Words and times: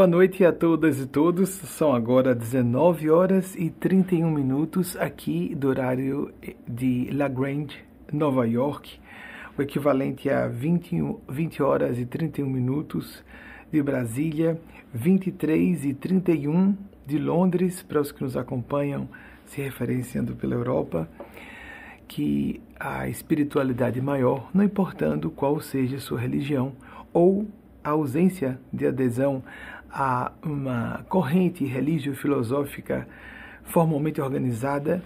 Boa 0.00 0.08
noite 0.08 0.46
a 0.46 0.50
todas 0.50 0.98
e 0.98 1.06
todos. 1.06 1.50
São 1.50 1.92
agora 1.92 2.34
19 2.34 3.10
horas 3.10 3.54
e 3.54 3.68
31 3.68 4.30
minutos 4.30 4.96
aqui 4.96 5.54
do 5.54 5.68
horário 5.68 6.32
de 6.66 7.10
La 7.12 7.28
Grande, 7.28 7.84
Nova 8.10 8.48
York, 8.48 8.98
o 9.58 9.60
equivalente 9.60 10.30
a 10.30 10.48
20, 10.48 11.18
20 11.28 11.62
horas 11.62 11.98
e 11.98 12.06
31 12.06 12.48
minutos 12.48 13.22
de 13.70 13.82
Brasília, 13.82 14.58
23 14.94 15.84
e 15.84 15.92
31 15.92 16.74
de 17.06 17.18
Londres, 17.18 17.82
para 17.82 18.00
os 18.00 18.10
que 18.10 18.22
nos 18.22 18.38
acompanham 18.38 19.06
se 19.44 19.60
referenciando 19.60 20.34
pela 20.34 20.54
Europa, 20.54 21.10
que 22.08 22.58
a 22.80 23.06
espiritualidade 23.06 24.00
maior, 24.00 24.48
não 24.54 24.64
importando 24.64 25.30
qual 25.30 25.60
seja 25.60 26.00
sua 26.00 26.18
religião 26.18 26.72
ou 27.12 27.46
a 27.82 27.90
ausência 27.90 28.58
de 28.72 28.86
adesão 28.86 29.42
a 29.92 30.32
uma 30.42 31.04
corrente 31.08 31.64
religio-filosófica 31.64 33.06
formalmente 33.64 34.20
organizada, 34.20 35.02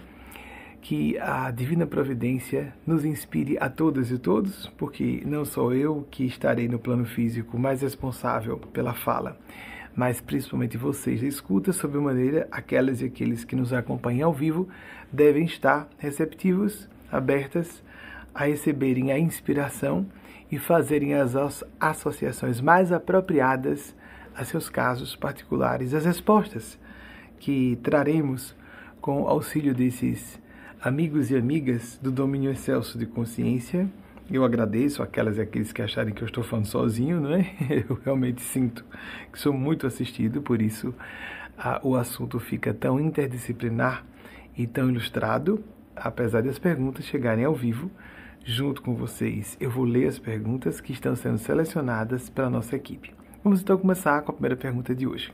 que 0.81 1.17
a 1.17 1.49
Divina 1.49 1.87
Providência 1.87 2.71
nos 2.85 3.03
inspire 3.03 3.57
a 3.59 3.69
todas 3.69 4.11
e 4.11 4.19
todos, 4.19 4.67
porque 4.77 5.23
não 5.25 5.43
sou 5.43 5.73
eu 5.73 6.07
que 6.11 6.25
estarei 6.25 6.67
no 6.67 6.77
plano 6.77 7.05
físico 7.05 7.57
mais 7.57 7.81
responsável 7.81 8.57
pela 8.71 8.93
fala, 8.93 9.35
mas 9.95 10.21
principalmente 10.21 10.77
vocês 10.77 11.23
escuta, 11.23 11.73
sob 11.73 11.97
maneira 11.97 12.47
aquelas 12.51 13.01
e 13.01 13.05
aqueles 13.05 13.43
que 13.43 13.55
nos 13.55 13.73
acompanham 13.73 14.27
ao 14.27 14.33
vivo 14.33 14.67
devem 15.11 15.45
estar 15.45 15.89
receptivos, 15.97 16.87
abertas 17.11 17.83
a 18.33 18.45
receberem 18.45 19.11
a 19.11 19.17
inspiração 19.17 20.05
e 20.51 20.59
fazerem 20.59 21.15
as 21.15 21.33
associações 21.79 22.61
mais 22.61 22.91
apropriadas 22.91 23.95
a 24.35 24.43
seus 24.43 24.69
casos 24.69 25.15
particulares 25.15 25.93
as 25.93 26.05
respostas 26.05 26.77
que 27.39 27.77
traremos 27.83 28.55
com 28.99 29.21
o 29.21 29.27
auxílio 29.27 29.73
desses 29.73 30.41
amigos 30.81 31.31
e 31.31 31.35
amigas 31.35 31.99
do 32.01 32.11
domínio 32.11 32.51
excelso 32.51 32.97
de 32.97 33.05
consciência. 33.05 33.89
Eu 34.31 34.43
agradeço 34.43 35.03
aquelas 35.03 35.37
e 35.37 35.41
aqueles 35.41 35.71
que 35.71 35.81
acharem 35.81 36.13
que 36.13 36.23
eu 36.23 36.25
estou 36.25 36.43
falando 36.43 36.65
sozinho, 36.65 37.21
não 37.21 37.33
é? 37.33 37.53
Eu 37.87 37.99
realmente 38.03 38.41
sinto 38.41 38.83
que 39.31 39.39
sou 39.39 39.53
muito 39.53 39.85
assistido, 39.85 40.41
por 40.41 40.61
isso 40.61 40.93
a, 41.57 41.79
o 41.83 41.95
assunto 41.95 42.39
fica 42.39 42.73
tão 42.73 42.99
interdisciplinar 42.99 44.03
e 44.57 44.65
tão 44.65 44.89
ilustrado, 44.89 45.63
apesar 45.95 46.41
das 46.41 46.57
perguntas 46.57 47.05
chegarem 47.05 47.45
ao 47.45 47.53
vivo 47.53 47.91
junto 48.43 48.81
com 48.81 48.95
vocês. 48.95 49.57
Eu 49.59 49.69
vou 49.69 49.85
ler 49.85 50.07
as 50.07 50.19
perguntas 50.19 50.81
que 50.81 50.93
estão 50.93 51.15
sendo 51.15 51.37
selecionadas 51.37 52.29
pela 52.29 52.49
nossa 52.49 52.75
equipe. 52.75 53.13
Vamos 53.45 53.61
então 53.61 53.77
começar 53.77 54.23
com 54.23 54.31
a 54.31 54.33
primeira 54.33 54.55
pergunta 54.55 54.95
de 54.95 55.05
hoje. 55.05 55.31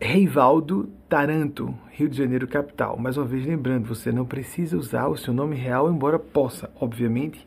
Reivaldo 0.00 0.90
Taranto, 1.06 1.74
Rio 1.90 2.08
de 2.08 2.16
Janeiro, 2.16 2.48
capital. 2.48 2.96
Mais 2.96 3.18
uma 3.18 3.26
vez 3.26 3.44
lembrando, 3.44 3.86
você 3.86 4.10
não 4.10 4.24
precisa 4.24 4.74
usar 4.74 5.06
o 5.06 5.18
seu 5.18 5.34
nome 5.34 5.54
real, 5.54 5.92
embora 5.92 6.18
possa, 6.18 6.70
obviamente. 6.80 7.46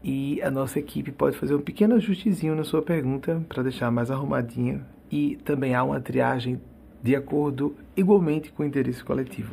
E 0.00 0.40
a 0.42 0.50
nossa 0.50 0.78
equipe 0.78 1.10
pode 1.10 1.36
fazer 1.36 1.56
um 1.56 1.60
pequeno 1.60 1.96
ajustezinho 1.96 2.54
na 2.54 2.62
sua 2.62 2.82
pergunta 2.82 3.44
para 3.48 3.64
deixar 3.64 3.90
mais 3.90 4.12
arrumadinha. 4.12 4.86
E 5.10 5.34
também 5.44 5.74
há 5.74 5.82
uma 5.82 6.00
triagem 6.00 6.60
de 7.02 7.16
acordo 7.16 7.74
igualmente 7.96 8.52
com 8.52 8.62
o 8.62 8.66
interesse 8.66 9.02
coletivo. 9.02 9.52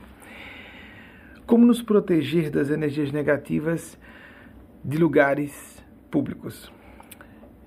Como 1.47 1.65
nos 1.65 1.81
proteger 1.81 2.51
das 2.51 2.69
energias 2.69 3.11
negativas 3.11 3.97
de 4.85 4.99
lugares 4.99 5.83
públicos? 6.11 6.71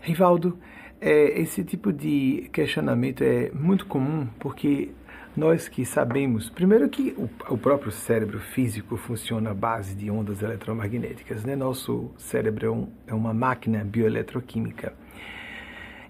Rivaldo, 0.04 0.58
é, 1.00 1.40
esse 1.40 1.64
tipo 1.64 1.90
de 1.90 2.50
questionamento 2.52 3.24
é 3.24 3.50
muito 3.52 3.86
comum 3.86 4.28
porque 4.38 4.90
nós 5.34 5.66
que 5.66 5.82
sabemos, 5.86 6.50
primeiro 6.50 6.90
que 6.90 7.14
o, 7.16 7.54
o, 7.54 7.56
próprio 7.56 7.90
cérebro 7.90 8.38
físico 8.38 8.98
funciona 8.98 9.52
à 9.52 9.54
base 9.54 9.94
de 9.94 10.10
ondas 10.10 10.42
eletromagnéticas, 10.42 11.42
né? 11.42 11.56
Nosso 11.56 12.10
cérebro 12.18 12.66
é, 12.66 12.70
um, 12.70 12.88
é 13.06 13.14
uma 13.14 13.32
máquina 13.32 13.82
bioeletroquímica. 13.82 14.92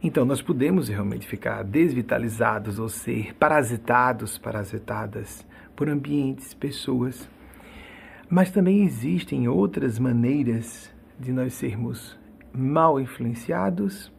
Então, 0.02 0.24
nós 0.24 0.42
podemos 0.42 0.88
realmente 0.88 1.26
ficar 1.26 1.62
desvitalizados 1.62 2.80
ou 2.80 2.88
ser 2.88 3.32
parasitados, 3.36 4.38
parasitadas 4.38 5.46
por 5.76 5.88
ambientes, 5.88 6.52
pessoas. 6.52 7.30
Mas 8.28 8.50
também 8.50 8.82
existem 8.82 9.46
outras 9.46 10.00
maneiras 10.00 10.92
de 11.18 11.32
nós 11.32 11.54
sermos 11.54 12.18
mal 12.54 13.00
influenciados, 13.00 14.12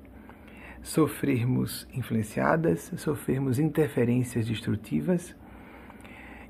sofrermos 0.84 1.88
influenciadas, 1.94 2.92
sofrermos 2.98 3.58
interferências 3.58 4.46
destrutivas. 4.46 5.36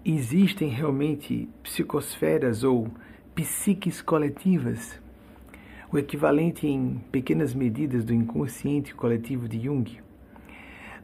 Existem 0.03 0.69
realmente 0.69 1.47
psicosferas 1.63 2.63
ou 2.63 2.89
psiques 3.35 4.01
coletivas, 4.01 4.99
o 5.91 5.97
equivalente 5.97 6.67
em 6.67 7.01
pequenas 7.11 7.53
medidas 7.53 8.03
do 8.03 8.13
inconsciente 8.13 8.93
coletivo 8.93 9.47
de 9.47 9.63
Jung. 9.63 9.99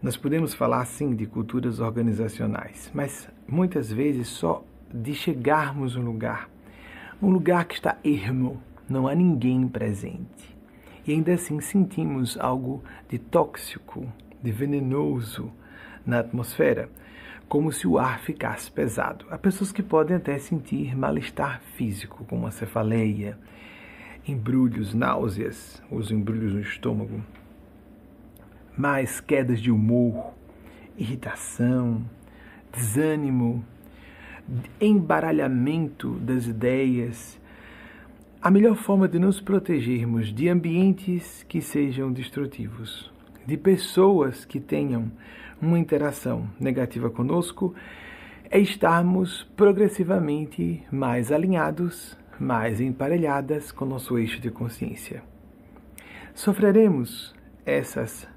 Nós 0.02 0.18
podemos 0.18 0.54
falar 0.54 0.84
sim 0.86 1.16
de 1.16 1.28
culturas 1.28 1.80
organizacionais, 1.80 2.92
mas 2.94 3.30
muitas 3.48 3.92
vezes 3.92 4.28
só 4.28 4.66
de 4.92 5.14
chegarmos 5.14 5.96
a 5.96 6.00
um 6.00 6.04
lugar, 6.04 6.50
um 7.22 7.30
lugar 7.30 7.66
que 7.66 7.76
está 7.76 7.98
ermo, 8.04 8.62
não 8.90 9.08
há 9.08 9.14
ninguém 9.14 9.68
presente 9.68 10.61
e 11.06 11.12
ainda 11.12 11.34
assim 11.34 11.60
sentimos 11.60 12.38
algo 12.40 12.84
de 13.10 13.18
tóxico, 13.18 14.12
de 14.42 14.52
venenoso 14.52 15.52
na 16.06 16.20
atmosfera, 16.20 16.90
como 17.48 17.72
se 17.72 17.88
o 17.88 17.98
ar 17.98 18.20
ficasse 18.20 18.72
pesado. 18.72 19.26
Há 19.30 19.38
pessoas 19.38 19.72
que 19.72 19.84
podem 19.84 20.16
até 20.16 20.38
sentir 20.38 20.96
mal-estar 20.96 21.62
físico, 21.76 22.24
como 22.26 22.48
a 22.48 22.52
cefaleia, 22.52 23.38
embrulhos, 24.28 24.94
náuseas, 24.94 25.82
os 25.90 26.12
embrulhos 26.12 26.54
no 26.54 26.62
estômago, 26.62 27.22
mais 28.78 29.20
quedas 29.20 29.60
de 29.60 29.72
humor, 29.72 30.34
irritação, 30.98 32.06
desânimo, 32.72 33.66
embaralhamento 34.80 36.12
das 36.20 36.46
ideias, 36.46 37.41
a 38.42 38.50
melhor 38.50 38.76
forma 38.76 39.08
de 39.08 39.20
nos 39.20 39.40
protegermos 39.40 40.34
de 40.34 40.50
ambientes 40.50 41.44
que 41.44 41.62
sejam 41.62 42.12
destrutivos, 42.12 43.12
de 43.46 43.56
pessoas 43.56 44.46
que 44.46 44.60
tenham 44.60 45.12
uma 45.62 45.78
interação 45.78 46.50
negativa 46.60 47.12
conosco, 47.12 47.76
é 48.50 48.58
estarmos 48.60 49.44
progressivamente 49.56 50.84
mais 50.92 51.32
alinhados, 51.32 52.18
mais 52.40 52.82
emparelhadas 52.82 53.72
com 53.72 53.86
nosso 53.86 54.18
eixo 54.18 54.42
de 54.42 54.50
consciência. 54.50 55.22
Sofreremos 56.34 57.36
essas, 57.64 58.28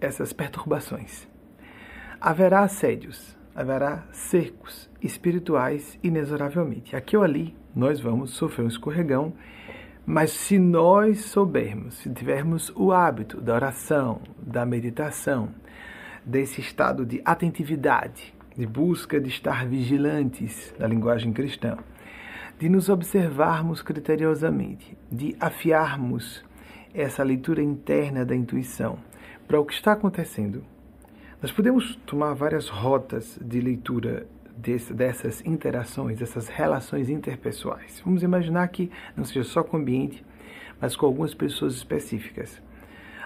essas 0.00 0.32
perturbações. 0.32 1.28
Haverá 2.20 2.62
assédios, 2.62 3.38
haverá 3.54 4.04
cercos 4.10 4.90
espirituais 5.00 5.96
inexoravelmente. 6.02 6.96
Aqui 6.96 7.16
ou 7.16 7.22
ali 7.22 7.56
nós 7.74 8.00
vamos 8.00 8.30
sofrer 8.30 8.64
um 8.64 8.68
escorregão, 8.68 9.32
mas 10.04 10.30
se 10.30 10.58
nós 10.58 11.26
soubermos, 11.26 11.98
se 11.98 12.10
tivermos 12.10 12.72
o 12.74 12.92
hábito 12.92 13.40
da 13.40 13.54
oração, 13.54 14.20
da 14.40 14.64
meditação, 14.64 15.50
desse 16.24 16.60
estado 16.60 17.04
de 17.04 17.20
atentividade, 17.24 18.34
de 18.56 18.66
busca 18.66 19.20
de 19.20 19.28
estar 19.28 19.66
vigilantes 19.66 20.74
na 20.78 20.86
linguagem 20.86 21.32
cristã, 21.32 21.76
de 22.58 22.68
nos 22.68 22.88
observarmos 22.88 23.82
criteriosamente, 23.82 24.96
de 25.10 25.36
afiarmos 25.38 26.44
essa 26.92 27.22
leitura 27.22 27.62
interna 27.62 28.24
da 28.24 28.34
intuição 28.34 28.98
para 29.46 29.60
o 29.60 29.64
que 29.64 29.74
está 29.74 29.92
acontecendo. 29.92 30.64
Nós 31.40 31.52
podemos 31.52 31.96
tomar 32.04 32.34
várias 32.34 32.68
rotas 32.68 33.38
de 33.40 33.60
leitura 33.60 34.26
desse, 34.58 34.92
dessas 34.92 35.44
interações, 35.46 36.18
dessas 36.18 36.48
relações 36.48 37.08
interpessoais. 37.08 38.02
Vamos 38.04 38.22
imaginar 38.22 38.66
que 38.68 38.90
não 39.16 39.24
seja 39.24 39.44
só 39.44 39.62
com 39.62 39.76
o 39.76 39.80
ambiente, 39.80 40.24
mas 40.80 40.96
com 40.96 41.06
algumas 41.06 41.34
pessoas 41.34 41.74
específicas. 41.74 42.60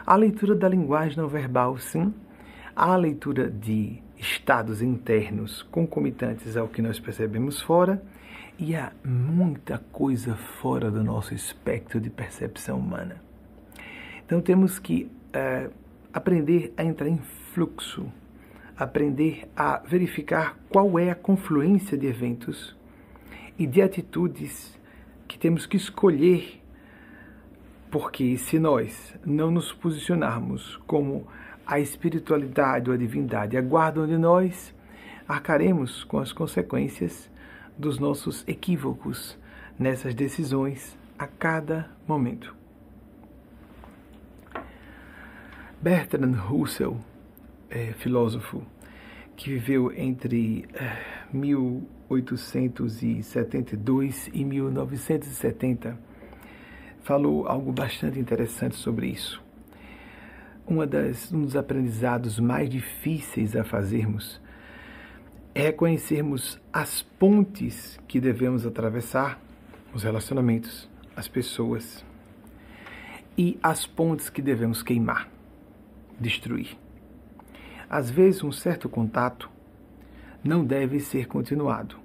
A 0.06 0.14
leitura 0.16 0.54
da 0.54 0.68
linguagem 0.68 1.16
não 1.16 1.28
verbal, 1.28 1.78
sim. 1.78 2.12
A 2.74 2.94
leitura 2.96 3.50
de 3.50 4.02
estados 4.18 4.82
internos 4.82 5.62
concomitantes 5.62 6.56
ao 6.56 6.68
que 6.68 6.82
nós 6.82 7.00
percebemos 7.00 7.60
fora. 7.60 8.02
E 8.58 8.76
há 8.76 8.92
muita 9.04 9.78
coisa 9.90 10.36
fora 10.36 10.90
do 10.90 11.02
nosso 11.02 11.34
espectro 11.34 12.00
de 12.00 12.10
percepção 12.10 12.78
humana. 12.78 13.16
Então 14.24 14.40
temos 14.40 14.78
que 14.78 15.10
é, 15.32 15.68
aprender 16.12 16.72
a 16.76 16.84
entrar 16.84 17.08
em 17.08 17.18
fluxo 17.52 18.06
aprender 18.82 19.48
a 19.56 19.78
verificar 19.78 20.58
qual 20.68 20.98
é 20.98 21.10
a 21.10 21.14
confluência 21.14 21.96
de 21.96 22.06
eventos 22.06 22.76
e 23.58 23.66
de 23.66 23.82
atitudes 23.82 24.78
que 25.26 25.38
temos 25.38 25.66
que 25.66 25.76
escolher 25.76 26.62
Porque 27.92 28.38
se 28.38 28.58
nós 28.58 29.14
não 29.22 29.50
nos 29.50 29.70
posicionarmos 29.70 30.80
como 30.86 31.26
a 31.66 31.78
espiritualidade 31.78 32.88
ou 32.88 32.94
a 32.94 32.98
divindade 32.98 33.54
aguardam 33.54 34.06
de 34.06 34.16
nós, 34.16 34.74
arcaremos 35.28 36.02
com 36.02 36.18
as 36.18 36.32
consequências 36.32 37.30
dos 37.76 37.98
nossos 37.98 38.48
equívocos 38.48 39.38
nessas 39.78 40.14
decisões 40.14 40.98
a 41.18 41.26
cada 41.26 41.90
momento. 42.08 42.56
Bertrand 45.82 46.32
Russell, 46.32 46.96
é, 47.72 47.92
filósofo 47.94 48.62
que 49.34 49.50
viveu 49.50 49.90
entre 49.92 50.66
é, 50.74 50.98
1872 51.32 54.28
e 54.32 54.44
1970, 54.44 55.98
falou 57.02 57.48
algo 57.48 57.72
bastante 57.72 58.20
interessante 58.20 58.76
sobre 58.76 59.06
isso. 59.06 59.42
Uma 60.66 60.86
das, 60.86 61.32
um 61.32 61.40
dos 61.42 61.56
aprendizados 61.56 62.38
mais 62.38 62.68
difíceis 62.68 63.56
a 63.56 63.64
fazermos 63.64 64.38
é 65.54 65.62
reconhecermos 65.62 66.60
as 66.72 67.02
pontes 67.02 68.00
que 68.06 68.20
devemos 68.20 68.64
atravessar, 68.64 69.38
os 69.92 70.02
relacionamentos, 70.02 70.88
as 71.14 71.28
pessoas, 71.28 72.02
e 73.36 73.58
as 73.62 73.86
pontes 73.86 74.30
que 74.30 74.40
devemos 74.40 74.82
queimar, 74.82 75.28
destruir. 76.18 76.81
Às 77.92 78.08
vezes, 78.08 78.42
um 78.42 78.50
certo 78.50 78.88
contato 78.88 79.50
não 80.42 80.64
deve 80.64 80.98
ser 80.98 81.26
continuado. 81.26 81.96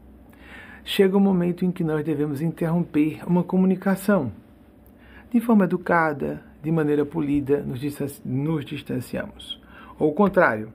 Chega 0.83 1.15
o 1.15 1.17
um 1.17 1.23
momento 1.23 1.63
em 1.63 1.71
que 1.71 1.81
nós 1.81 2.03
devemos 2.03 2.41
interromper 2.41 3.21
uma 3.25 3.41
comunicação. 3.41 4.29
De 5.31 5.39
forma 5.39 5.63
educada, 5.63 6.43
de 6.61 6.69
maneira 6.73 7.05
polida, 7.05 7.61
nos, 7.61 7.79
nos 8.25 8.65
distanciamos. 8.65 9.61
Ou 9.97 10.09
o 10.09 10.13
contrário, 10.13 10.73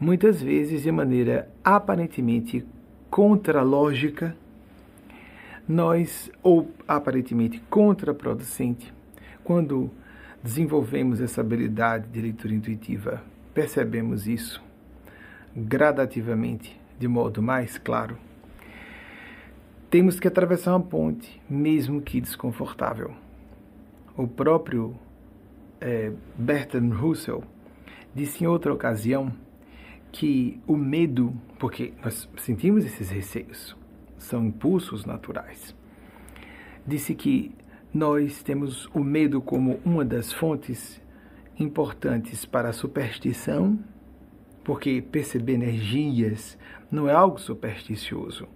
muitas 0.00 0.42
vezes 0.42 0.82
de 0.82 0.90
maneira 0.90 1.48
aparentemente 1.62 2.66
contralógica, 3.08 4.36
nós, 5.68 6.28
ou 6.42 6.72
aparentemente 6.88 7.62
contraproducente, 7.70 8.92
quando 9.44 9.88
desenvolvemos 10.42 11.20
essa 11.20 11.40
habilidade 11.40 12.08
de 12.08 12.20
leitura 12.20 12.52
intuitiva, 12.52 13.22
percebemos 13.58 14.28
isso 14.28 14.62
gradativamente, 15.52 16.80
de 16.96 17.08
modo 17.08 17.42
mais 17.42 17.76
claro. 17.76 18.16
Temos 19.90 20.20
que 20.20 20.28
atravessar 20.28 20.76
uma 20.76 20.80
ponte, 20.80 21.42
mesmo 21.50 22.00
que 22.00 22.20
desconfortável. 22.20 23.12
O 24.16 24.28
próprio 24.28 24.94
é, 25.80 26.12
Bertrand 26.36 26.90
Russell 26.90 27.42
disse 28.14 28.44
em 28.44 28.46
outra 28.46 28.72
ocasião 28.72 29.32
que 30.12 30.60
o 30.64 30.76
medo, 30.76 31.34
porque 31.58 31.92
nós 32.00 32.28
sentimos 32.36 32.84
esses 32.84 33.10
receios, 33.10 33.76
são 34.18 34.46
impulsos 34.46 35.04
naturais. 35.04 35.74
Disse 36.86 37.12
que 37.12 37.52
nós 37.92 38.40
temos 38.40 38.88
o 38.94 39.00
medo 39.00 39.40
como 39.40 39.80
uma 39.84 40.04
das 40.04 40.32
fontes 40.32 41.00
importantes 41.58 42.44
para 42.44 42.68
a 42.68 42.72
superstição, 42.72 43.78
porque 44.64 45.02
perceber 45.02 45.54
energias 45.54 46.58
não 46.90 47.08
é 47.08 47.12
algo 47.12 47.40
supersticioso. 47.40 48.46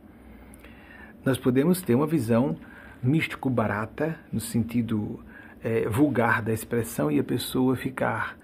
Nós 1.24 1.38
podemos 1.38 1.80
ter 1.82 1.94
uma 1.94 2.06
visão 2.06 2.56
místico-barata, 3.02 4.18
no 4.32 4.40
sentido 4.40 5.20
é, 5.62 5.88
vulgar 5.88 6.42
da 6.42 6.52
expressão, 6.52 7.10
e 7.10 7.18
a 7.18 7.24
pessoa 7.24 7.76
ficar 7.76 8.38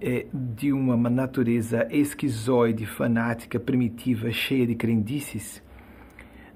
é, 0.00 0.26
de 0.32 0.72
uma 0.72 0.96
natureza 1.08 1.86
esquizoide, 1.90 2.84
fanática, 2.86 3.60
primitiva, 3.60 4.30
cheia 4.32 4.66
de 4.66 4.74
crendices. 4.74 5.62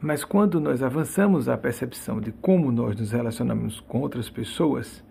Mas 0.01 0.25
quando 0.25 0.61
nós 0.61 0.83
avançamos 0.83 1.49
a 1.49 1.57
percepção 1.57 2.21
de 2.21 2.33
como 2.33 2.73
nós 2.73 2.97
nos 2.97 3.13
relacionamos 3.13 3.81
com 3.81 4.01
outras 4.01 4.29
pessoas, 4.29 5.05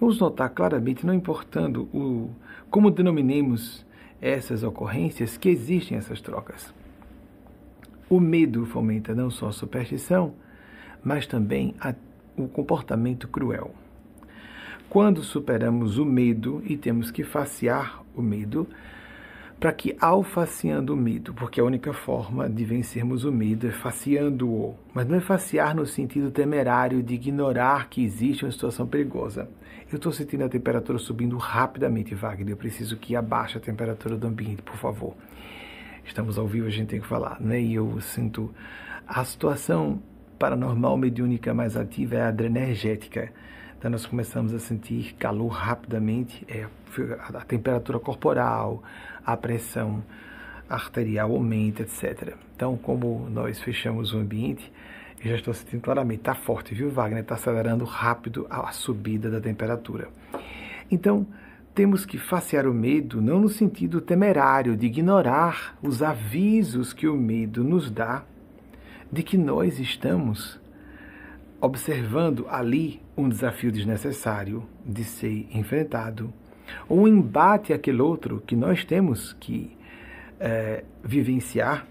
vamos 0.00 0.18
notar 0.18 0.48
claramente, 0.50 1.04
não 1.04 1.12
importando 1.12 1.82
o, 1.92 2.30
como 2.70 2.90
denominemos 2.90 3.84
essas 4.20 4.62
ocorrências, 4.62 5.36
que 5.36 5.48
existem 5.48 5.98
essas 5.98 6.20
trocas. 6.20 6.72
O 8.08 8.18
medo 8.18 8.64
fomenta 8.66 9.14
não 9.14 9.30
só 9.30 9.48
a 9.48 9.52
superstição, 9.52 10.34
mas 11.04 11.26
também 11.26 11.74
a, 11.80 11.94
o 12.36 12.48
comportamento 12.48 13.28
cruel. 13.28 13.72
Quando 14.88 15.22
superamos 15.22 15.98
o 15.98 16.04
medo 16.04 16.62
e 16.66 16.76
temos 16.76 17.10
que 17.10 17.22
facear 17.22 18.02
o 18.14 18.20
medo, 18.20 18.66
para 19.60 19.72
que, 19.74 19.94
ao 20.00 20.22
faceando 20.22 20.94
o 20.94 20.96
medo, 20.96 21.34
porque 21.34 21.60
a 21.60 21.64
única 21.64 21.92
forma 21.92 22.48
de 22.48 22.64
vencermos 22.64 23.24
o 23.24 23.30
medo 23.30 23.66
é 23.66 23.70
faceando-o, 23.70 24.74
mas 24.94 25.06
não 25.06 25.18
é 25.18 25.20
facear 25.20 25.76
no 25.76 25.84
sentido 25.84 26.30
temerário 26.30 27.02
de 27.02 27.14
ignorar 27.14 27.90
que 27.90 28.02
existe 28.02 28.42
uma 28.42 28.50
situação 28.50 28.86
perigosa. 28.86 29.50
Eu 29.92 29.96
estou 29.96 30.12
sentindo 30.12 30.44
a 30.44 30.48
temperatura 30.48 30.98
subindo 30.98 31.36
rapidamente, 31.36 32.14
Wagner. 32.14 32.54
Eu 32.54 32.56
preciso 32.56 32.96
que 32.96 33.14
abaixe 33.14 33.58
a 33.58 33.60
temperatura 33.60 34.16
do 34.16 34.26
ambiente, 34.26 34.62
por 34.62 34.76
favor. 34.76 35.14
Estamos 36.06 36.38
ao 36.38 36.46
vivo, 36.46 36.66
a 36.66 36.70
gente 36.70 36.88
tem 36.88 37.00
que 37.00 37.06
falar, 37.06 37.38
né? 37.38 37.60
E 37.60 37.74
eu 37.74 38.00
sinto 38.00 38.54
a 39.06 39.22
situação 39.24 40.00
paranormal 40.38 40.96
mediúnica 40.96 41.52
mais 41.52 41.76
ativa 41.76 42.14
é 42.14 42.22
a 42.22 42.28
adrenergética 42.28 43.30
então 43.80 43.90
nós 43.90 44.04
começamos 44.04 44.52
a 44.52 44.58
sentir 44.58 45.14
calor 45.14 45.48
rapidamente, 45.48 46.44
é, 46.46 46.66
a 47.32 47.40
temperatura 47.40 47.98
corporal, 47.98 48.82
a 49.24 49.34
pressão 49.38 50.04
arterial 50.68 51.32
aumenta, 51.32 51.80
etc. 51.80 52.34
Então, 52.54 52.76
como 52.76 53.26
nós 53.30 53.58
fechamos 53.58 54.12
o 54.12 54.18
ambiente, 54.18 54.70
eu 55.24 55.30
já 55.30 55.36
estou 55.36 55.54
sentindo 55.54 55.80
claramente, 55.80 56.18
está 56.18 56.34
forte, 56.34 56.74
viu, 56.74 56.90
Wagner? 56.90 57.22
Está 57.22 57.36
acelerando 57.36 57.86
rápido 57.86 58.46
a 58.50 58.70
subida 58.70 59.30
da 59.30 59.40
temperatura. 59.40 60.08
Então, 60.90 61.26
temos 61.74 62.04
que 62.04 62.18
facear 62.18 62.66
o 62.66 62.74
medo 62.74 63.22
não 63.22 63.40
no 63.40 63.48
sentido 63.48 64.02
temerário 64.02 64.76
de 64.76 64.84
ignorar 64.84 65.78
os 65.82 66.02
avisos 66.02 66.92
que 66.92 67.08
o 67.08 67.16
medo 67.16 67.64
nos 67.64 67.90
dá 67.90 68.24
de 69.10 69.22
que 69.22 69.38
nós 69.38 69.78
estamos 69.78 70.60
observando 71.60 72.46
ali 72.48 73.00
um 73.20 73.28
desafio 73.28 73.70
desnecessário 73.70 74.64
de 74.84 75.04
ser 75.04 75.48
enfrentado, 75.52 76.32
ou 76.88 77.00
um 77.00 77.08
embate 77.08 77.72
aquele 77.72 78.00
outro 78.00 78.42
que 78.46 78.56
nós 78.56 78.84
temos 78.84 79.32
que 79.34 79.76
é, 80.38 80.84
vivenciar 81.02 81.86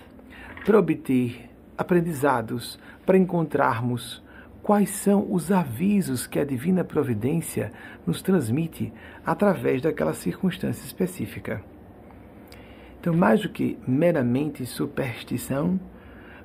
para 0.65 0.79
obter 0.79 1.49
aprendizados, 1.77 2.79
para 3.05 3.17
encontrarmos 3.17 4.23
quais 4.61 4.89
são 4.89 5.25
os 5.31 5.51
avisos 5.51 6.27
que 6.27 6.39
a 6.39 6.45
divina 6.45 6.83
providência 6.83 7.71
nos 8.05 8.21
transmite 8.21 8.93
através 9.25 9.81
daquela 9.81 10.13
circunstância 10.13 10.85
específica. 10.85 11.63
Então, 12.99 13.13
mais 13.13 13.41
do 13.41 13.49
que 13.49 13.77
meramente 13.87 14.65
superstição, 14.65 15.79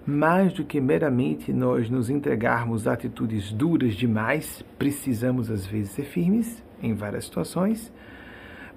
mais 0.06 0.52
do 0.52 0.64
que 0.64 0.80
meramente 0.80 1.52
nós 1.52 1.88
nos 1.88 2.10
entregarmos 2.10 2.86
a 2.86 2.92
atitudes 2.92 3.50
duras 3.52 3.94
demais, 3.94 4.62
precisamos 4.78 5.50
às 5.50 5.66
vezes 5.66 5.92
ser 5.92 6.04
firmes 6.04 6.62
em 6.82 6.92
várias 6.92 7.24
situações, 7.24 7.92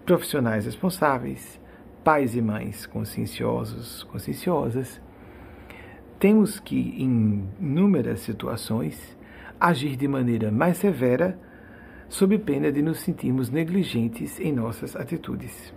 profissionais 0.06 0.66
responsáveis, 0.66 1.60
pais 2.04 2.36
e 2.36 2.42
mães 2.42 2.86
conscienciosos, 2.86 4.04
conscienciosas. 4.04 5.02
Temos 6.18 6.60
que, 6.60 6.96
em 6.98 7.50
inúmeras 7.60 8.22
situações, 8.22 9.18
agir 9.60 9.98
de 9.98 10.08
maneira 10.08 10.50
mais 10.50 10.78
severa, 10.78 11.38
sob 12.08 12.38
pena 12.40 12.72
de 12.72 12.82
nos 12.82 13.00
sentirmos 13.00 13.50
negligentes 13.50 14.40
em 14.40 14.54
nossas 14.54 14.96
atitudes. 14.96 15.74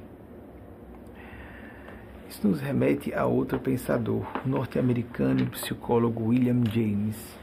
Isso 2.31 2.47
nos 2.47 2.61
remete 2.61 3.13
a 3.13 3.27
outro 3.27 3.59
pensador, 3.59 4.25
o 4.47 4.49
norte-americano 4.49 5.41
e 5.41 5.47
psicólogo 5.47 6.29
William 6.29 6.63
James, 6.73 7.37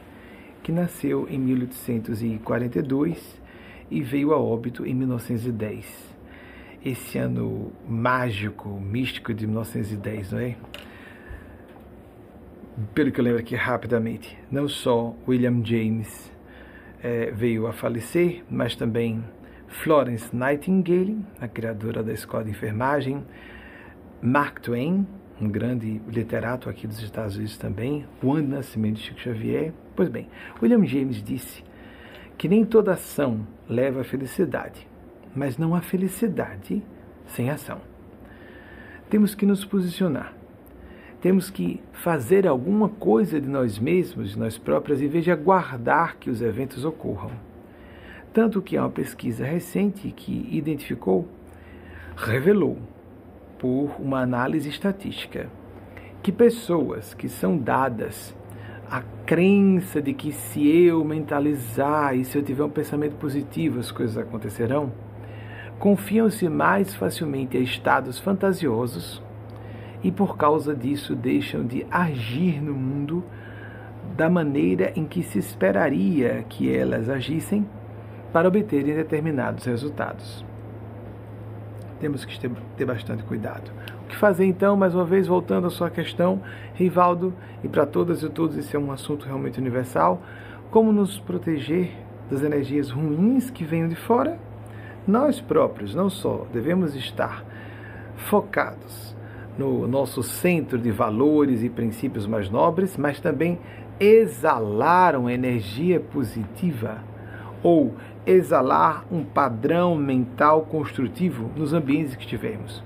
que 0.64 0.72
nasceu 0.72 1.28
em 1.30 1.38
1842 1.38 3.42
e 3.92 4.02
veio 4.02 4.34
a 4.34 4.38
óbito 4.38 4.86
em 4.86 4.96
1910. 4.96 6.16
Esse 6.86 7.18
ano 7.18 7.74
mágico, 7.86 8.70
místico 8.80 9.34
de 9.34 9.46
1910, 9.46 10.32
não 10.32 10.40
é? 10.40 10.56
Pelo 12.94 13.12
que 13.12 13.20
eu 13.20 13.26
lembro 13.26 13.42
aqui 13.42 13.56
rapidamente, 13.56 14.40
não 14.50 14.70
só 14.70 15.14
William 15.28 15.62
James 15.66 16.32
é, 17.04 17.30
veio 17.32 17.68
a 17.68 17.74
falecer, 17.74 18.42
mas 18.50 18.74
também 18.74 19.22
Florence 19.68 20.34
Nightingale, 20.34 21.18
a 21.42 21.48
criadora 21.48 22.02
da 22.02 22.14
escola 22.14 22.46
de 22.46 22.52
enfermagem, 22.52 23.22
Mark 24.22 24.62
Twain, 24.62 25.06
um 25.40 25.48
grande 25.48 26.02
literato 26.08 26.70
aqui 26.70 26.88
dos 26.88 27.00
Estados 27.04 27.36
Unidos 27.36 27.56
também, 27.56 28.04
ano 28.24 28.42
de 28.42 28.48
nascimento 28.48 28.96
de 28.96 29.04
Chico 29.04 29.20
Xavier. 29.20 29.72
Pois 29.96 30.10
bem, 30.10 30.28
William 30.60 30.84
James 30.84 31.22
disse 31.22 31.64
que 32.36 32.50
nem 32.50 32.66
toda 32.66 32.94
ação 32.94 33.46
leva 33.70 34.02
à 34.02 34.04
felicidade, 34.04 34.88
mas 35.36 35.56
não 35.56 35.76
há 35.76 35.82
felicidade 35.82 36.84
sem 37.28 37.52
ação. 37.52 37.80
Temos 39.08 39.36
que 39.36 39.46
nos 39.46 39.64
posicionar. 39.64 40.34
Temos 41.22 41.52
que 41.52 41.80
fazer 41.94 42.48
alguma 42.48 42.90
coisa 42.90 43.40
de 43.40 43.48
nós 43.48 43.78
mesmos, 43.78 44.32
de 44.32 44.40
nós 44.40 44.58
próprios, 44.58 45.00
em 45.00 45.08
vez 45.08 45.26
de 45.26 45.32
aguardar 45.32 46.18
que 46.18 46.32
os 46.32 46.42
eventos 46.42 46.84
ocorram. 46.84 47.32
Tanto 48.34 48.64
que 48.64 48.76
há 48.76 48.82
uma 48.82 48.90
pesquisa 48.90 49.46
recente 49.46 50.12
que 50.12 50.48
identificou, 50.52 51.28
revelou, 52.16 52.80
por 53.60 53.96
uma 54.00 54.22
análise 54.22 54.70
estatística, 54.70 55.50
que 56.22 56.32
pessoas 56.32 57.14
que 57.14 57.28
são 57.28 57.58
dadas 57.58 58.36
a 58.90 59.02
crença 59.26 60.02
de 60.02 60.14
que 60.14 60.32
se 60.32 60.66
eu 60.66 61.04
mentalizar 61.04 62.16
e 62.16 62.24
se 62.24 62.38
eu 62.38 62.44
tiver 62.44 62.64
um 62.64 62.70
pensamento 62.70 63.16
positivo 63.16 63.80
as 63.80 63.92
coisas 63.92 64.18
acontecerão, 64.18 64.92
confiam-se 65.78 66.48
mais 66.48 66.96
facilmente 66.96 67.58
a 67.58 67.60
estados 67.60 68.18
fantasiosos 68.18 69.22
e 70.04 70.12
por 70.12 70.38
causa 70.38 70.76
disso 70.76 71.16
deixam 71.16 71.66
de 71.66 71.86
agir 71.92 72.62
no 72.62 72.74
mundo 72.74 73.24
da 74.16 74.30
maneira 74.30 74.94
em 74.96 75.06
que 75.06 75.22
se 75.22 75.38
esperaria 75.38 76.46
que 76.48 76.74
elas 76.74 77.10
agissem 77.10 77.68
para 78.32 78.48
obterem 78.48 78.96
determinados 78.96 79.66
resultados. 79.66 80.46
Temos 82.00 82.24
que 82.24 82.40
ter 82.40 82.86
bastante 82.86 83.24
cuidado. 83.24 83.72
O 84.04 84.08
que 84.08 84.16
fazer 84.16 84.46
então, 84.46 84.76
mais 84.78 84.94
uma 84.94 85.04
vez, 85.04 85.28
voltando 85.28 85.68
à 85.68 85.70
sua 85.70 85.90
questão, 85.90 86.42
Rivaldo, 86.76 87.34
e 87.64 87.68
para 87.68 87.86
todas 87.86 88.22
e 88.22 88.30
todos, 88.30 88.58
esse 88.58 88.76
é 88.76 88.80
um 88.80 88.92
assunto 88.92 89.26
realmente 89.26 89.60
universal. 89.60 90.22
Como 90.70 90.92
nos 90.92 91.20
proteger 91.20 91.92
das 92.30 92.44
energias 92.44 92.92
ruins 92.92 93.50
que 93.50 93.64
venham 93.64 93.88
de 93.88 93.96
fora? 93.96 94.38
Nós 95.08 95.42
próprios, 95.42 95.96
não 95.96 96.10
só, 96.10 96.46
devemos 96.52 96.96
estar 96.96 97.44
focados 98.16 99.16
no 99.58 99.88
nosso 99.88 100.22
centro 100.22 100.78
de 100.78 100.92
valores 100.92 101.64
e 101.64 101.70
princípios 101.70 102.28
mais 102.28 102.50
nobres, 102.50 102.96
mas 102.98 103.20
também 103.20 103.58
exalar 104.00 105.16
uma 105.16 105.34
energia 105.34 106.00
positiva 106.00 107.00
ou 107.64 107.94
exalar 108.28 109.06
um 109.10 109.24
padrão 109.24 109.96
mental 109.96 110.64
construtivo 110.64 111.50
nos 111.56 111.74
ambientes 111.74 112.16
que 112.16 112.24
estivermos 112.24 112.84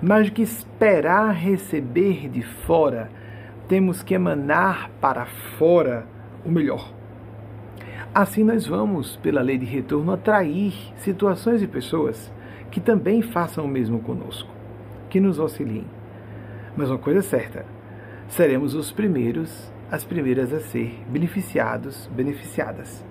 mas 0.00 0.28
que 0.28 0.42
esperar 0.42 1.32
receber 1.32 2.28
de 2.28 2.42
fora, 2.42 3.10
temos 3.68 4.02
que 4.02 4.14
emanar 4.14 4.90
para 5.00 5.26
fora 5.58 6.06
o 6.44 6.50
melhor. 6.50 6.92
Assim 8.14 8.44
nós 8.44 8.66
vamos, 8.66 9.16
pela 9.16 9.42
lei 9.42 9.58
de 9.58 9.66
retorno, 9.66 10.12
atrair 10.12 10.72
situações 10.98 11.62
e 11.62 11.66
pessoas 11.66 12.32
que 12.70 12.80
também 12.80 13.22
façam 13.22 13.64
o 13.64 13.68
mesmo 13.68 14.00
conosco, 14.00 14.50
que 15.10 15.20
nos 15.20 15.38
auxiliem. 15.38 15.84
Mas 16.76 16.90
uma 16.90 16.98
coisa 16.98 17.20
é 17.20 17.22
certa, 17.22 17.66
seremos 18.28 18.74
os 18.74 18.92
primeiros, 18.92 19.72
as 19.90 20.04
primeiras 20.04 20.52
a 20.52 20.60
ser 20.60 21.02
beneficiados, 21.08 22.08
beneficiadas. 22.14 23.04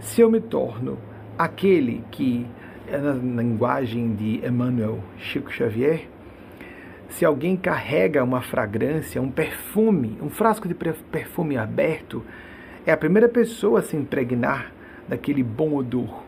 Se 0.00 0.22
eu 0.22 0.30
me 0.30 0.40
torno 0.40 0.98
aquele 1.36 2.02
que 2.10 2.46
é 2.88 2.96
na 2.96 3.12
linguagem 3.12 4.14
de 4.14 4.40
Emmanuel 4.44 4.98
Chico 5.18 5.52
Xavier, 5.52 6.08
se 7.10 7.24
alguém 7.24 7.54
carrega 7.54 8.24
uma 8.24 8.40
fragrância, 8.40 9.20
um 9.20 9.30
perfume, 9.30 10.16
um 10.22 10.30
frasco 10.30 10.66
de 10.66 10.74
perfume 10.74 11.58
aberto, 11.58 12.24
é 12.86 12.92
a 12.92 12.96
primeira 12.96 13.28
pessoa 13.28 13.80
a 13.80 13.82
se 13.82 13.94
impregnar 13.94 14.72
daquele 15.06 15.42
bom 15.42 15.74
odor. 15.74 16.24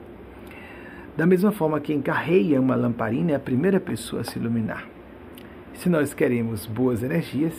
Da 1.17 1.26
mesma 1.26 1.50
forma, 1.50 1.81
quem 1.81 2.02
carrega 2.02 2.61
uma 2.61 2.75
lamparina 2.75 3.33
é 3.33 3.35
a 3.37 3.41
primeira 3.41 3.81
pessoa 3.81 4.21
a 4.21 4.25
se 4.25 4.38
iluminar. 4.38 4.87
Se 5.73 5.88
nós 5.88 6.12
queremos 6.12 6.67
boas 6.67 7.02
energias, 7.02 7.55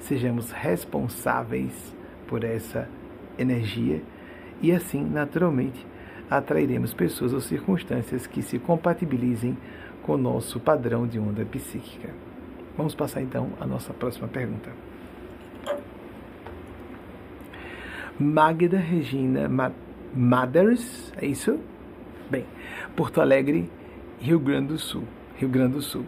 sejamos 0.00 0.50
responsáveis 0.50 1.94
por 2.26 2.42
essa 2.42 2.88
energia 3.38 4.02
e 4.62 4.72
assim, 4.72 5.04
naturalmente, 5.04 5.84
atrairemos 6.30 6.94
pessoas 6.94 7.32
ou 7.32 7.40
circunstâncias 7.40 8.26
que 8.26 8.40
se 8.40 8.58
compatibilizem 8.58 9.58
com 10.02 10.12
o 10.12 10.18
nosso 10.18 10.60
padrão 10.60 11.06
de 11.06 11.18
onda 11.18 11.44
psíquica. 11.44 12.10
Vamos 12.76 12.94
passar 12.94 13.20
então 13.20 13.50
à 13.60 13.66
nossa 13.66 13.92
próxima 13.92 14.28
pergunta. 14.28 14.70
Magda 18.18 18.78
Regina 18.78 19.50
Mothers, 20.14 21.12
é 21.16 21.26
isso? 21.26 21.58
Bem, 22.30 22.46
Porto 22.94 23.20
Alegre, 23.20 23.70
Rio 24.20 24.38
Grande 24.38 24.68
do 24.68 24.78
Sul. 24.78 25.04
Rio 25.36 25.48
Grande 25.48 25.74
do 25.74 25.82
Sul. 25.82 26.04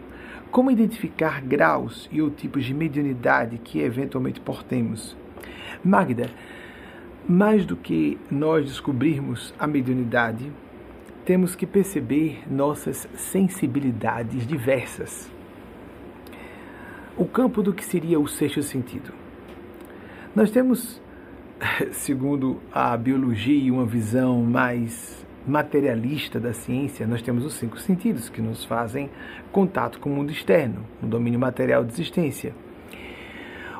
Como 0.49 0.71
identificar 0.71 1.41
graus 1.41 2.07
e 2.11 2.21
ou 2.21 2.29
tipos 2.29 2.63
de 2.63 2.73
mediunidade 2.73 3.57
que 3.57 3.79
eventualmente 3.79 4.39
portemos? 4.39 5.15
Magda, 5.83 6.29
mais 7.27 7.65
do 7.65 7.75
que 7.75 8.17
nós 8.29 8.65
descobrirmos 8.65 9.53
a 9.57 9.65
mediunidade, 9.65 10.51
temos 11.25 11.55
que 11.55 11.65
perceber 11.65 12.43
nossas 12.49 13.07
sensibilidades 13.15 14.45
diversas. 14.45 15.31
O 17.17 17.25
campo 17.25 17.63
do 17.63 17.73
que 17.73 17.83
seria 17.83 18.19
o 18.19 18.27
sexto 18.27 18.61
sentido. 18.61 19.11
Nós 20.35 20.51
temos, 20.51 21.01
segundo 21.91 22.59
a 22.71 22.95
biologia, 22.95 23.73
uma 23.73 23.85
visão 23.85 24.43
mais 24.43 25.25
materialista 25.47 26.39
da 26.39 26.53
ciência, 26.53 27.07
nós 27.07 27.21
temos 27.21 27.45
os 27.45 27.53
cinco 27.53 27.79
sentidos 27.79 28.29
que 28.29 28.41
nos 28.41 28.65
fazem 28.65 29.09
contato 29.51 29.99
com 29.99 30.09
o 30.09 30.13
mundo 30.13 30.31
externo, 30.31 30.85
no 31.01 31.07
domínio 31.07 31.39
material 31.39 31.83
de 31.83 31.93
existência. 31.93 32.53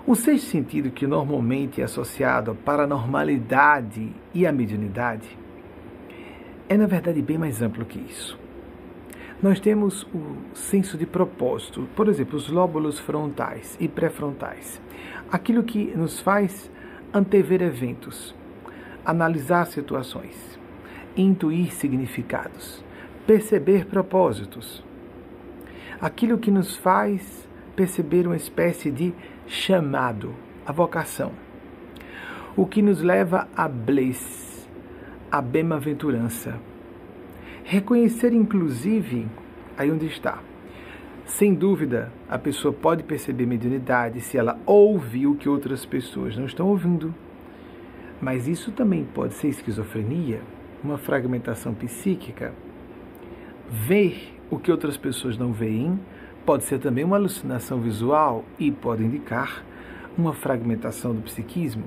O 0.08 0.14
sexto 0.14 0.52
sentido, 0.52 0.92
que 0.92 1.08
normalmente 1.08 1.82
é 1.82 1.84
associado 1.84 2.52
à 2.52 2.54
paranormalidade 2.54 4.14
e 4.36 4.46
à 4.46 4.52
mediunidade, 4.52 5.28
é 6.70 6.78
na 6.78 6.86
verdade 6.86 7.24
bem 7.24 7.40
mais 7.40 7.60
amplo 7.60 7.84
que 7.84 7.98
isso. 7.98 8.38
Nós 9.42 9.60
temos 9.60 10.04
o 10.14 10.38
senso 10.54 10.96
de 10.96 11.08
propósito, 11.08 11.90
por 11.96 12.08
exemplo, 12.08 12.38
os 12.38 12.48
lóbulos 12.50 13.00
frontais 13.00 13.76
e 13.80 13.88
pré-frontais. 13.88 14.80
Aquilo 15.32 15.64
que 15.64 15.86
nos 15.98 16.20
faz 16.20 16.70
antever 17.12 17.64
eventos, 17.64 18.36
analisar 19.04 19.66
situações, 19.66 20.60
intuir 21.18 21.74
significados, 21.74 22.86
perceber 23.26 23.88
propósitos. 23.88 24.84
Aquilo 26.00 26.38
que 26.38 26.52
nos 26.52 26.76
faz 26.76 27.46
perceber 27.76 28.26
uma 28.26 28.36
espécie 28.36 28.90
de 28.90 29.14
chamado, 29.48 30.34
a 30.66 30.72
vocação. 30.72 31.32
O 32.56 32.66
que 32.66 32.82
nos 32.82 33.02
leva 33.02 33.48
a 33.56 33.68
bliss, 33.68 34.68
a 35.32 35.42
bem-aventurança. 35.42 36.60
Reconhecer, 37.64 38.34
inclusive, 38.34 39.28
aí 39.78 39.92
onde 39.92 40.06
está. 40.06 40.40
Sem 41.26 41.54
dúvida, 41.54 42.12
a 42.30 42.38
pessoa 42.38 42.72
pode 42.72 43.04
perceber 43.04 43.46
mediunidade 43.46 44.22
se 44.22 44.38
ela 44.38 44.60
ouve 44.66 45.26
o 45.26 45.36
que 45.36 45.50
outras 45.50 45.86
pessoas 45.86 46.38
não 46.38 46.46
estão 46.46 46.68
ouvindo. 46.68 47.14
Mas 48.22 48.48
isso 48.48 48.72
também 48.72 49.04
pode 49.04 49.34
ser 49.34 49.48
esquizofrenia, 49.48 50.42
uma 50.84 50.98
fragmentação 50.98 51.74
psíquica. 51.74 52.54
Ver 53.70 54.36
o 54.50 54.60
que 54.60 54.72
outras 54.72 54.96
pessoas 54.96 55.38
não 55.38 55.52
veem 55.52 56.00
Pode 56.46 56.64
ser 56.66 56.78
também 56.78 57.04
uma 57.04 57.16
alucinação 57.16 57.82
visual 57.82 58.46
e 58.60 58.72
pode 58.72 59.04
indicar 59.04 59.64
uma 60.16 60.32
fragmentação 60.32 61.12
do 61.12 61.24
psiquismo. 61.24 61.86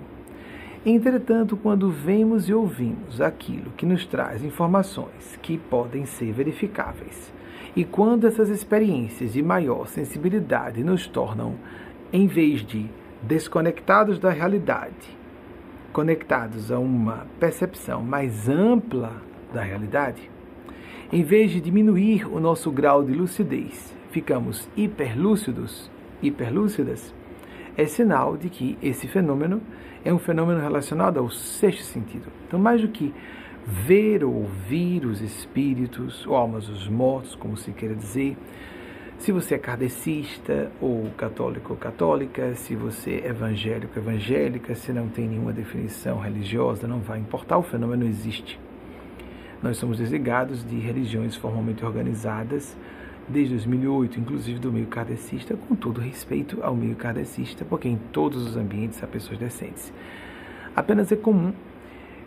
Entretanto, 0.85 1.57
quando 1.57 1.91
vemos 1.91 2.49
e 2.49 2.53
ouvimos 2.53 3.21
aquilo 3.21 3.71
que 3.77 3.87
nos 3.87 4.05
traz 4.05 4.43
informações 4.43 5.39
que 5.41 5.57
podem 5.57 6.07
ser 6.07 6.33
verificáveis, 6.33 7.33
e 7.77 7.85
quando 7.85 8.27
essas 8.27 8.49
experiências 8.49 9.35
de 9.35 9.43
maior 9.45 9.87
sensibilidade 9.87 10.83
nos 10.83 11.07
tornam, 11.07 11.55
em 12.13 12.27
vez 12.27 12.65
de 12.67 12.87
desconectados 13.23 14.19
da 14.19 14.31
realidade, 14.31 15.17
conectados 15.93 16.73
a 16.73 16.81
uma 16.81 17.29
percepção 17.39 18.03
mais 18.03 18.49
ampla 18.49 19.23
da 19.55 19.63
realidade, 19.63 20.29
em 21.13 21.23
vez 21.23 21.53
de 21.53 21.61
diminuir 21.61 22.27
o 22.27 22.41
nosso 22.41 22.73
grau 22.73 23.05
de 23.05 23.13
lucidez 23.13 23.98
ficamos 24.11 24.69
hiperlúcidos, 24.77 25.91
hiperlúcidas, 26.23 27.15
é 27.77 27.87
sinal 27.87 28.37
de 28.37 28.49
que 28.49 28.77
esse 28.83 29.07
fenômeno 29.07 29.63
é 30.05 30.13
um 30.13 30.19
fenômeno 30.19 30.61
relacionado 30.61 31.19
ao 31.19 31.31
sexto 31.31 31.83
sentido. 31.83 32.27
Então, 32.47 32.59
mais 32.59 32.81
do 32.81 32.89
que 32.89 33.15
ver 33.65 34.25
ou 34.25 34.35
ouvir 34.35 35.05
os 35.05 35.21
espíritos, 35.21 36.27
ou 36.27 36.35
almas 36.35 36.67
dos 36.67 36.89
mortos, 36.89 37.35
como 37.35 37.57
se 37.57 37.71
queira 37.73 37.95
dizer, 37.95 38.37
se 39.19 39.33
você 39.33 39.57
é 39.57 39.59
kardecista 39.59 40.71
ou 40.81 41.11
católico 41.17 41.73
ou 41.73 41.79
católica, 41.79 42.55
se 42.55 42.75
você 42.75 43.23
é 43.25 43.29
evangélico 43.29 43.93
ou 43.97 44.03
evangélica, 44.03 44.75
se 44.75 44.93
não 44.93 45.09
tem 45.09 45.29
nenhuma 45.29 45.53
definição 45.53 46.19
religiosa, 46.19 46.87
não 46.87 47.01
vai 47.01 47.19
importar, 47.19 47.59
o 47.59 47.63
fenômeno 47.63 48.07
existe. 48.07 48.59
Nós 49.63 49.77
somos 49.77 49.99
desligados 49.99 50.65
de 50.65 50.79
religiões 50.79 51.35
formalmente 51.35 51.85
organizadas 51.85 52.77
desde 53.29 53.55
2008, 53.55 54.21
inclusive 54.21 54.59
do 54.59 54.73
meio 54.73 54.87
kardecista, 54.87 55.57
com 55.57 55.75
todo 55.75 56.01
respeito 56.01 56.59
ao 56.63 56.75
meio 56.75 56.97
kardecista, 56.97 57.65
porque 57.65 57.89
em 57.89 57.97
todos 58.13 58.47
os 58.47 58.57
ambientes 58.57 59.03
há 59.03 59.07
pessoas 59.07 59.39
decentes. 59.39 59.93
Apenas 60.75 61.13
é 61.13 61.17
comum 61.17 61.53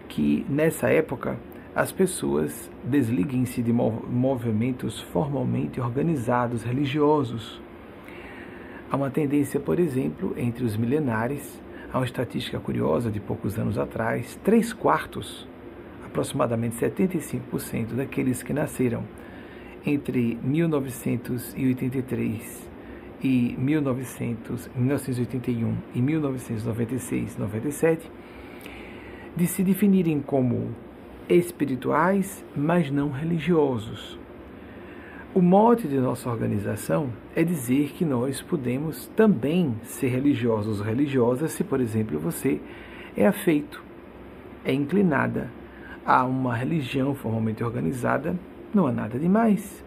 que 0.08 0.46
nessa 0.50 0.90
época 0.90 1.38
as 1.74 1.92
pessoas 1.92 2.70
desliguem-se 2.84 3.62
de 3.62 3.72
movimentos 3.72 5.00
formalmente 5.00 5.80
organizados 5.80 6.64
religiosos. 6.64 7.62
Há 8.92 8.98
uma 8.98 9.10
tendência, 9.10 9.60
por 9.60 9.80
exemplo, 9.80 10.34
entre 10.36 10.66
os 10.66 10.76
milenares, 10.76 11.62
há 11.94 11.98
uma 11.98 12.06
estatística 12.06 12.60
curiosa 12.60 13.10
de 13.10 13.22
poucos 13.22 13.58
anos 13.58 13.78
atrás, 13.78 14.38
três 14.44 14.74
quartos, 14.74 15.48
aproximadamente 16.06 16.76
75% 16.76 17.94
daqueles 17.96 18.44
que 18.44 18.52
nasceram 18.52 19.06
entre 19.86 20.38
1983 20.44 22.70
e 23.24 23.56
1900, 23.58 24.70
1981 24.76 25.78
e 25.94 26.02
1996, 26.02 27.38
97, 27.38 28.12
de 29.36 29.48
se 29.48 29.64
definirem 29.64 30.20
como 30.20 30.70
espirituais, 31.30 32.44
mas 32.56 32.92
não 32.92 33.10
religiosos. 33.10 34.20
O 35.34 35.42
mote 35.42 35.88
de 35.88 35.98
nossa 35.98 36.30
organização 36.30 37.10
é 37.34 37.42
dizer 37.42 37.94
que 37.94 38.04
nós 38.04 38.42
podemos 38.42 39.08
também 39.16 39.74
ser 39.84 40.10
religiosos 40.10 40.82
ou 40.82 40.86
religiosas 40.86 41.54
se, 41.54 41.64
por 41.64 41.80
exemplo, 41.80 42.20
você 42.20 42.60
é 43.16 43.26
afeito, 43.26 43.82
é 44.66 44.74
inclinada 44.74 45.50
a 46.06 46.26
uma 46.26 46.54
religião 46.54 47.16
formalmente 47.16 47.64
organizada, 47.64 48.38
não 48.74 48.88
há 48.88 48.92
nada 48.92 49.20
demais 49.20 49.84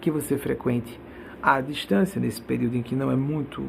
que 0.00 0.10
você 0.10 0.38
frequente. 0.38 0.98
À 1.42 1.60
distância 1.60 2.20
nesse 2.20 2.40
período 2.40 2.76
em 2.76 2.82
que 2.82 2.94
não 2.94 3.10
é 3.10 3.16
muito 3.16 3.66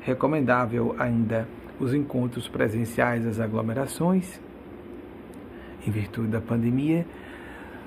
recomendável 0.00 0.94
ainda 0.98 1.48
os 1.80 1.94
encontros 1.94 2.48
presenciais, 2.48 3.26
as 3.26 3.40
aglomerações 3.40 4.40
em 5.86 5.90
virtude 5.90 6.28
da 6.28 6.40
pandemia, 6.40 7.06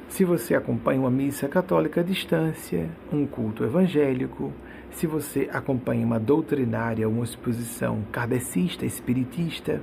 se 0.07 0.23
você 0.23 0.55
acompanha 0.55 1.01
uma 1.01 1.11
missa 1.11 1.47
católica 1.47 2.01
à 2.01 2.03
distância, 2.03 2.89
um 3.11 3.25
culto 3.25 3.63
evangélico, 3.63 4.53
se 4.91 5.05
você 5.05 5.49
acompanha 5.51 6.05
uma 6.05 6.19
doutrinária, 6.19 7.09
uma 7.09 7.23
exposição 7.23 8.03
kardecista, 8.11 8.85
espiritista, 8.85 9.81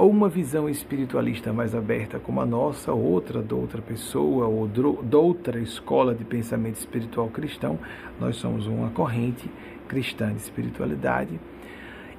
ou 0.00 0.08
uma 0.08 0.30
visão 0.30 0.66
espiritualista 0.66 1.52
mais 1.52 1.74
aberta 1.74 2.18
como 2.18 2.40
a 2.40 2.46
nossa, 2.46 2.90
outra 2.90 3.42
de 3.42 3.52
outra 3.52 3.82
pessoa, 3.82 4.46
ou 4.46 4.66
de 4.66 5.14
outra 5.14 5.60
escola 5.60 6.14
de 6.14 6.24
pensamento 6.24 6.76
espiritual 6.76 7.28
cristão, 7.28 7.78
nós 8.18 8.36
somos 8.36 8.66
uma 8.66 8.88
corrente 8.88 9.46
cristã 9.86 10.32
de 10.32 10.38
espiritualidade. 10.38 11.38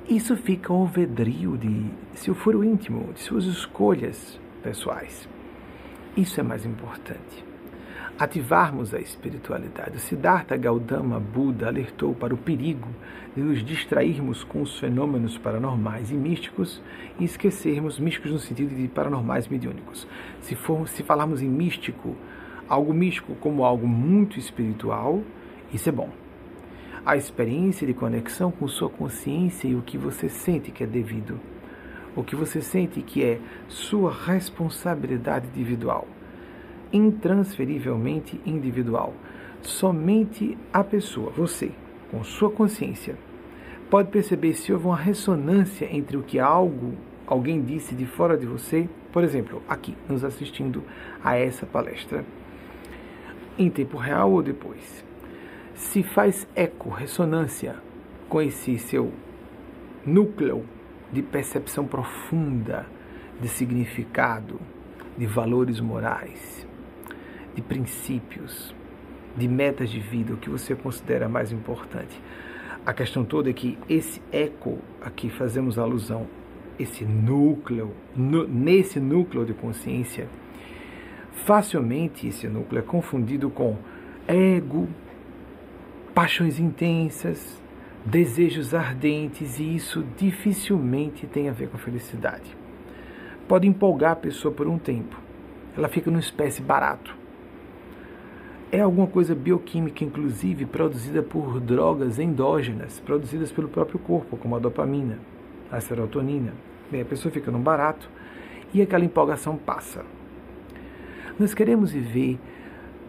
Isso 0.08 0.38
fica 0.38 0.72
ao 0.72 0.86
vedrio 0.86 1.58
de 1.58 1.86
seu 2.14 2.36
foro 2.36 2.64
íntimo, 2.64 3.12
de 3.14 3.22
suas 3.22 3.46
escolhas 3.46 4.40
pessoais. 4.62 5.28
Isso 6.16 6.40
é 6.40 6.44
mais 6.44 6.64
importante. 6.64 7.51
Ativarmos 8.22 8.94
a 8.94 9.00
espiritualidade. 9.00 9.98
O 9.98 10.00
Siddhartha 10.00 10.56
Gautama 10.56 11.20
Buda 11.20 11.66
alertou 11.66 12.14
para 12.14 12.36
o 12.36 12.38
perigo 12.38 12.88
de 13.36 13.42
nos 13.42 13.66
distrairmos 13.66 14.44
com 14.44 14.62
os 14.62 14.78
fenômenos 14.78 15.40
paranormais 15.40 16.12
e 16.12 16.14
místicos 16.14 16.84
e 17.20 17.24
esquecermos 17.24 17.98
místicos 17.98 18.32
no 18.32 18.38
sentido 18.38 18.76
de 18.76 18.88
paranormais 18.88 19.48
mediúnicos. 19.48 20.08
Se, 20.40 20.56
se 20.86 21.02
falarmos 21.02 21.42
em 21.42 21.50
místico, 21.50 22.16
algo 22.70 22.94
místico 22.94 23.34
como 23.38 23.66
algo 23.66 23.88
muito 23.88 24.38
espiritual, 24.38 25.24
isso 25.74 25.90
é 25.90 25.92
bom. 25.92 26.12
A 27.04 27.18
experiência 27.18 27.88
de 27.88 27.94
conexão 27.96 28.52
com 28.52 28.68
sua 28.68 28.92
consciência 28.92 29.68
e 29.68 29.74
o 29.74 29.82
que 29.82 29.98
você 29.98 30.30
sente 30.30 30.70
que 30.70 30.84
é 30.84 30.88
devido 30.88 31.40
o 32.16 32.24
que 32.24 32.36
você 32.36 32.62
sente 32.62 33.02
que 33.02 33.24
é 33.24 33.40
sua 33.68 34.12
responsabilidade 34.12 35.48
individual, 35.48 36.08
intransferivelmente 36.92 38.40
individual. 38.46 39.14
Somente 39.62 40.58
a 40.74 40.84
pessoa, 40.84 41.32
você, 41.32 41.72
com 42.10 42.24
sua 42.24 42.50
consciência, 42.50 43.16
pode 43.90 44.10
perceber 44.10 44.54
se 44.54 44.72
houve 44.72 44.86
uma 44.86 44.98
ressonância 44.98 45.88
entre 45.92 46.18
o 46.18 46.24
que 46.24 46.40
algo, 46.40 46.94
alguém 47.28 47.62
disse 47.62 47.94
de 47.94 48.06
fora 48.06 48.38
de 48.38 48.46
você, 48.46 48.90
por 49.12 49.24
exemplo, 49.24 49.62
aqui, 49.68 49.96
nos 50.08 50.24
assistindo 50.24 50.84
a 51.24 51.36
essa 51.36 51.66
palestra, 51.66 52.26
em 53.58 53.70
tempo 53.70 53.98
real 53.98 54.32
ou 54.32 54.42
depois. 54.42 55.06
Se 55.76 56.04
faz 56.04 56.48
eco, 56.56 56.90
ressonância 56.90 57.76
com 58.30 58.42
esse 58.42 58.78
seu 58.80 59.12
núcleo 60.06 60.64
de 61.12 61.22
percepção 61.22 61.86
profunda 61.86 62.86
de 63.42 63.48
significado, 63.50 64.60
de 65.18 65.26
valores 65.26 65.80
morais, 65.80 66.61
de 67.56 67.62
princípios, 67.62 68.74
de 69.36 69.48
metas 69.48 69.90
de 69.90 70.00
vida, 70.00 70.34
o 70.34 70.38
que 70.38 70.50
você 70.50 70.76
considera 70.76 71.30
mais 71.30 71.52
importante. 71.52 72.20
A 72.86 72.94
questão 72.94 73.24
toda 73.24 73.50
é 73.50 73.54
que 73.54 73.78
esse 73.88 74.22
eco 74.32 74.80
a 75.02 75.10
que 75.10 75.30
fazemos 75.30 75.78
alusão, 75.78 76.28
esse 76.80 77.06
núcleo, 77.06 77.92
nesse 78.16 79.00
núcleo 79.00 79.46
de 79.46 79.54
consciência, 79.54 80.28
facilmente 81.46 82.28
esse 82.28 82.48
núcleo 82.48 82.80
é 82.80 82.82
confundido 82.82 83.50
com 83.50 83.78
ego, 84.28 84.88
paixões 86.14 86.60
intensas, 86.60 87.62
desejos 88.06 88.74
ardentes 88.74 89.60
e 89.60 89.76
isso 89.76 90.04
dificilmente 90.18 91.28
tem 91.28 91.50
a 91.50 91.52
ver 91.52 91.70
com 91.70 91.78
felicidade. 91.78 92.58
Pode 93.48 93.68
empolgar 93.68 94.14
a 94.14 94.16
pessoa 94.16 94.54
por 94.54 94.68
um 94.68 94.78
tempo, 94.78 95.16
ela 95.78 95.88
fica 95.88 96.10
numa 96.10 96.20
espécie 96.20 96.62
barato. 96.62 97.21
É 98.72 98.80
alguma 98.80 99.06
coisa 99.06 99.36
bioquímica, 99.36 100.04
inclusive, 100.06 100.66
produzida 100.66 101.22
por 101.22 101.60
drogas 101.60 102.18
endógenas, 102.18 103.02
produzidas 103.02 103.52
pelo 103.52 103.68
próprio 103.68 104.00
corpo, 104.00 104.38
como 104.38 104.56
a 104.56 104.60
dopamina, 104.60 105.20
a 105.70 105.82
serotonina. 105.82 106.54
Bem, 106.90 107.02
a 107.02 107.06
pessoa 107.06 107.32
fica 107.32 107.52
num 107.52 107.62
barato 107.62 108.10
e 108.74 108.82
aquela 108.82 109.04
empolgação 109.04 109.58
passa. 109.58 110.06
Nós 111.38 111.54
queremos 111.54 111.92
viver 111.92 112.40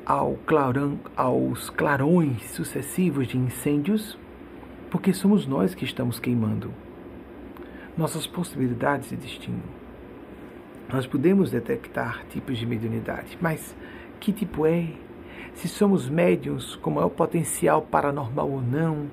ao 0.04 0.34
clarão, 0.46 0.98
aos 1.16 1.70
clarões 1.70 2.42
sucessivos 2.50 3.28
de 3.28 3.38
incêndios 3.38 4.18
porque 4.90 5.14
somos 5.14 5.46
nós 5.46 5.74
que 5.74 5.84
estamos 5.84 6.18
queimando 6.18 6.70
nossas 7.96 8.26
possibilidades 8.26 9.10
de 9.10 9.16
destino. 9.16 9.62
Nós 10.92 11.06
podemos 11.06 11.50
detectar 11.50 12.26
tipos 12.30 12.58
de 12.58 12.66
mediunidade, 12.66 13.38
mas 13.40 13.76
que 14.18 14.32
tipo 14.32 14.66
é? 14.66 14.88
Se 15.54 15.68
somos 15.68 16.08
médiums, 16.08 16.76
como 16.76 17.00
é 17.00 17.04
o 17.04 17.10
potencial 17.10 17.82
paranormal 17.82 18.50
ou 18.50 18.62
não, 18.62 19.06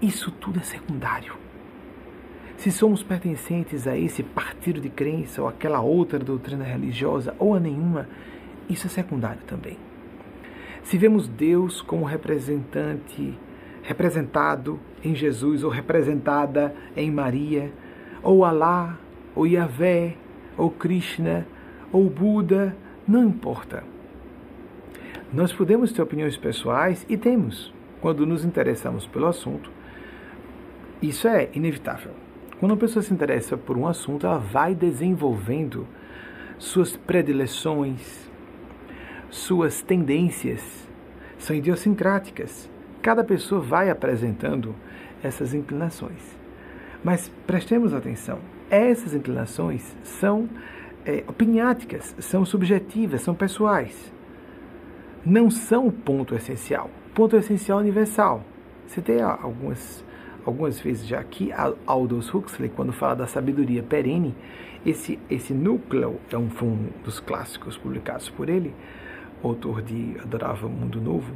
isso 0.00 0.30
tudo 0.30 0.58
é 0.58 0.62
secundário. 0.62 1.34
Se 2.56 2.70
somos 2.70 3.02
pertencentes 3.02 3.86
a 3.86 3.96
esse 3.96 4.22
partido 4.22 4.80
de 4.80 4.90
crença 4.90 5.40
ou 5.40 5.48
aquela 5.48 5.80
outra 5.80 6.18
doutrina 6.18 6.64
religiosa 6.64 7.34
ou 7.38 7.54
a 7.54 7.60
nenhuma, 7.60 8.08
isso 8.68 8.86
é 8.86 8.90
secundário 8.90 9.42
também. 9.46 9.78
Se 10.82 10.98
vemos 10.98 11.28
Deus 11.28 11.80
como 11.80 12.04
representante 12.04 13.38
representado 13.82 14.78
em 15.02 15.14
Jesus 15.14 15.64
ou 15.64 15.70
representada 15.70 16.74
em 16.96 17.10
Maria, 17.10 17.72
ou 18.22 18.44
Alá, 18.44 18.98
ou 19.34 19.46
Yahvé, 19.46 20.16
ou 20.56 20.70
Krishna, 20.70 21.46
ou 21.90 22.08
Buda, 22.08 22.76
não 23.06 23.24
importa. 23.24 23.82
Nós 25.32 25.52
podemos 25.52 25.92
ter 25.92 26.02
opiniões 26.02 26.36
pessoais 26.36 27.06
e 27.08 27.16
temos, 27.16 27.72
quando 28.00 28.26
nos 28.26 28.44
interessamos 28.44 29.06
pelo 29.06 29.28
assunto. 29.28 29.70
Isso 31.00 31.28
é 31.28 31.48
inevitável. 31.54 32.10
Quando 32.58 32.72
uma 32.72 32.76
pessoa 32.76 33.00
se 33.00 33.14
interessa 33.14 33.56
por 33.56 33.78
um 33.78 33.86
assunto, 33.86 34.26
ela 34.26 34.38
vai 34.38 34.74
desenvolvendo 34.74 35.86
suas 36.58 36.96
predileções, 36.96 38.28
suas 39.30 39.82
tendências, 39.82 40.88
são 41.38 41.54
idiosincráticas. 41.54 42.68
Cada 43.00 43.22
pessoa 43.22 43.60
vai 43.60 43.88
apresentando 43.88 44.74
essas 45.22 45.54
inclinações. 45.54 46.36
Mas 47.04 47.32
prestemos 47.46 47.94
atenção, 47.94 48.40
essas 48.68 49.14
inclinações 49.14 49.96
são 50.02 50.48
é, 51.06 51.22
opiniáticas, 51.28 52.16
são 52.18 52.44
subjetivas, 52.44 53.22
são 53.22 53.34
pessoais. 53.34 54.12
Não 55.24 55.50
são 55.50 55.86
o 55.86 55.92
ponto 55.92 56.34
essencial. 56.34 56.90
O 57.10 57.14
ponto 57.14 57.36
essencial 57.36 57.78
é 57.78 57.82
universal. 57.82 58.42
Você 58.86 59.00
tem 59.00 59.20
algumas, 59.20 60.04
algumas 60.44 60.80
vezes 60.80 61.06
já 61.06 61.20
aqui, 61.20 61.50
Aldous 61.86 62.32
Huxley, 62.32 62.70
quando 62.70 62.92
fala 62.92 63.14
da 63.14 63.26
sabedoria 63.26 63.82
perene, 63.82 64.34
esse, 64.84 65.18
esse 65.28 65.52
núcleo 65.52 66.18
é 66.30 66.38
um, 66.38 66.48
um 66.62 66.88
dos 67.04 67.20
clássicos 67.20 67.76
publicados 67.76 68.30
por 68.30 68.48
ele, 68.48 68.74
autor 69.42 69.82
de 69.82 70.16
Adorável 70.22 70.68
Mundo 70.68 71.00
Novo, 71.00 71.32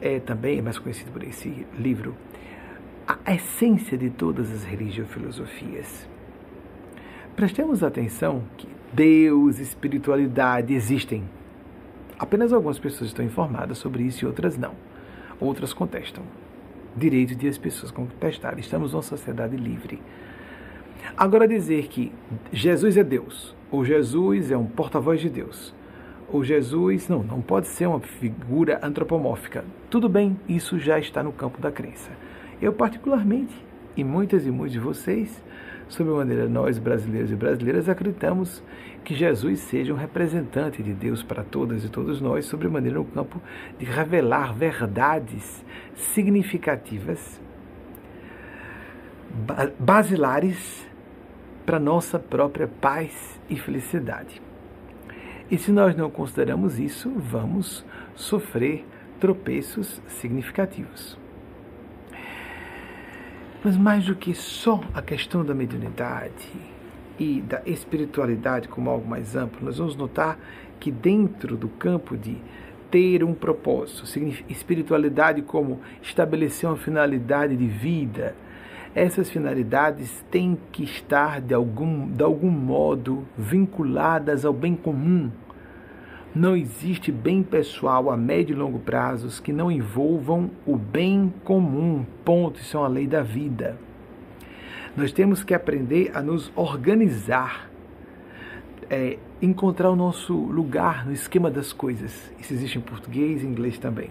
é 0.00 0.20
também 0.20 0.58
é 0.58 0.62
mais 0.62 0.78
conhecido 0.78 1.10
por 1.10 1.22
esse 1.24 1.66
livro, 1.76 2.14
a 3.24 3.34
essência 3.34 3.98
de 3.98 4.10
todas 4.10 4.50
as 4.50 4.64
religiofilosofias. 4.64 6.08
Prestemos 7.34 7.82
atenção 7.82 8.44
que 8.56 8.68
Deus, 8.92 9.58
espiritualidade 9.58 10.74
existem. 10.74 11.24
Apenas 12.22 12.52
algumas 12.52 12.78
pessoas 12.78 13.10
estão 13.10 13.24
informadas 13.24 13.78
sobre 13.78 14.04
isso 14.04 14.24
e 14.24 14.28
outras 14.28 14.56
não. 14.56 14.74
Outras 15.40 15.72
contestam. 15.72 16.22
Direito 16.96 17.34
de 17.34 17.48
as 17.48 17.58
pessoas 17.58 17.90
contestarem. 17.90 18.60
Estamos 18.60 18.92
numa 18.92 19.02
sociedade 19.02 19.56
livre. 19.56 20.00
Agora 21.16 21.48
dizer 21.48 21.88
que 21.88 22.12
Jesus 22.52 22.96
é 22.96 23.02
Deus, 23.02 23.56
ou 23.72 23.84
Jesus 23.84 24.52
é 24.52 24.56
um 24.56 24.66
porta-voz 24.66 25.20
de 25.20 25.28
Deus, 25.28 25.74
ou 26.32 26.44
Jesus, 26.44 27.08
não, 27.08 27.24
não 27.24 27.42
pode 27.42 27.66
ser 27.66 27.88
uma 27.88 27.98
figura 27.98 28.78
antropomórfica. 28.84 29.64
Tudo 29.90 30.08
bem, 30.08 30.38
isso 30.48 30.78
já 30.78 31.00
está 31.00 31.24
no 31.24 31.32
campo 31.32 31.60
da 31.60 31.72
crença. 31.72 32.12
Eu 32.60 32.72
particularmente, 32.72 33.52
e 33.96 34.04
muitas 34.04 34.46
e 34.46 34.50
muitos 34.52 34.74
de 34.74 34.78
vocês, 34.78 35.42
maneira 36.16 36.48
nós 36.48 36.78
brasileiros 36.78 37.30
e 37.30 37.36
brasileiras 37.36 37.88
acreditamos 37.88 38.62
que 39.04 39.14
Jesus 39.14 39.60
seja 39.60 39.92
um 39.92 39.96
representante 39.96 40.82
de 40.82 40.92
Deus 40.92 41.22
para 41.22 41.42
todas 41.42 41.84
e 41.84 41.88
todos 41.88 42.20
nós, 42.20 42.46
maneira 42.70 42.98
no 42.98 43.04
campo 43.04 43.40
de 43.78 43.84
revelar 43.84 44.54
verdades 44.54 45.64
significativas, 45.94 47.40
basilares 49.78 50.88
para 51.66 51.78
nossa 51.78 52.18
própria 52.18 52.68
paz 52.68 53.40
e 53.48 53.56
felicidade. 53.56 54.40
E 55.50 55.58
se 55.58 55.70
nós 55.70 55.94
não 55.94 56.10
consideramos 56.10 56.78
isso, 56.78 57.10
vamos 57.16 57.84
sofrer 58.14 58.86
tropeços 59.20 60.00
significativos. 60.06 61.21
Mas 63.64 63.76
mais 63.76 64.04
do 64.06 64.16
que 64.16 64.34
só 64.34 64.80
a 64.92 65.00
questão 65.00 65.44
da 65.44 65.54
mediunidade 65.54 66.48
e 67.16 67.40
da 67.42 67.62
espiritualidade 67.64 68.66
como 68.66 68.90
algo 68.90 69.08
mais 69.08 69.36
amplo, 69.36 69.64
nós 69.64 69.78
vamos 69.78 69.94
notar 69.94 70.36
que 70.80 70.90
dentro 70.90 71.56
do 71.56 71.68
campo 71.68 72.16
de 72.16 72.36
ter 72.90 73.22
um 73.22 73.32
propósito, 73.32 74.02
espiritualidade 74.48 75.42
como 75.42 75.80
estabelecer 76.02 76.68
uma 76.68 76.76
finalidade 76.76 77.56
de 77.56 77.68
vida, 77.68 78.34
essas 78.96 79.30
finalidades 79.30 80.24
têm 80.28 80.58
que 80.72 80.82
estar 80.82 81.40
de 81.40 81.54
algum, 81.54 82.08
de 82.08 82.22
algum 82.24 82.50
modo 82.50 83.24
vinculadas 83.38 84.44
ao 84.44 84.52
bem 84.52 84.74
comum. 84.74 85.30
Não 86.34 86.56
existe 86.56 87.12
bem 87.12 87.42
pessoal 87.42 88.10
a 88.10 88.16
médio 88.16 88.54
e 88.54 88.58
longo 88.58 88.78
prazos 88.78 89.38
que 89.38 89.52
não 89.52 89.70
envolvam 89.70 90.50
o 90.64 90.78
bem 90.78 91.32
comum. 91.44 92.06
Ponto. 92.24 92.58
Isso 92.58 92.74
é 92.74 92.80
uma 92.80 92.88
lei 92.88 93.06
da 93.06 93.22
vida. 93.22 93.78
Nós 94.96 95.12
temos 95.12 95.44
que 95.44 95.52
aprender 95.52 96.10
a 96.14 96.22
nos 96.22 96.50
organizar, 96.56 97.70
é, 98.88 99.18
encontrar 99.42 99.90
o 99.90 99.96
nosso 99.96 100.34
lugar 100.34 101.04
no 101.04 101.12
esquema 101.12 101.50
das 101.50 101.70
coisas. 101.70 102.32
Isso 102.40 102.54
existe 102.54 102.78
em 102.78 102.82
português 102.82 103.42
e 103.42 103.46
inglês 103.46 103.78
também. 103.78 104.08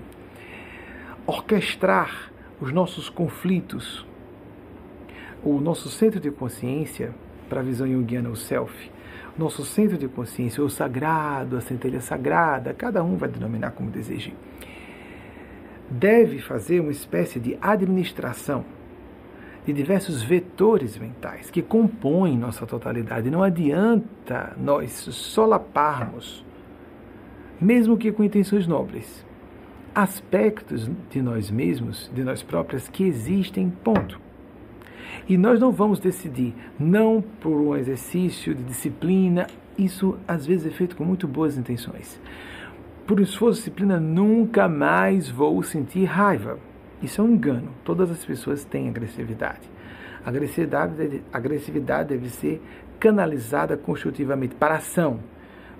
Orquestrar 1.25 2.31
os 2.60 2.71
nossos 2.71 3.10
conflitos, 3.10 4.05
o 5.43 5.60
nosso 5.60 5.89
centro 5.89 6.19
de 6.19 6.29
consciência, 6.29 7.15
para 7.49 7.62
a 7.62 7.63
visão 7.63 7.88
junguiana, 7.88 8.29
o 8.29 8.36
self, 8.36 8.91
nosso 9.41 9.65
centro 9.65 9.97
de 9.97 10.08
consciência, 10.08 10.63
o 10.63 10.69
sagrado, 10.69 11.58
a 11.58 11.62
centelha 11.62 11.99
sagrada, 11.99 12.73
cada 12.73 13.04
um 13.04 13.17
vai 13.17 13.30
denominar 13.30 13.71
como 13.71 13.89
deseje, 13.89 14.34
deve 15.89 16.39
fazer 16.39 16.80
uma 16.80 16.91
espécie 16.91 17.39
de 17.39 17.58
administração 17.62 18.63
de 19.65 19.73
diversos 19.73 20.23
vetores 20.23 20.97
mentais 20.97 21.51
que 21.51 21.62
compõem 21.62 22.38
nossa 22.38 22.65
totalidade. 22.65 23.30
Não 23.30 23.43
adianta 23.43 24.54
nós 24.58 24.91
solaparmos, 24.91 26.45
mesmo 27.60 27.97
que 27.97 28.12
com 28.12 28.23
intenções 28.23 28.65
nobres, 28.65 29.25
aspectos 29.93 30.89
de 31.10 31.21
nós 31.21 31.51
mesmos, 31.51 32.10
de 32.13 32.23
nós 32.23 32.41
próprias, 32.41 32.88
que 32.88 33.04
existem, 33.04 33.69
ponto. 33.69 34.19
E 35.28 35.38
nós 35.38 35.60
não 35.60 35.71
vamos 35.71 36.00
decidir, 36.00 36.54
não 36.80 37.24
por 37.39 37.56
um 37.60 37.76
exercício 37.76 38.54
de 38.54 38.63
disciplina, 38.63 39.47
isso 39.78 40.17
às 40.28 40.45
vezes 40.45 40.67
é 40.67 40.69
feito 40.69 40.95
com 40.95 41.04
muito 41.04 41.28
boas 41.28 41.58
intenções. 41.58 42.19
Por 43.06 43.19
esforço 43.19 43.60
de 43.60 43.65
disciplina, 43.65 44.00
nunca 44.00 44.67
mais 44.67 45.30
vou 45.30 45.62
sentir 45.63 46.06
raiva. 46.06 46.60
Isso 47.02 47.19
é 47.19 47.24
um 47.24 47.32
engano. 47.32 47.69
Todas 47.84 48.12
as 48.12 48.24
pessoas 48.24 48.63
têm 48.63 48.89
agressividade. 48.89 49.69
A 50.24 50.30
agressividade, 50.30 51.24
agressividade 51.34 52.10
deve 52.10 52.30
ser 52.30 52.62
canalizada 53.00 53.76
construtivamente 53.76 54.54
para 54.54 54.76
ação, 54.76 55.19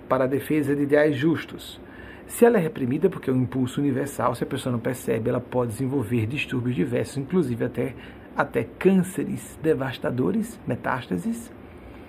para 0.08 0.24
a 0.24 0.26
defesa 0.26 0.74
de 0.74 0.82
ideais 0.82 1.14
justos. 1.14 1.80
Se 2.26 2.44
ela 2.44 2.58
é 2.58 2.60
reprimida, 2.60 3.08
porque 3.08 3.30
é 3.30 3.32
um 3.32 3.42
impulso 3.42 3.80
universal, 3.80 4.34
se 4.34 4.42
a 4.42 4.46
pessoa 4.46 4.72
não 4.72 4.80
percebe, 4.80 5.30
ela 5.30 5.40
pode 5.40 5.72
desenvolver 5.72 6.26
distúrbios 6.26 6.74
diversos, 6.74 7.18
inclusive 7.18 7.64
até 7.64 7.94
até 8.36 8.64
cânceres 8.64 9.58
devastadores, 9.62 10.58
metástases, 10.66 11.52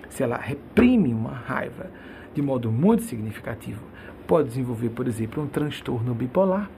se 0.08 0.22
ela 0.22 0.36
reprime 0.36 1.12
uma 1.12 1.32
raiva 1.32 1.90
de 2.34 2.42
modo 2.42 2.70
muito 2.70 3.02
significativo, 3.02 3.82
pode 4.26 4.48
desenvolver, 4.48 4.90
por 4.90 5.06
exemplo, 5.06 5.42
um 5.42 5.46
transtorno 5.46 6.14
bipolar, 6.14 6.70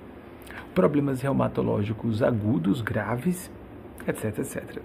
problemas 0.75 1.23
reumatológicos 1.23 2.23
agudos, 2.23 2.83
graves, 2.83 3.51
etc, 4.07 4.39
etc. 4.39 4.83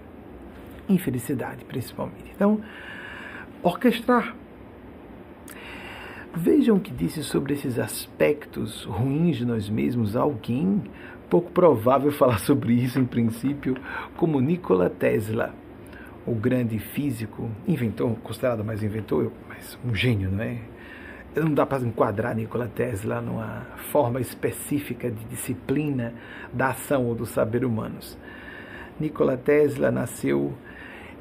Infelicidade, 0.88 1.64
principalmente. 1.64 2.32
Então, 2.34 2.60
orquestrar. 3.62 4.34
Vejam 6.34 6.76
o 6.76 6.80
que 6.80 6.90
disse 6.90 7.22
sobre 7.22 7.52
esses 7.52 7.78
aspectos 7.78 8.84
ruins 8.84 9.36
de 9.36 9.44
nós 9.44 9.68
mesmos 9.68 10.16
alguém 10.16 10.82
pouco 11.32 11.50
provável 11.50 12.12
falar 12.12 12.38
sobre 12.38 12.74
isso 12.74 13.00
em 13.00 13.06
princípio, 13.06 13.74
como 14.18 14.38
Nikola 14.38 14.90
Tesla, 14.90 15.54
o 16.26 16.34
grande 16.34 16.78
físico, 16.78 17.50
inventor, 17.66 18.14
considerado 18.22 18.62
mais 18.62 18.82
inventor, 18.82 19.32
mas 19.48 19.78
um 19.82 19.94
gênio, 19.94 20.30
não 20.30 20.44
é? 20.44 20.58
Não 21.34 21.54
dá 21.54 21.64
para 21.64 21.82
enquadrar 21.82 22.36
Nikola 22.36 22.68
Tesla 22.68 23.22
numa 23.22 23.62
forma 23.90 24.20
específica 24.20 25.10
de 25.10 25.24
disciplina 25.24 26.12
da 26.52 26.68
ação 26.68 27.06
ou 27.06 27.14
do 27.14 27.24
saber 27.24 27.64
humanos. 27.64 28.18
Nikola 29.00 29.38
Tesla 29.38 29.90
nasceu 29.90 30.52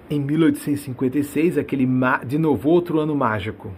em 0.09 0.19
1856, 0.19 1.57
aquele 1.57 1.87
de 2.27 2.37
novo 2.37 2.67
outro 2.67 2.99
ano 2.99 3.15
mágico, 3.15 3.71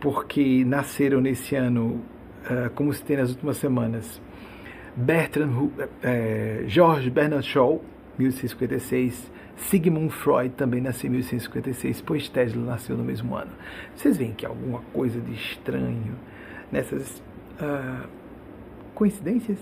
porque 0.00 0.64
nasceram 0.64 1.20
nesse 1.20 1.54
ano, 1.54 2.02
uh, 2.50 2.68
como 2.74 2.92
se 2.92 3.04
tem 3.04 3.16
nas 3.16 3.30
últimas 3.30 3.58
semanas, 3.58 4.20
Bertrand, 5.00 5.70
é, 6.02 6.64
George 6.66 7.10
Bernard 7.10 7.46
Shaw, 7.46 7.82
1656, 8.18 9.30
Sigmund 9.56 10.12
Freud 10.12 10.50
também 10.50 10.80
nasceu 10.80 11.08
em 11.08 11.12
1656, 11.12 12.00
pois 12.02 12.28
Tesla 12.28 12.62
nasceu 12.64 12.96
no 12.96 13.04
mesmo 13.04 13.34
ano. 13.34 13.50
Vocês 13.94 14.16
veem 14.16 14.32
que 14.32 14.46
há 14.46 14.48
alguma 14.48 14.80
coisa 14.92 15.20
de 15.20 15.32
estranho 15.34 16.14
nessas 16.72 17.22
uh, 17.60 18.08
coincidências? 18.94 19.58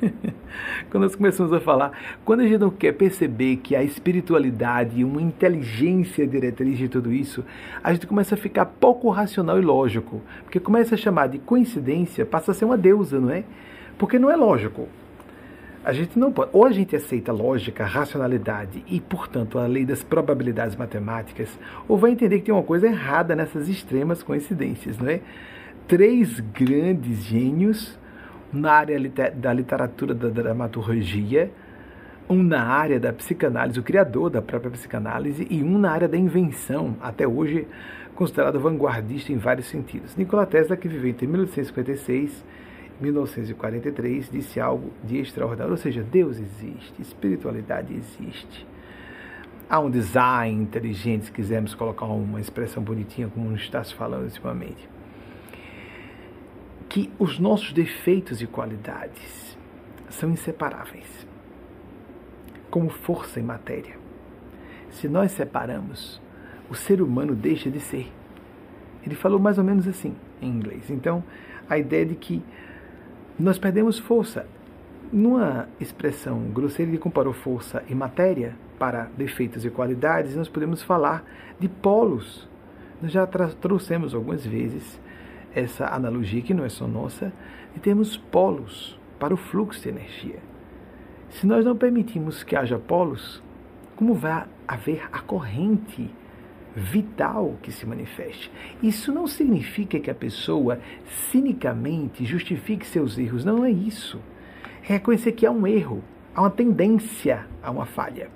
quando 0.90 1.04
nós 1.04 1.14
começamos 1.14 1.52
a 1.52 1.60
falar, 1.60 1.92
quando 2.24 2.40
a 2.40 2.42
gente 2.44 2.58
não 2.58 2.70
quer 2.70 2.92
perceber 2.92 3.56
que 3.56 3.74
a 3.74 3.82
espiritualidade 3.82 5.00
e 5.00 5.04
uma 5.04 5.22
inteligência 5.22 6.26
diretriz 6.26 6.76
de 6.76 6.88
tudo 6.88 7.12
isso, 7.12 7.44
a 7.82 7.92
gente 7.92 8.06
começa 8.06 8.34
a 8.34 8.38
ficar 8.38 8.66
pouco 8.66 9.08
racional 9.10 9.58
e 9.58 9.62
lógico, 9.62 10.20
porque 10.42 10.60
começa 10.60 10.94
a 10.94 10.98
chamar 10.98 11.28
de 11.28 11.38
coincidência, 11.38 12.26
passa 12.26 12.50
a 12.50 12.54
ser 12.54 12.64
uma 12.64 12.76
deusa, 12.76 13.20
não 13.20 13.30
é? 13.30 13.44
Porque 13.98 14.18
não 14.18 14.30
é 14.30 14.36
lógico. 14.36 14.88
A 15.84 15.92
gente 15.92 16.18
não 16.18 16.32
pode. 16.32 16.50
Ou 16.52 16.66
a 16.66 16.72
gente 16.72 16.96
aceita 16.96 17.32
lógica, 17.32 17.84
racionalidade 17.84 18.82
e, 18.88 19.00
portanto, 19.00 19.58
a 19.58 19.66
lei 19.66 19.84
das 19.84 20.02
probabilidades 20.02 20.74
matemáticas, 20.74 21.48
ou 21.86 21.96
vai 21.96 22.10
entender 22.10 22.40
que 22.40 22.46
tem 22.46 22.54
uma 22.54 22.62
coisa 22.62 22.88
errada 22.88 23.36
nessas 23.36 23.68
extremas 23.68 24.22
coincidências, 24.22 24.98
não 24.98 25.08
é? 25.08 25.20
Três 25.86 26.40
grandes 26.40 27.22
gênios 27.22 27.96
na 28.52 28.72
área 28.72 28.98
da 29.34 29.52
literatura 29.52 30.12
da 30.12 30.28
dramaturgia, 30.28 31.52
um 32.28 32.42
na 32.42 32.64
área 32.64 32.98
da 32.98 33.12
psicanálise, 33.12 33.78
o 33.78 33.82
criador 33.84 34.28
da 34.28 34.42
própria 34.42 34.72
psicanálise, 34.72 35.46
e 35.48 35.62
um 35.62 35.78
na 35.78 35.92
área 35.92 36.08
da 36.08 36.16
invenção, 36.16 36.96
até 37.00 37.28
hoje 37.28 37.68
considerado 38.16 38.58
vanguardista 38.58 39.32
em 39.32 39.36
vários 39.36 39.66
sentidos. 39.66 40.16
Nikola 40.16 40.46
Tesla, 40.46 40.76
que 40.76 40.88
viveu 40.88 41.10
entre 41.10 41.28
1856 41.28 42.44
1943, 43.00 44.30
disse 44.30 44.58
algo 44.60 44.92
de 45.04 45.18
extraordinário. 45.18 45.72
Ou 45.72 45.76
seja, 45.78 46.02
Deus 46.02 46.38
existe, 46.38 47.00
espiritualidade 47.00 47.94
existe. 47.94 48.66
Há 49.68 49.80
um 49.80 49.90
design 49.90 50.62
inteligente, 50.62 51.26
se 51.26 51.32
quisermos 51.32 51.74
colocar 51.74 52.06
uma 52.06 52.40
expressão 52.40 52.82
bonitinha, 52.82 53.28
como 53.28 53.54
está 53.56 53.82
se 53.82 53.94
falando 53.94 54.24
ultimamente. 54.24 54.88
que 56.88 57.12
os 57.18 57.38
nossos 57.38 57.72
defeitos 57.72 58.40
e 58.40 58.46
qualidades 58.46 59.58
são 60.08 60.30
inseparáveis, 60.30 61.26
como 62.70 62.88
força 62.88 63.38
e 63.38 63.42
matéria. 63.42 63.98
Se 64.90 65.08
nós 65.08 65.32
separamos, 65.32 66.22
o 66.70 66.74
ser 66.74 67.02
humano 67.02 67.34
deixa 67.34 67.70
de 67.70 67.80
ser. 67.80 68.10
Ele 69.04 69.14
falou 69.14 69.38
mais 69.38 69.58
ou 69.58 69.64
menos 69.64 69.86
assim 69.86 70.16
em 70.40 70.48
inglês. 70.48 70.90
Então, 70.90 71.22
a 71.68 71.76
ideia 71.76 72.06
de 72.06 72.14
que 72.14 72.42
nós 73.38 73.58
perdemos 73.58 73.98
força. 73.98 74.46
Numa 75.12 75.68
expressão 75.78 76.40
grosseira, 76.50 76.90
ele 76.90 76.98
comparou 76.98 77.32
força 77.32 77.82
e 77.88 77.94
matéria 77.94 78.56
para 78.78 79.04
defeitos 79.16 79.64
e 79.64 79.70
qualidades, 79.70 80.36
nós 80.36 80.48
podemos 80.48 80.82
falar 80.82 81.24
de 81.58 81.68
polos. 81.68 82.48
Nós 83.00 83.12
já 83.12 83.26
trouxemos 83.26 84.14
algumas 84.14 84.44
vezes 84.44 85.00
essa 85.54 85.86
analogia, 85.86 86.42
que 86.42 86.54
não 86.54 86.64
é 86.64 86.68
só 86.68 86.86
nossa, 86.86 87.32
de 87.74 87.80
termos 87.80 88.16
polos 88.16 88.98
para 89.18 89.32
o 89.32 89.36
fluxo 89.36 89.82
de 89.82 89.88
energia. 89.88 90.38
Se 91.30 91.46
nós 91.46 91.64
não 91.64 91.76
permitimos 91.76 92.42
que 92.42 92.56
haja 92.56 92.78
polos, 92.78 93.42
como 93.94 94.14
vai 94.14 94.44
haver 94.66 95.08
a 95.12 95.20
corrente 95.20 96.10
vital 96.76 97.56
que 97.62 97.72
se 97.72 97.86
manifeste? 97.86 98.52
Isso 98.82 99.10
não 99.10 99.26
significa 99.26 99.98
que 99.98 100.10
a 100.10 100.14
pessoa 100.14 100.78
cinicamente 101.30 102.24
justifique 102.26 102.86
seus 102.86 103.16
erros, 103.16 103.44
não 103.44 103.64
é 103.64 103.70
isso. 103.70 104.20
Reconhecer 104.82 105.32
que 105.32 105.46
há 105.46 105.50
um 105.50 105.66
erro, 105.66 106.04
há 106.34 106.42
uma 106.42 106.50
tendência 106.50 107.46
a 107.62 107.70
uma 107.70 107.86
falha. 107.86 108.28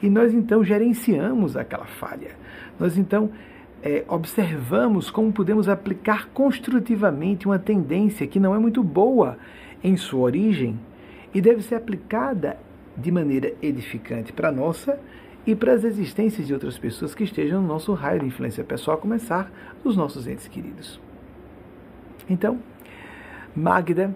E 0.00 0.08
nós 0.08 0.32
então 0.32 0.62
gerenciamos 0.62 1.56
aquela 1.56 1.86
falha. 1.86 2.36
Nós 2.78 2.96
então 2.96 3.30
é, 3.82 4.04
observamos 4.08 5.10
como 5.10 5.32
podemos 5.32 5.68
aplicar 5.68 6.28
construtivamente 6.28 7.46
uma 7.46 7.58
tendência 7.58 8.26
que 8.26 8.38
não 8.38 8.54
é 8.54 8.58
muito 8.58 8.82
boa 8.82 9.36
em 9.82 9.96
sua 9.96 10.20
origem 10.20 10.78
e 11.34 11.40
deve 11.40 11.62
ser 11.62 11.74
aplicada 11.74 12.58
de 12.96 13.10
maneira 13.10 13.52
edificante 13.62 14.32
para 14.32 14.48
a 14.48 14.52
nossa 14.52 14.98
e 15.46 15.54
para 15.54 15.72
as 15.72 15.84
existências 15.84 16.46
de 16.46 16.52
outras 16.52 16.76
pessoas 16.76 17.14
que 17.14 17.24
estejam 17.24 17.62
no 17.62 17.68
nosso 17.68 17.92
raio 17.94 18.20
de 18.20 18.26
influência 18.26 18.62
pessoal, 18.64 18.98
a 18.98 19.00
começar 19.00 19.50
dos 19.82 19.96
nossos 19.96 20.26
entes 20.26 20.46
queridos. 20.46 21.00
Então, 22.28 22.58
Magda 23.56 24.14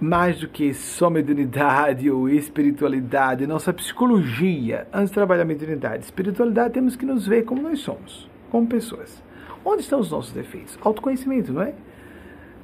mais 0.00 0.40
do 0.40 0.48
que 0.48 0.72
só 0.72 1.10
mediunidade 1.10 2.10
ou 2.10 2.26
espiritualidade, 2.26 3.46
nossa 3.46 3.70
psicologia, 3.70 4.88
antes 4.90 5.10
de 5.10 5.14
trabalhar 5.14 5.44
mediunidade, 5.44 6.04
espiritualidade, 6.04 6.72
temos 6.72 6.96
que 6.96 7.04
nos 7.04 7.26
ver 7.26 7.44
como 7.44 7.60
nós 7.60 7.80
somos, 7.80 8.28
como 8.50 8.66
pessoas. 8.66 9.22
Onde 9.62 9.82
estão 9.82 10.00
os 10.00 10.10
nossos 10.10 10.32
defeitos? 10.32 10.78
Autoconhecimento, 10.80 11.52
não 11.52 11.60
é? 11.60 11.74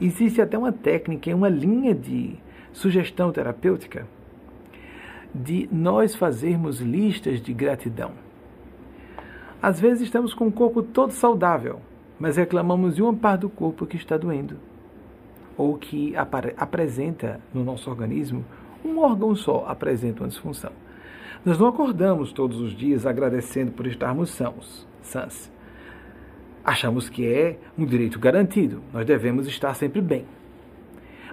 Existe 0.00 0.40
até 0.42 0.58
uma 0.58 0.72
técnica, 0.72 1.34
uma 1.34 1.48
linha 1.48 1.94
de 1.94 2.34
sugestão 2.72 3.32
terapêutica 3.32 4.06
de 5.34 5.68
nós 5.72 6.14
fazermos 6.14 6.80
listas 6.80 7.40
de 7.40 7.52
gratidão. 7.52 8.12
Às 9.60 9.80
vezes 9.80 10.02
estamos 10.02 10.32
com 10.34 10.46
o 10.46 10.52
corpo 10.52 10.82
todo 10.82 11.12
saudável, 11.12 11.80
mas 12.18 12.36
reclamamos 12.36 12.96
de 12.96 13.02
uma 13.02 13.14
parte 13.14 13.42
do 13.42 13.48
corpo 13.48 13.86
que 13.86 13.96
está 13.96 14.16
doendo, 14.16 14.56
ou 15.56 15.76
que 15.76 16.14
apresenta 16.56 17.40
no 17.52 17.64
nosso 17.64 17.90
organismo 17.90 18.44
um 18.84 18.98
órgão 18.98 19.34
só 19.34 19.64
apresenta 19.66 20.22
uma 20.22 20.28
disfunção. 20.28 20.72
Nós 21.44 21.58
não 21.58 21.68
acordamos 21.68 22.32
todos 22.32 22.60
os 22.60 22.72
dias 22.76 23.06
agradecendo 23.06 23.72
por 23.72 23.86
estarmos 23.86 24.30
sãos, 24.30 24.86
sãs. 25.02 25.50
Achamos 26.66 27.08
que 27.08 27.24
é 27.24 27.56
um 27.78 27.86
direito 27.86 28.18
garantido, 28.18 28.82
nós 28.92 29.06
devemos 29.06 29.46
estar 29.46 29.72
sempre 29.74 30.00
bem. 30.00 30.24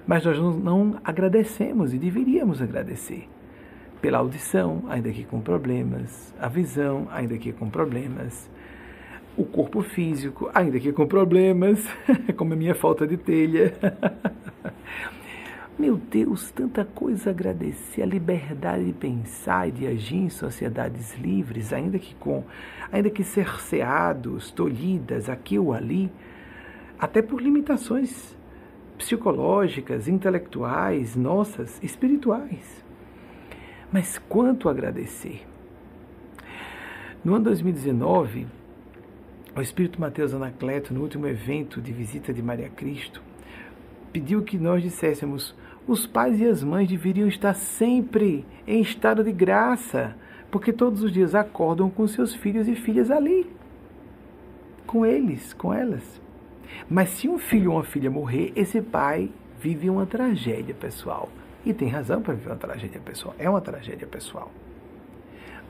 Mas 0.06 0.24
nós 0.24 0.38
não 0.38 1.00
agradecemos 1.02 1.92
e 1.92 1.98
deveríamos 1.98 2.62
agradecer 2.62 3.28
pela 4.00 4.18
audição, 4.18 4.84
ainda 4.88 5.10
que 5.10 5.24
com 5.24 5.40
problemas, 5.40 6.32
a 6.38 6.46
visão, 6.46 7.08
ainda 7.10 7.36
que 7.36 7.52
com 7.52 7.68
problemas, 7.68 8.48
o 9.36 9.44
corpo 9.44 9.82
físico, 9.82 10.48
ainda 10.54 10.78
que 10.78 10.92
com 10.92 11.04
problemas, 11.04 11.84
como 12.36 12.52
a 12.52 12.56
minha 12.56 12.76
falta 12.76 13.04
de 13.04 13.16
telha. 13.16 13.74
Meu 15.76 15.96
Deus, 15.96 16.52
tanta 16.52 16.84
coisa 16.84 17.30
a 17.30 17.32
agradecer, 17.32 18.02
a 18.02 18.06
liberdade 18.06 18.84
de 18.84 18.92
pensar 18.92 19.68
e 19.68 19.72
de 19.72 19.86
agir 19.88 20.18
em 20.18 20.30
sociedades 20.30 21.18
livres, 21.18 21.72
ainda 21.72 21.98
que 21.98 22.14
com, 22.14 22.44
ainda 22.92 23.10
que 23.10 23.24
cerceados, 23.24 24.52
tolhidas 24.52 25.28
aqui 25.28 25.58
ou 25.58 25.72
ali, 25.72 26.12
até 26.96 27.20
por 27.20 27.42
limitações 27.42 28.36
psicológicas, 28.96 30.06
intelectuais, 30.06 31.16
nossas, 31.16 31.82
espirituais. 31.82 32.84
Mas 33.92 34.16
quanto 34.28 34.68
agradecer? 34.68 35.44
No 37.24 37.34
ano 37.34 37.46
2019, 37.46 38.46
o 39.56 39.60
Espírito 39.60 40.00
Mateus 40.00 40.32
Anacleto, 40.32 40.94
no 40.94 41.00
último 41.00 41.26
evento 41.26 41.80
de 41.80 41.92
visita 41.92 42.32
de 42.32 42.42
Maria 42.42 42.68
Cristo, 42.68 43.20
pediu 44.12 44.42
que 44.42 44.56
nós 44.56 44.82
disséssemos: 44.82 45.54
os 45.86 46.06
pais 46.06 46.40
e 46.40 46.46
as 46.46 46.62
mães 46.62 46.88
deveriam 46.88 47.28
estar 47.28 47.54
sempre 47.54 48.46
em 48.66 48.80
estado 48.80 49.22
de 49.22 49.32
graça, 49.32 50.16
porque 50.50 50.72
todos 50.72 51.02
os 51.02 51.12
dias 51.12 51.34
acordam 51.34 51.90
com 51.90 52.06
seus 52.06 52.34
filhos 52.34 52.68
e 52.68 52.74
filhas 52.74 53.10
ali, 53.10 53.50
com 54.86 55.04
eles, 55.04 55.52
com 55.52 55.72
elas. 55.72 56.20
Mas 56.88 57.10
se 57.10 57.28
um 57.28 57.38
filho 57.38 57.70
ou 57.70 57.76
uma 57.78 57.84
filha 57.84 58.10
morrer, 58.10 58.52
esse 58.56 58.80
pai 58.80 59.30
vive 59.60 59.90
uma 59.90 60.06
tragédia 60.06 60.74
pessoal. 60.74 61.28
E 61.64 61.72
tem 61.72 61.88
razão 61.88 62.20
para 62.20 62.34
viver 62.34 62.50
uma 62.50 62.56
tragédia 62.56 63.00
pessoal. 63.00 63.34
É 63.38 63.48
uma 63.48 63.60
tragédia 63.60 64.06
pessoal. 64.06 64.50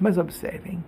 Mas 0.01 0.19
observem, 0.19 0.83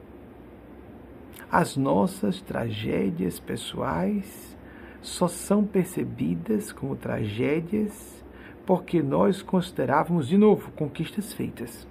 as 1.50 1.76
nossas 1.76 2.40
tragédias 2.40 3.38
pessoais 3.38 4.56
só 5.00 5.28
são 5.28 5.64
percebidas 5.64 6.72
como 6.72 6.96
tragédias 6.96 8.15
porque 8.66 9.00
nós 9.00 9.42
considerávamos, 9.42 10.26
de 10.26 10.37
novo, 10.37 10.72
conquistas 10.72 11.33
feitas. 11.33 11.87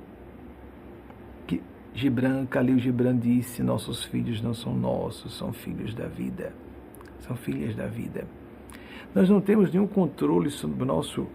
Que 1.48 1.64
Gibran, 1.94 2.46
Khalil 2.46 2.78
Gibran 2.78 3.18
disse: 3.18 3.64
Nossos 3.64 4.04
filhos 4.04 4.42
não 4.42 4.54
são 4.54 4.76
nossos, 4.76 5.38
são 5.38 5.54
filhos 5.54 5.94
da 5.94 6.08
vida. 6.08 6.54
São 7.22 7.36
filhas 7.36 7.76
da 7.76 7.88
vida. 7.88 8.28
Nós 9.16 9.30
não 9.30 9.40
temos 9.40 9.72
nenhum 9.72 9.88
controle 9.88 10.52
sobre 10.52 10.84
o 10.84 10.86
nosso 10.86 11.26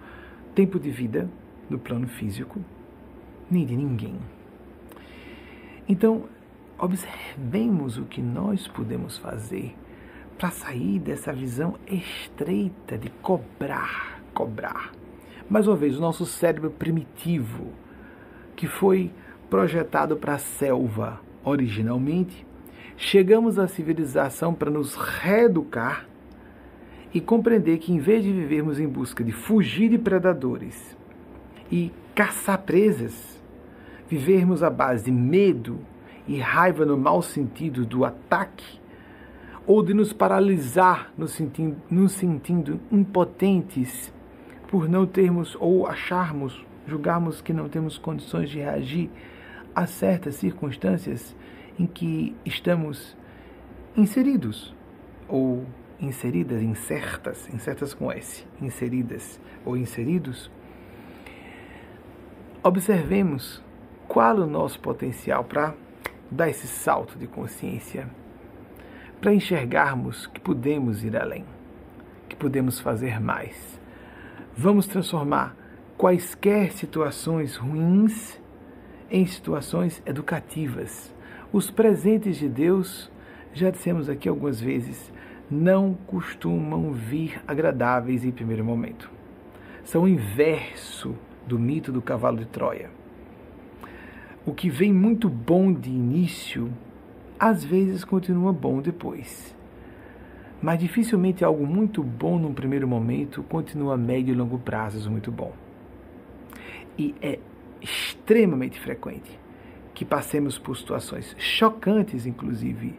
tempo 0.55 0.79
de 0.79 0.91
vida 0.91 1.29
no 1.71 1.79
plano 1.79 2.07
físico, 2.07 2.61
nem 3.51 3.65
de 3.65 3.75
ninguém. 3.75 4.17
Então, 5.89 6.25
observemos 6.79 7.97
o 7.97 8.05
que 8.05 8.21
nós 8.21 8.69
podemos 8.69 9.17
fazer 9.17 9.75
para 10.37 10.51
sair 10.51 10.99
dessa 10.99 11.33
visão 11.33 11.77
estreita 11.87 12.99
de 12.99 13.09
cobrar, 13.23 14.21
cobrar. 14.35 15.00
Mais 15.51 15.67
uma 15.67 15.75
vez, 15.75 15.99
o 15.99 16.01
nosso 16.01 16.25
cérebro 16.25 16.71
primitivo, 16.71 17.73
que 18.55 18.69
foi 18.69 19.11
projetado 19.51 20.17
para 20.17 20.35
a 20.35 20.39
selva 20.39 21.21
originalmente, 21.43 22.47
chegamos 22.97 23.59
à 23.59 23.67
civilização 23.67 24.55
para 24.55 24.71
nos 24.71 24.95
reeducar 24.95 26.07
e 27.13 27.21
compreender 27.21 27.79
que, 27.79 27.93
em 27.93 27.99
vez 27.99 28.23
de 28.23 28.33
vivermos 28.33 28.79
em 28.79 28.87
busca 28.87 29.25
de 29.25 29.33
fugir 29.33 29.91
de 29.91 29.99
predadores 29.99 30.97
e 31.69 31.91
caçar 32.15 32.59
presas, 32.59 33.43
vivermos 34.09 34.63
à 34.63 34.71
base 34.71 35.07
de 35.07 35.11
medo 35.11 35.81
e 36.29 36.39
raiva 36.39 36.87
no 36.87 36.97
mau 36.97 37.21
sentido 37.23 37.85
do 37.85 38.05
ataque, 38.05 38.79
ou 39.67 39.83
de 39.83 39.95
nos 39.95 40.13
paralisar 40.13 41.13
nos 41.19 41.33
sentindo, 41.33 41.77
nos 41.91 42.13
sentindo 42.13 42.79
impotentes 42.93 44.13
por 44.71 44.89
não 44.89 45.05
termos 45.05 45.57
ou 45.59 45.85
acharmos, 45.85 46.65
julgarmos 46.87 47.41
que 47.41 47.53
não 47.53 47.69
temos 47.69 47.99
condições 47.99 48.49
de 48.49 48.61
reagir 48.61 49.11
a 49.75 49.85
certas 49.85 50.37
circunstâncias 50.37 51.35
em 51.77 51.87
que 51.87 52.37
estamos 52.45 53.17
inseridos 53.97 54.73
ou 55.29 55.67
inseridas, 55.99 56.63
incertas, 56.63 57.53
incertas 57.53 57.93
com 57.93 58.13
S, 58.13 58.47
inseridas 58.63 59.41
ou 59.65 59.77
inseridos, 59.77 60.49
observemos 62.63 63.61
qual 64.07 64.37
o 64.37 64.47
nosso 64.47 64.79
potencial 64.79 65.43
para 65.43 65.75
dar 66.31 66.49
esse 66.49 66.69
salto 66.69 67.19
de 67.19 67.27
consciência 67.27 68.09
para 69.21 69.35
enxergarmos 69.35 70.29
que 70.29 70.41
podemos 70.41 71.03
ir 71.03 71.17
além, 71.17 71.45
que 72.29 72.37
podemos 72.37 72.79
fazer 72.79 73.19
mais. 73.19 73.80
Vamos 74.63 74.87
transformar 74.87 75.57
quaisquer 75.97 76.73
situações 76.73 77.57
ruins 77.57 78.39
em 79.11 79.25
situações 79.25 80.03
educativas. 80.05 81.15
Os 81.51 81.71
presentes 81.71 82.37
de 82.37 82.47
Deus, 82.47 83.11
já 83.55 83.71
dissemos 83.71 84.11
aqui 84.11 84.29
algumas 84.29 84.61
vezes, 84.61 85.11
não 85.51 85.95
costumam 86.07 86.93
vir 86.93 87.41
agradáveis 87.49 88.23
em 88.23 88.31
primeiro 88.31 88.63
momento. 88.63 89.11
São 89.83 90.03
o 90.03 90.09
inverso 90.09 91.17
do 91.47 91.59
mito 91.59 91.91
do 91.91 92.03
cavalo 92.03 92.37
de 92.37 92.45
Troia. 92.45 92.91
O 94.45 94.53
que 94.53 94.69
vem 94.69 94.93
muito 94.93 95.31
bom 95.31 95.73
de 95.73 95.89
início 95.89 96.71
às 97.39 97.65
vezes 97.65 98.05
continua 98.05 98.53
bom 98.53 98.83
depois. 98.83 99.57
Mas 100.63 100.79
dificilmente 100.79 101.45
algo 101.45 101.67
muito 101.67 102.03
bom 102.03 102.39
num 102.39 102.53
primeiro 102.53 102.87
momento 102.87 103.43
continua 103.45 103.95
a 103.95 103.99
médio 103.99 104.33
e 104.33 104.37
longo 104.37 104.59
prazos 104.59 105.07
muito 105.07 105.31
bom. 105.31 105.53
E 106.99 107.15
é 107.23 107.39
extremamente 107.81 108.79
frequente 108.79 109.39
que 109.95 110.05
passemos 110.05 110.59
por 110.59 110.77
situações 110.77 111.35
chocantes, 111.39 112.27
inclusive, 112.27 112.99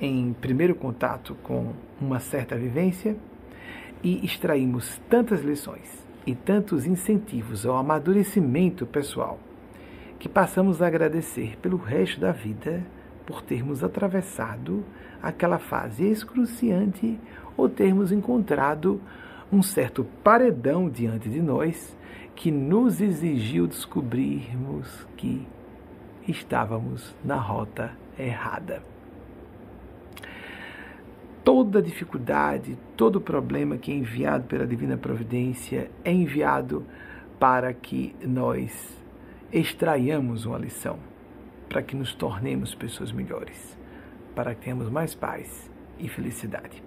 em 0.00 0.32
primeiro 0.32 0.74
contato 0.74 1.36
com 1.42 1.72
uma 2.00 2.18
certa 2.18 2.56
vivência 2.56 3.16
e 4.02 4.24
extraímos 4.24 5.00
tantas 5.08 5.42
lições 5.42 6.04
e 6.26 6.34
tantos 6.34 6.86
incentivos 6.86 7.64
ao 7.64 7.76
amadurecimento 7.76 8.84
pessoal 8.84 9.38
que 10.18 10.28
passamos 10.28 10.82
a 10.82 10.86
agradecer 10.86 11.56
pelo 11.58 11.76
resto 11.76 12.20
da 12.20 12.32
vida 12.32 12.84
por 13.26 13.42
termos 13.42 13.82
atravessado 13.82 14.84
aquela 15.20 15.58
fase 15.58 16.04
excruciante 16.04 17.18
ou 17.56 17.68
termos 17.68 18.12
encontrado 18.12 19.00
um 19.52 19.62
certo 19.62 20.04
paredão 20.22 20.88
diante 20.88 21.28
de 21.28 21.42
nós 21.42 21.96
que 22.34 22.50
nos 22.50 23.00
exigiu 23.00 23.66
descobrirmos 23.66 25.06
que 25.16 25.46
estávamos 26.28 27.14
na 27.24 27.36
rota 27.36 27.92
errada. 28.18 28.82
Toda 31.42 31.80
dificuldade, 31.80 32.76
todo 32.96 33.20
problema 33.20 33.76
que 33.76 33.92
é 33.92 33.94
enviado 33.94 34.44
pela 34.44 34.66
divina 34.66 34.96
providência 34.96 35.90
é 36.04 36.12
enviado 36.12 36.84
para 37.38 37.72
que 37.72 38.14
nós 38.22 39.00
extraiamos 39.52 40.44
uma 40.44 40.58
lição 40.58 40.98
para 41.68 41.82
que 41.82 41.96
nos 41.96 42.14
tornemos 42.14 42.74
pessoas 42.74 43.12
melhores, 43.12 43.76
para 44.34 44.54
que 44.54 44.62
tenhamos 44.62 44.88
mais 44.88 45.14
paz 45.14 45.70
e 45.98 46.08
felicidade. 46.08 46.82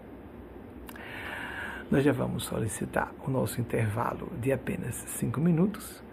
Nós 1.92 2.04
já 2.04 2.12
vamos 2.12 2.44
solicitar 2.44 3.12
o 3.26 3.32
nosso 3.32 3.60
intervalo 3.60 4.32
de 4.40 4.52
apenas 4.52 4.96
cinco 4.96 5.40
minutos 5.40 6.04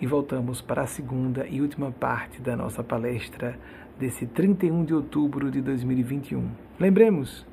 e 0.00 0.06
voltamos 0.06 0.60
para 0.60 0.82
a 0.82 0.86
segunda 0.86 1.46
e 1.48 1.60
última 1.60 1.90
parte 1.90 2.40
da 2.40 2.56
nossa 2.56 2.84
palestra 2.84 3.58
desse 3.98 4.26
31 4.26 4.84
de 4.84 4.94
outubro 4.94 5.50
de 5.50 5.60
2021. 5.60 6.48
Lembremos, 6.78 7.46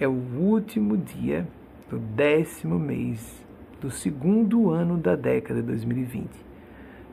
é 0.00 0.08
o 0.08 0.12
último 0.12 0.96
dia 0.96 1.46
do 1.88 1.98
décimo 1.98 2.78
mês 2.78 3.46
do 3.80 3.90
segundo 3.90 4.70
ano 4.70 4.98
da 4.98 5.14
década 5.14 5.60
de 5.60 5.66
2020 5.68 6.47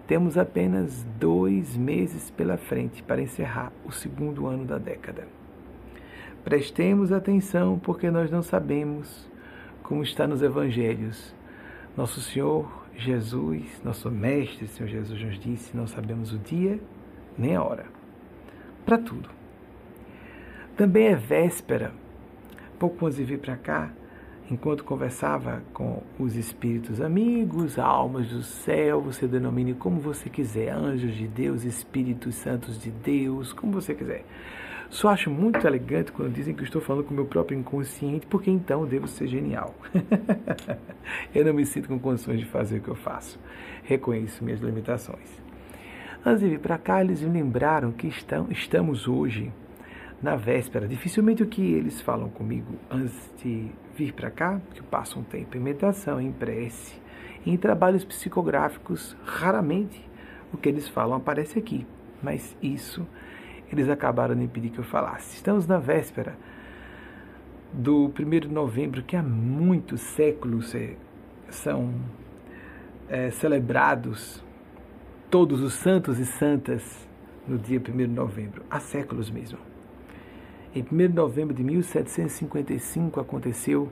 temos 0.08 0.38
apenas 0.38 1.04
dois 1.20 1.76
meses 1.76 2.30
pela 2.30 2.58
frente 2.58 3.02
para 3.02 3.22
encerrar 3.22 3.72
o 3.86 3.92
segundo 3.92 4.48
ano 4.48 4.66
da 4.66 4.78
década. 4.78 5.28
Prestemos 6.44 7.12
atenção 7.12 7.80
porque 7.80 8.12
nós 8.12 8.30
não 8.30 8.44
sabemos 8.44 9.28
como 9.82 10.04
está 10.04 10.28
nos 10.28 10.44
evangelhos. 10.44 11.34
Nosso 11.98 12.22
Senhor 12.22 12.86
Jesus, 12.96 13.82
nosso 13.84 14.12
Mestre, 14.12 14.68
Senhor 14.68 14.88
Jesus 14.88 15.22
nos 15.22 15.40
disse: 15.40 15.76
não 15.76 15.88
sabemos 15.88 16.32
o 16.32 16.38
dia 16.38 16.80
nem 17.38 17.56
a 17.56 17.64
hora. 17.64 17.86
Para 18.86 18.98
tudo. 18.98 19.30
Também 20.78 21.08
é 21.08 21.16
véspera. 21.16 21.92
Pouco 22.78 23.06
antes 23.06 23.18
de 23.18 23.24
vir 23.24 23.40
para 23.40 23.56
cá, 23.56 23.92
enquanto 24.50 24.84
conversava 24.84 25.64
com 25.74 26.04
os 26.20 26.36
espíritos 26.36 27.02
amigos, 27.02 27.80
almas 27.80 28.28
do 28.28 28.44
céu, 28.44 29.02
você 29.02 29.28
denomine 29.28 29.74
como 29.74 30.00
você 30.00 30.30
quiser, 30.30 30.72
anjos 30.72 31.16
de 31.16 31.28
Deus, 31.28 31.64
espíritos 31.64 32.36
santos 32.36 32.80
de 32.80 32.92
Deus, 32.92 33.54
como 33.54 33.72
você 33.72 33.94
quiser. 33.94 34.26
Só 34.90 35.10
acho 35.10 35.32
muito 35.32 35.66
elegante 35.66 36.12
quando 36.12 36.32
dizem 36.32 36.54
que 36.54 36.64
estou 36.64 36.82
falando 36.82 37.06
com 37.06 37.12
o 37.12 37.16
meu 37.16 37.26
próprio 37.26 37.58
inconsciente, 37.58 38.28
porque 38.28 38.52
então 38.52 38.82
eu 38.82 38.88
devo 38.88 39.08
ser 39.08 39.28
genial. 39.28 39.74
eu 41.34 41.44
não 41.44 41.54
me 41.54 41.66
sinto 41.66 41.88
com 41.88 42.00
condições 42.00 42.40
de 42.40 42.46
fazer 42.46 42.78
o 42.78 42.82
que 42.82 42.90
eu 42.90 42.96
faço. 42.96 43.40
Reconheço 43.84 44.44
minhas 44.44 44.62
limitações. 44.62 45.42
Antes 46.24 46.42
de 46.42 46.50
vir 46.50 46.60
para 46.60 46.78
cá, 46.78 47.02
eles 47.02 47.22
me 47.22 47.30
lembraram 47.30 47.92
que 47.92 48.08
estão, 48.08 48.48
estamos 48.50 49.08
hoje 49.08 49.52
na 50.22 50.36
véspera. 50.36 50.88
Dificilmente 50.88 51.44
o 51.44 51.48
que 51.48 51.62
eles 51.62 52.02
falam 52.02 52.30
comigo 52.30 52.76
antes 52.90 53.34
de 53.42 53.72
vir 53.96 54.14
para 54.14 54.32
cá, 54.32 54.62
que 54.74 54.80
eu 54.80 54.86
passo 54.86 55.20
um 55.20 55.24
tempo 55.24 55.56
em 55.56 55.60
meditação, 55.60 56.20
em 56.20 56.32
prece, 56.32 57.00
em 57.46 57.56
trabalhos 57.58 58.04
psicográficos, 58.04 59.16
raramente 59.26 60.04
o 60.52 60.58
que 60.58 60.70
eles 60.70 60.88
falam 60.88 61.18
aparece 61.18 61.60
aqui. 61.60 61.86
Mas 62.22 62.56
isso 62.62 63.06
eles 63.72 63.90
acabaram 63.90 64.36
de 64.36 64.44
impedir 64.44 64.70
que 64.70 64.80
eu 64.80 64.84
falasse. 64.84 65.36
Estamos 65.36 65.68
na 65.68 65.78
véspera 65.78 66.38
do 67.74 68.06
1 68.18 68.40
de 68.40 68.48
novembro, 68.48 69.04
que 69.04 69.16
há 69.16 69.24
muitos 69.24 70.02
séculos 70.02 70.74
é, 70.74 70.96
são 71.50 71.94
é, 73.10 73.30
celebrados 73.32 74.44
todos 75.30 75.62
os 75.62 75.74
santos 75.74 76.20
e 76.20 76.26
santas 76.26 77.08
no 77.48 77.58
dia 77.58 77.80
1 77.80 77.98
de 77.98 78.08
novembro, 78.08 78.64
há 78.70 78.80
séculos 78.80 79.30
mesmo. 79.30 79.75
Em 80.76 80.84
1 80.84 80.98
de 81.08 81.14
novembro 81.14 81.54
de 81.54 81.64
1755 81.64 83.22
aconteceu 83.22 83.90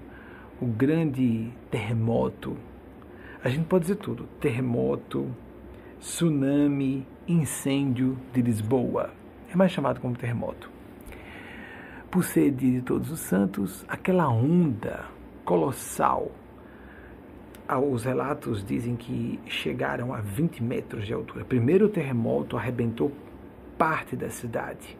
o 0.60 0.66
grande 0.66 1.50
terremoto. 1.72 2.58
A 3.42 3.48
gente 3.48 3.68
pode 3.68 3.84
dizer 3.84 3.96
tudo: 3.96 4.28
terremoto, 4.42 5.34
tsunami, 6.02 7.08
incêndio 7.26 8.18
de 8.34 8.42
Lisboa. 8.42 9.12
É 9.50 9.56
mais 9.56 9.72
chamado 9.72 10.02
como 10.02 10.18
terremoto. 10.18 10.70
Por 12.12 12.22
ser 12.26 12.52
dia 12.52 12.74
de 12.74 12.82
Todos 12.82 13.10
os 13.10 13.22
Santos, 13.22 13.86
aquela 13.88 14.28
onda 14.28 15.06
colossal. 15.46 16.34
Os 17.90 18.04
relatos 18.04 18.62
dizem 18.62 18.98
que 18.98 19.40
chegaram 19.48 20.14
a 20.14 20.20
20 20.20 20.62
metros 20.62 21.08
de 21.08 21.14
altura. 21.14 21.46
Primeiro 21.46 21.86
o 21.86 21.90
terremoto 21.90 22.58
arrebentou 22.58 23.10
parte 23.78 24.18
da 24.18 24.30
cidade. 24.30 24.98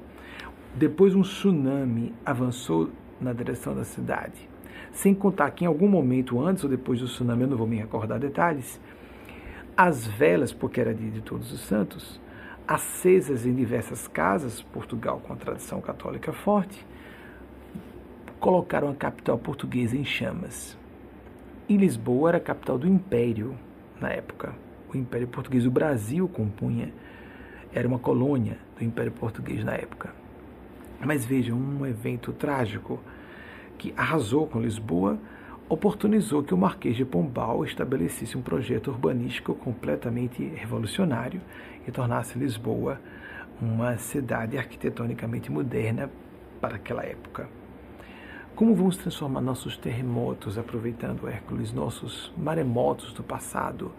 Depois 0.76 1.14
um 1.14 1.22
tsunami 1.22 2.14
avançou 2.26 2.90
na 3.22 3.32
direção 3.32 3.76
da 3.76 3.84
cidade. 3.84 4.50
Sem 4.92 5.14
contar 5.14 5.52
que 5.52 5.64
em 5.64 5.68
algum 5.68 5.88
momento 5.88 6.42
antes 6.42 6.64
ou 6.64 6.70
depois 6.70 7.00
do 7.00 7.06
tsunami, 7.06 7.44
eu 7.44 7.50
não 7.50 7.58
vou 7.58 7.68
me 7.68 7.78
recordar 7.78 8.20
detalhes, 8.20 8.82
as 9.78 10.08
velas, 10.08 10.52
porque 10.52 10.82
era 10.82 10.94
dia 10.94 11.12
de 11.12 11.22
Todos 11.22 11.52
os 11.52 11.62
Santos, 11.62 12.20
acesas 12.68 13.46
em 13.46 13.54
diversas 13.54 14.08
casas, 14.08 14.62
Portugal 14.62 15.22
com 15.24 15.34
a 15.34 15.36
tradição 15.36 15.80
católica 15.80 16.34
forte, 16.34 16.86
colocaram 18.40 18.90
a 18.90 18.96
capital 18.96 19.38
portuguesa 19.38 19.96
em 19.96 20.04
chamas. 20.04 20.76
E 21.70 21.78
Lisboa 21.78 22.32
era 22.32 22.38
a 22.40 22.42
capital 22.42 22.80
do 22.80 22.88
Império 22.88 23.56
na 24.02 24.10
época. 24.10 24.56
O 24.92 24.98
Império 24.98 25.28
Português, 25.28 25.68
o 25.68 25.72
Brasil 25.72 26.28
compunha, 26.28 26.92
era 27.72 27.88
uma 27.88 28.00
colônia 28.00 28.58
do 28.78 28.84
Império 28.84 29.12
Português 29.12 29.64
na 29.64 29.74
época. 29.74 30.23
Mas 31.06 31.26
vejam, 31.26 31.58
um 31.58 31.86
evento 31.86 32.32
trágico 32.32 33.00
que 33.78 33.94
arrasou 33.98 34.48
com 34.48 34.62
Lisboa 34.62 35.20
oportunizou 35.68 36.44
que 36.44 36.54
o 36.54 36.58
Marquês 36.58 36.96
de 36.96 37.04
Pombal 37.04 37.66
estabelecesse 37.66 38.38
um 38.38 38.42
projeto 38.42 38.90
urbanístico 38.90 39.54
completamente 39.56 40.44
revolucionário 40.56 41.42
e 41.88 41.92
tornasse 41.92 42.38
Lisboa 42.38 43.00
uma 43.62 43.98
cidade 43.98 44.58
arquitetonicamente 44.58 45.52
moderna 45.52 46.10
para 46.62 46.76
aquela 46.76 47.04
época. 47.04 47.50
Como 48.56 48.76
vamos 48.76 48.98
transformar 48.98 49.42
nossos 49.42 49.78
terremotos, 49.78 50.58
aproveitando 50.58 51.28
Hércules, 51.28 51.74
nossos 51.74 52.32
maremotos 52.38 53.12
do 53.14 53.24
passado, 53.24 53.92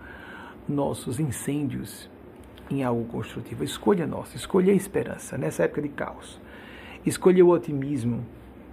nossos 0.68 1.18
incêndios, 1.18 2.08
em 2.70 2.84
algo 2.84 3.04
construtivo? 3.06 3.64
Escolha 3.64 4.06
nossa, 4.06 4.36
escolha 4.36 4.72
a 4.72 4.76
esperança 4.76 5.36
nessa 5.36 5.64
época 5.64 5.82
de 5.82 5.88
caos. 5.88 6.40
Escolha 7.06 7.44
o 7.44 7.50
otimismo 7.50 8.24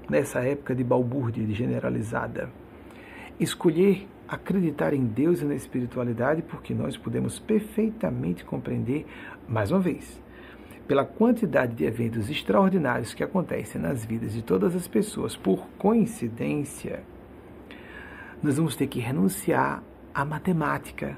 nessa 0.09 0.39
época 0.39 0.73
de 0.73 0.86
balbúrdia 0.86 1.45
de 1.45 1.53
generalizada. 1.53 2.49
Escolher 3.38 4.07
acreditar 4.25 4.93
em 4.93 5.05
Deus 5.05 5.41
e 5.41 5.45
na 5.45 5.53
espiritualidade, 5.53 6.41
porque 6.41 6.73
nós 6.73 6.95
podemos 6.95 7.39
perfeitamente 7.39 8.45
compreender, 8.45 9.05
mais 9.49 9.69
uma 9.69 9.82
vez, 9.82 10.21
pela 10.88 11.03
quantidade 11.03 11.75
de 11.75 11.84
eventos 11.84 12.29
extraordinários 12.29 13.13
que 13.13 13.21
acontecem 13.21 13.82
nas 13.82 14.05
vidas 14.05 14.32
de 14.32 14.41
todas 14.41 14.77
as 14.77 14.88
pessoas 14.88 15.36
por 15.36 15.67
coincidência, 15.77 17.03
nós 18.41 18.55
vamos 18.55 18.77
ter 18.77 18.88
que 18.88 19.01
renunciar 19.01 19.84
à 20.13 20.23
matemática, 20.23 21.17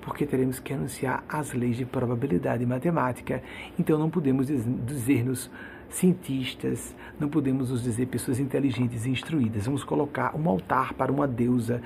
porque 0.00 0.24
teremos 0.24 0.58
que 0.58 0.72
renunciar 0.72 1.22
às 1.28 1.52
leis 1.52 1.76
de 1.76 1.84
probabilidade 1.84 2.64
matemática. 2.64 3.42
Então 3.78 3.98
não 3.98 4.08
podemos 4.08 4.46
dizer-nos 4.46 5.50
cientistas, 5.88 6.94
não 7.18 7.28
podemos 7.28 7.70
nos 7.70 7.82
dizer 7.82 8.06
pessoas 8.06 8.38
inteligentes 8.38 9.06
e 9.06 9.10
instruídas. 9.10 9.66
Vamos 9.66 9.84
colocar 9.84 10.34
um 10.36 10.48
altar 10.48 10.92
para 10.94 11.10
uma 11.10 11.26
deusa 11.26 11.82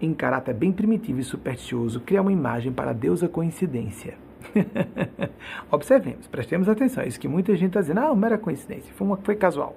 em 0.00 0.12
caráter 0.12 0.54
bem 0.54 0.72
primitivo 0.72 1.20
e 1.20 1.24
supersticioso, 1.24 2.00
criar 2.00 2.22
uma 2.22 2.32
imagem 2.32 2.72
para 2.72 2.90
a 2.90 2.94
deusa 2.94 3.28
coincidência. 3.28 4.14
Observemos, 5.70 6.26
prestemos 6.26 6.68
atenção. 6.68 7.04
Isso 7.04 7.20
que 7.20 7.28
muita 7.28 7.54
gente 7.54 7.68
está 7.68 7.80
dizendo, 7.80 8.00
ah, 8.00 8.14
mera 8.14 8.36
coincidência, 8.36 8.92
foi, 8.94 9.06
uma, 9.06 9.16
foi 9.18 9.36
casual. 9.36 9.76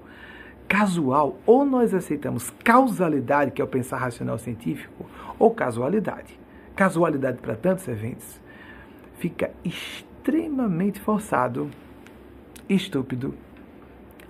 Casual, 0.68 1.38
ou 1.46 1.64
nós 1.64 1.94
aceitamos 1.94 2.50
causalidade, 2.64 3.52
que 3.52 3.62
é 3.62 3.66
o 3.66 3.68
pensar 3.68 3.98
racional 3.98 4.40
científico, 4.40 5.06
ou 5.38 5.52
casualidade. 5.52 6.40
Casualidade 6.76 7.38
para 7.38 7.56
tantos 7.56 7.88
eventos 7.88 8.42
fica 9.18 9.52
extremamente 9.64 11.00
forçado 11.00 11.70
estúpido, 12.68 13.34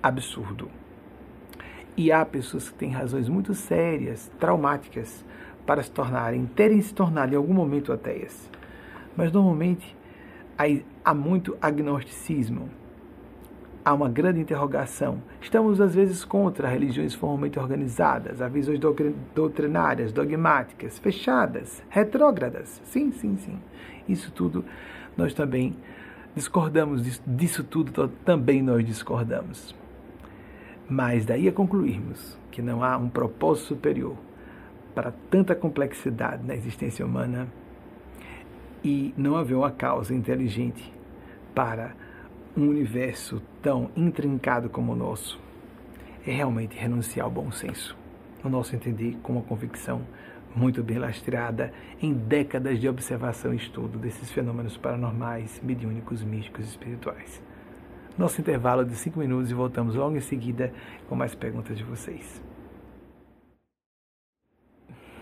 absurdo. 0.02 0.70
E 1.98 2.12
há 2.12 2.26
pessoas 2.26 2.70
que 2.70 2.76
têm 2.76 2.92
razões 2.92 3.30
muito 3.30 3.54
sérias, 3.54 4.30
traumáticas, 4.40 5.24
para 5.66 5.82
se 5.82 5.90
tornarem, 5.90 6.46
terem 6.46 6.82
se 6.82 6.94
tornado 6.94 7.34
em 7.34 7.38
algum 7.38 7.54
momento 7.54 7.92
ateias. 7.92 8.50
Mas 9.16 9.32
normalmente 9.32 9.96
há 11.04 11.14
muito 11.14 11.58
agnosticismo, 11.62 12.70
há 13.84 13.94
uma 13.94 14.10
grande 14.10 14.40
interrogação. 14.42 15.22
Estamos 15.42 15.80
às 15.82 15.96
vezes 15.96 16.24
contra 16.26 16.68
religiões 16.68 17.14
formalmente 17.16 17.58
organizadas, 17.58 18.42
há 18.42 18.48
visões 18.48 18.80
doutrinárias, 19.34 20.12
dogmáticas, 20.12 21.00
fechadas, 21.00 21.82
retrógradas. 21.90 22.82
Sim, 22.84 23.12
sim, 23.12 23.38
sim. 23.38 23.58
Isso 24.08 24.32
tudo 24.32 24.66
nós 25.18 25.34
também 25.34 25.76
discordamos 26.36 27.04
disso, 27.04 27.22
disso 27.26 27.64
tudo, 27.64 28.08
também 28.26 28.62
nós 28.62 28.86
discordamos. 28.86 29.76
Mas 30.90 31.26
daí 31.26 31.48
a 31.48 31.52
concluirmos 31.52 32.38
que 32.52 32.62
não 32.62 32.84
há 32.84 32.98
um 32.98 33.10
propósito 33.10 33.70
superior 33.70 34.16
para 34.94 35.12
tanta 35.30 35.56
complexidade 35.56 36.46
na 36.46 36.56
existência 36.56 37.06
humana 37.06 37.48
e 38.84 39.14
não 39.18 39.36
haver 39.36 39.56
uma 39.56 39.72
causa 39.72 40.14
inteligente 40.14 40.94
para 41.56 41.96
um 42.56 42.70
universo 42.70 43.42
tão 43.62 43.90
intrincado 43.96 44.70
como 44.70 44.94
o 44.94 44.96
nosso, 44.96 45.40
é 46.26 46.32
realmente 46.32 46.78
renunciar 46.78 47.26
ao 47.26 47.32
bom 47.32 47.52
senso, 47.52 47.98
no 48.44 48.50
nosso 48.50 48.76
entender, 48.76 49.18
com 49.22 49.34
uma 49.34 49.42
convicção 49.42 50.02
muito 50.56 50.82
bem 50.82 50.98
lastreada 50.98 51.74
em 52.02 52.14
décadas 52.14 52.80
de 52.80 52.88
observação 52.88 53.54
e 53.54 53.58
estudo 53.58 54.00
desses 54.00 54.32
fenômenos 54.32 54.78
paranormais, 54.78 55.60
mediúnicos, 55.62 56.24
místicos 56.24 56.66
e 56.66 56.70
espirituais. 56.70 57.42
Nosso 58.18 58.40
intervalo 58.40 58.86
de 58.86 58.96
cinco 58.96 59.20
minutos 59.20 59.52
e 59.52 59.54
voltamos 59.54 59.96
logo 59.96 60.16
em 60.16 60.22
seguida 60.22 60.72
com 61.10 61.16
mais 61.16 61.36
perguntas 61.36 61.78
de 61.78 61.84
vocês. 61.84 62.42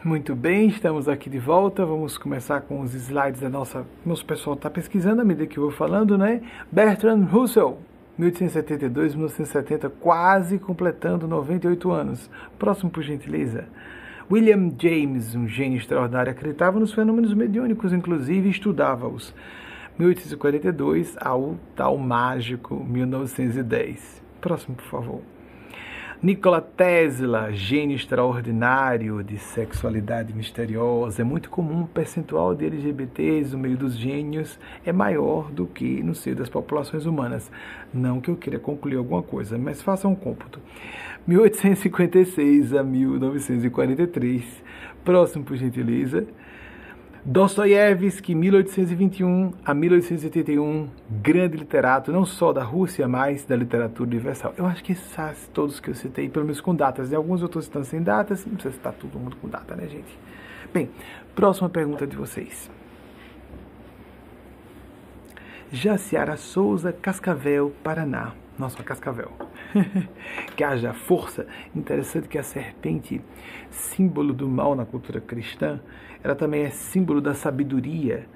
Muito 0.06 0.36
bem, 0.36 0.68
estamos 0.68 1.08
aqui 1.08 1.30
de 1.30 1.40
volta. 1.40 1.86
Vamos 1.86 2.18
começar 2.18 2.62
com 2.62 2.82
os 2.82 2.94
slides 2.94 3.40
da 3.40 3.50
nossa. 3.50 3.86
Nosso 4.06 4.26
pessoal 4.26 4.56
está 4.56 4.70
pesquisando 4.70 5.22
à 5.22 5.26
medida 5.26 5.48
que 5.48 5.58
eu 5.58 5.64
vou 5.64 5.72
falando, 5.72 6.18
né? 6.18 6.42
Bertrand 6.70 7.24
Russell, 7.24 7.80
1872-1970, 8.20 9.90
quase 10.02 10.60
completando 10.60 11.28
98 11.28 11.90
anos. 11.90 12.30
Próximo, 12.60 12.92
por 12.92 13.02
gentileza. 13.02 13.66
William 14.32 14.72
James, 14.80 15.36
um 15.36 15.48
gênio 15.48 15.78
extraordinário, 15.78 16.32
acreditava 16.32 16.80
nos 16.80 16.94
fenômenos 16.94 17.34
mediúnicos, 17.34 17.92
inclusive 17.92 18.50
estudava-os. 18.50 19.34
1842 19.98 21.16
ao 21.20 21.56
tal 21.76 21.98
mágico 21.98 22.84
1910. 22.84 24.24
Próximo, 24.42 24.76
por 24.76 24.86
favor. 24.86 25.33
Nikola 26.24 26.62
Tesla, 26.62 27.52
gênio 27.52 27.98
extraordinário 27.98 29.22
de 29.22 29.38
sexualidade 29.38 30.34
misteriosa. 30.34 31.22
É 31.22 31.26
muito 31.26 31.50
comum 31.50 31.82
o 31.82 31.88
percentual 31.88 32.56
de 32.56 32.66
LGBTs 32.66 33.52
no 33.52 33.58
meio 33.58 33.76
dos 33.76 33.94
gênios 33.98 34.58
é 34.86 34.94
maior 34.94 35.52
do 35.52 35.66
que 35.66 36.02
no 36.02 36.16
seio 36.16 36.34
das 36.34 36.48
populações 36.48 37.06
humanas. 37.06 37.52
Não 37.94 38.22
que 38.22 38.32
eu 38.32 38.38
queira 38.38 38.58
concluir 38.58 38.96
alguma 38.96 39.22
coisa, 39.22 39.58
mas 39.58 39.82
faça 39.82 40.08
um 40.08 40.16
cômputo. 40.16 40.62
1856 41.28 42.74
a 42.74 42.84
1943. 42.84 44.64
Próximo, 45.04 45.44
por 45.44 45.58
gentileza. 45.58 46.26
Dostoiévski, 47.26 48.36
1821 48.36 49.54
a 49.64 49.74
1881, 49.74 50.90
grande 51.10 51.56
literato, 51.56 52.12
não 52.12 52.26
só 52.26 52.52
da 52.52 52.64
Rússia, 52.64 53.08
mas 53.08 53.46
da 53.46 53.56
literatura 53.56 54.10
universal. 54.10 54.54
Eu 54.58 54.66
acho 54.66 54.84
que 54.84 54.92
esses 54.92 55.48
todos 55.54 55.80
que 55.80 55.90
eu 55.90 55.96
citei, 55.96 56.28
pelo 56.28 56.44
menos 56.46 56.60
com 56.60 56.76
datas, 56.76 57.12
e 57.12 57.16
alguns 57.16 57.40
eu 57.40 57.46
estou 57.46 57.62
citando 57.62 57.86
sem 57.86 58.04
datas, 58.04 58.46
não 58.46 58.56
precisa 58.56 58.76
citar 58.76 58.92
todo 58.94 59.18
mundo 59.18 59.38
com 59.38 59.48
data, 59.48 59.74
né, 59.74 59.88
gente? 59.88 60.20
Bem, 60.74 60.90
próxima 61.34 61.70
pergunta 61.70 62.06
de 62.06 62.18
vocês. 62.18 62.70
Jaciara 65.72 66.36
Souza, 66.36 66.92
Cascavel, 66.92 67.72
Paraná 67.84 68.34
nossa 68.58 68.84
cascavel. 68.84 69.32
que 70.56 70.64
haja 70.64 70.94
força. 70.94 71.48
Interessante 71.76 72.28
que 72.28 72.38
a 72.38 72.44
serpente, 72.44 73.22
símbolo 73.70 74.34
do 74.34 74.48
mal 74.48 74.76
na 74.76 74.86
cultura 74.86 75.20
cristã, 75.20 75.80
ela 76.24 76.36
também 76.36 76.64
é 76.64 76.70
símbolo 76.70 77.22
da 77.22 77.34
sabedoria 77.34 78.28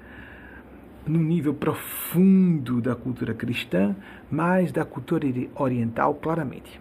no 1.06 1.20
nível 1.20 1.54
profundo 1.54 2.80
da 2.80 2.94
cultura 2.94 3.32
cristã, 3.32 3.96
mas 4.30 4.70
da 4.70 4.84
cultura 4.84 5.26
oriental 5.54 6.14
claramente. 6.14 6.80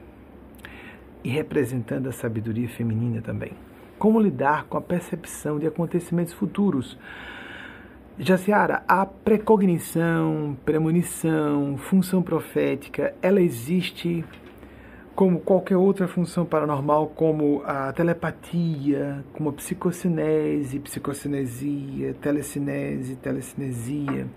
E 1.23 1.29
representando 1.29 2.07
a 2.09 2.11
sabedoria 2.11 2.67
feminina 2.67 3.21
também. 3.21 3.53
Como 3.97 4.19
lidar 4.19 4.65
com 4.65 4.77
a 4.77 4.81
percepção 4.81 5.57
de 5.57 5.65
acontecimentos 5.65 6.33
futuros 6.33 6.97
Jaciara, 8.19 8.83
a 8.87 9.05
precognição, 9.05 10.57
premonição, 10.65 11.77
função 11.77 12.23
profética, 12.23 13.13
ela 13.21 13.39
existe 13.39 14.25
como 15.17 15.39
qualquer 15.39 15.75
outra 15.75 16.07
função 16.07 16.45
paranormal, 16.45 17.07
como 17.07 17.63
a 17.65 17.91
telepatia, 17.91 19.25
como 19.33 19.49
a 19.49 19.53
psicocinese, 19.53 20.77
psicocinesia, 20.77 22.13
telecinese, 22.21 23.15
telecinesia, 23.15 24.27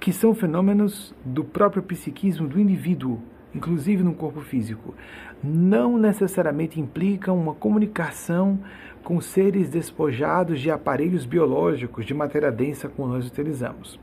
que 0.00 0.12
são 0.12 0.34
fenômenos 0.34 1.14
do 1.24 1.44
próprio 1.44 1.84
psiquismo 1.84 2.48
do 2.48 2.58
indivíduo, 2.58 3.20
inclusive 3.54 4.02
no 4.02 4.12
corpo 4.12 4.40
físico, 4.40 4.92
não 5.40 5.96
necessariamente 5.96 6.80
implicam 6.80 7.38
uma 7.38 7.54
comunicação 7.54 8.58
com 9.04 9.20
seres 9.20 9.68
despojados 9.68 10.60
de 10.60 10.68
aparelhos 10.68 11.24
biológicos 11.24 12.04
de 12.04 12.12
matéria 12.12 12.50
densa 12.50 12.88
como 12.88 13.06
nós 13.06 13.24
utilizamos. 13.24 14.00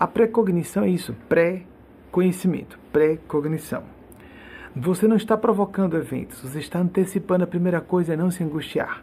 A 0.00 0.08
precognição 0.08 0.82
é 0.82 0.88
isso, 0.88 1.14
pré-conhecimento, 1.28 2.76
pré-cognição. 2.92 3.95
Você 4.78 5.08
não 5.08 5.16
está 5.16 5.38
provocando 5.38 5.96
eventos, 5.96 6.42
você 6.42 6.58
está 6.58 6.78
antecipando. 6.78 7.44
A 7.44 7.46
primeira 7.46 7.80
coisa 7.80 8.12
é 8.12 8.16
não 8.16 8.30
se 8.30 8.44
angustiar. 8.44 9.02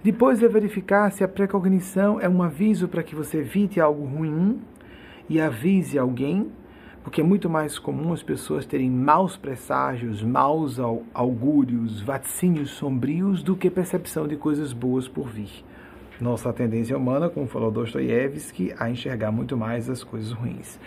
Depois 0.00 0.40
é 0.44 0.46
verificar 0.46 1.10
se 1.10 1.24
a 1.24 1.28
precognição 1.28 2.20
é 2.20 2.28
um 2.28 2.40
aviso 2.40 2.86
para 2.86 3.02
que 3.02 3.12
você 3.12 3.38
evite 3.38 3.80
algo 3.80 4.04
ruim 4.04 4.60
e 5.28 5.40
avise 5.40 5.98
alguém, 5.98 6.52
porque 7.02 7.20
é 7.20 7.24
muito 7.24 7.50
mais 7.50 7.80
comum 7.80 8.12
as 8.12 8.22
pessoas 8.22 8.64
terem 8.64 8.88
maus 8.88 9.36
presságios, 9.36 10.22
maus 10.22 10.78
augúrios, 11.12 12.00
vaticínios 12.00 12.70
sombrios 12.70 13.42
do 13.42 13.56
que 13.56 13.68
percepção 13.68 14.28
de 14.28 14.36
coisas 14.36 14.72
boas 14.72 15.08
por 15.08 15.28
vir. 15.28 15.64
Nossa 16.20 16.52
tendência 16.52 16.96
humana, 16.96 17.28
como 17.28 17.48
falou 17.48 17.72
Dostoiévski, 17.72 18.72
a 18.78 18.88
enxergar 18.88 19.32
muito 19.32 19.56
mais 19.56 19.90
as 19.90 20.04
coisas 20.04 20.30
ruins. 20.30 20.78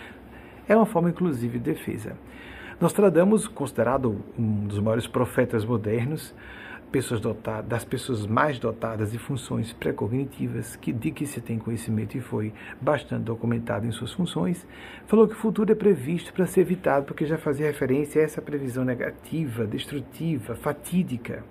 É 0.66 0.74
uma 0.74 0.86
forma, 0.86 1.10
inclusive, 1.10 1.58
de 1.58 1.64
defesa. 1.72 2.16
Nostradamus, 2.84 3.48
considerado 3.48 4.22
um 4.38 4.66
dos 4.66 4.78
maiores 4.78 5.06
profetas 5.06 5.64
modernos, 5.64 6.34
pessoas 6.92 7.18
dotadas, 7.18 7.66
das 7.66 7.82
pessoas 7.82 8.26
mais 8.26 8.58
dotadas 8.58 9.12
de 9.12 9.18
funções 9.18 9.72
precognitivas, 9.72 10.76
que 10.76 10.92
de 10.92 11.10
que 11.10 11.24
se 11.24 11.40
tem 11.40 11.58
conhecimento 11.58 12.14
e 12.18 12.20
foi 12.20 12.52
bastante 12.78 13.22
documentado 13.22 13.86
em 13.86 13.90
suas 13.90 14.12
funções, 14.12 14.66
falou 15.06 15.26
que 15.26 15.32
o 15.32 15.38
futuro 15.38 15.72
é 15.72 15.74
previsto 15.74 16.30
para 16.34 16.46
ser 16.46 16.60
evitado, 16.60 17.06
porque 17.06 17.24
já 17.24 17.38
fazia 17.38 17.68
referência 17.68 18.20
a 18.20 18.24
essa 18.26 18.42
previsão 18.42 18.84
negativa, 18.84 19.66
destrutiva, 19.66 20.54
fatídica. 20.54 21.42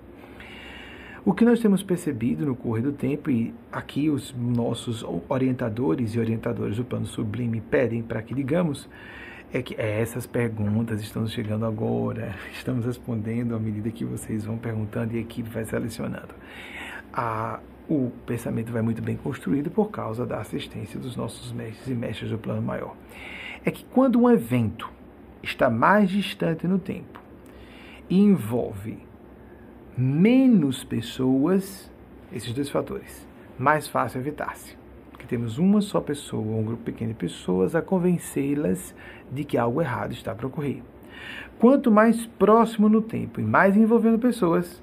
O 1.24 1.34
que 1.34 1.44
nós 1.44 1.58
temos 1.58 1.82
percebido 1.82 2.46
no 2.46 2.54
correr 2.54 2.82
do 2.82 2.92
tempo, 2.92 3.28
e 3.28 3.52
aqui 3.72 4.08
os 4.08 4.32
nossos 4.38 5.04
orientadores 5.28 6.14
e 6.14 6.20
orientadores 6.20 6.76
do 6.76 6.84
plano 6.84 7.06
sublime 7.06 7.60
pedem 7.60 8.04
para 8.04 8.22
que 8.22 8.36
digamos, 8.36 8.88
é 9.54 9.62
que 9.62 9.80
essas 9.80 10.26
perguntas 10.26 11.00
estão 11.00 11.24
chegando 11.28 11.64
agora, 11.64 12.34
estamos 12.52 12.84
respondendo 12.84 13.54
à 13.54 13.58
medida 13.58 13.88
que 13.88 14.04
vocês 14.04 14.44
vão 14.44 14.58
perguntando 14.58 15.14
e 15.14 15.18
a 15.18 15.20
equipe 15.20 15.48
vai 15.48 15.64
selecionando. 15.64 16.34
A, 17.12 17.60
o 17.88 18.10
pensamento 18.26 18.72
vai 18.72 18.82
muito 18.82 19.00
bem 19.00 19.16
construído 19.16 19.70
por 19.70 19.92
causa 19.92 20.26
da 20.26 20.40
assistência 20.40 20.98
dos 20.98 21.14
nossos 21.14 21.52
mestres 21.52 21.86
e 21.86 21.94
mestres 21.94 22.32
do 22.32 22.38
plano 22.38 22.60
maior. 22.60 22.96
É 23.64 23.70
que 23.70 23.84
quando 23.84 24.20
um 24.20 24.28
evento 24.28 24.90
está 25.40 25.70
mais 25.70 26.10
distante 26.10 26.66
no 26.66 26.80
tempo 26.80 27.20
e 28.10 28.18
envolve 28.18 28.98
menos 29.96 30.82
pessoas, 30.82 31.88
esses 32.32 32.52
dois 32.52 32.68
fatores, 32.68 33.24
mais 33.56 33.86
fácil 33.86 34.20
evitar-se 34.20 34.83
que 35.24 35.28
temos 35.28 35.56
uma 35.56 35.80
só 35.80 36.02
pessoa, 36.02 36.42
um 36.42 36.62
grupo 36.62 36.82
pequeno 36.84 37.12
de 37.12 37.18
pessoas, 37.18 37.74
a 37.74 37.80
convencê-las 37.80 38.94
de 39.32 39.42
que 39.42 39.56
algo 39.56 39.80
errado 39.80 40.12
está 40.12 40.34
para 40.34 40.46
ocorrer. 40.46 40.82
Quanto 41.58 41.90
mais 41.90 42.26
próximo 42.26 42.90
no 42.90 43.00
tempo 43.00 43.40
e 43.40 43.44
mais 43.44 43.74
envolvendo 43.74 44.18
pessoas, 44.18 44.82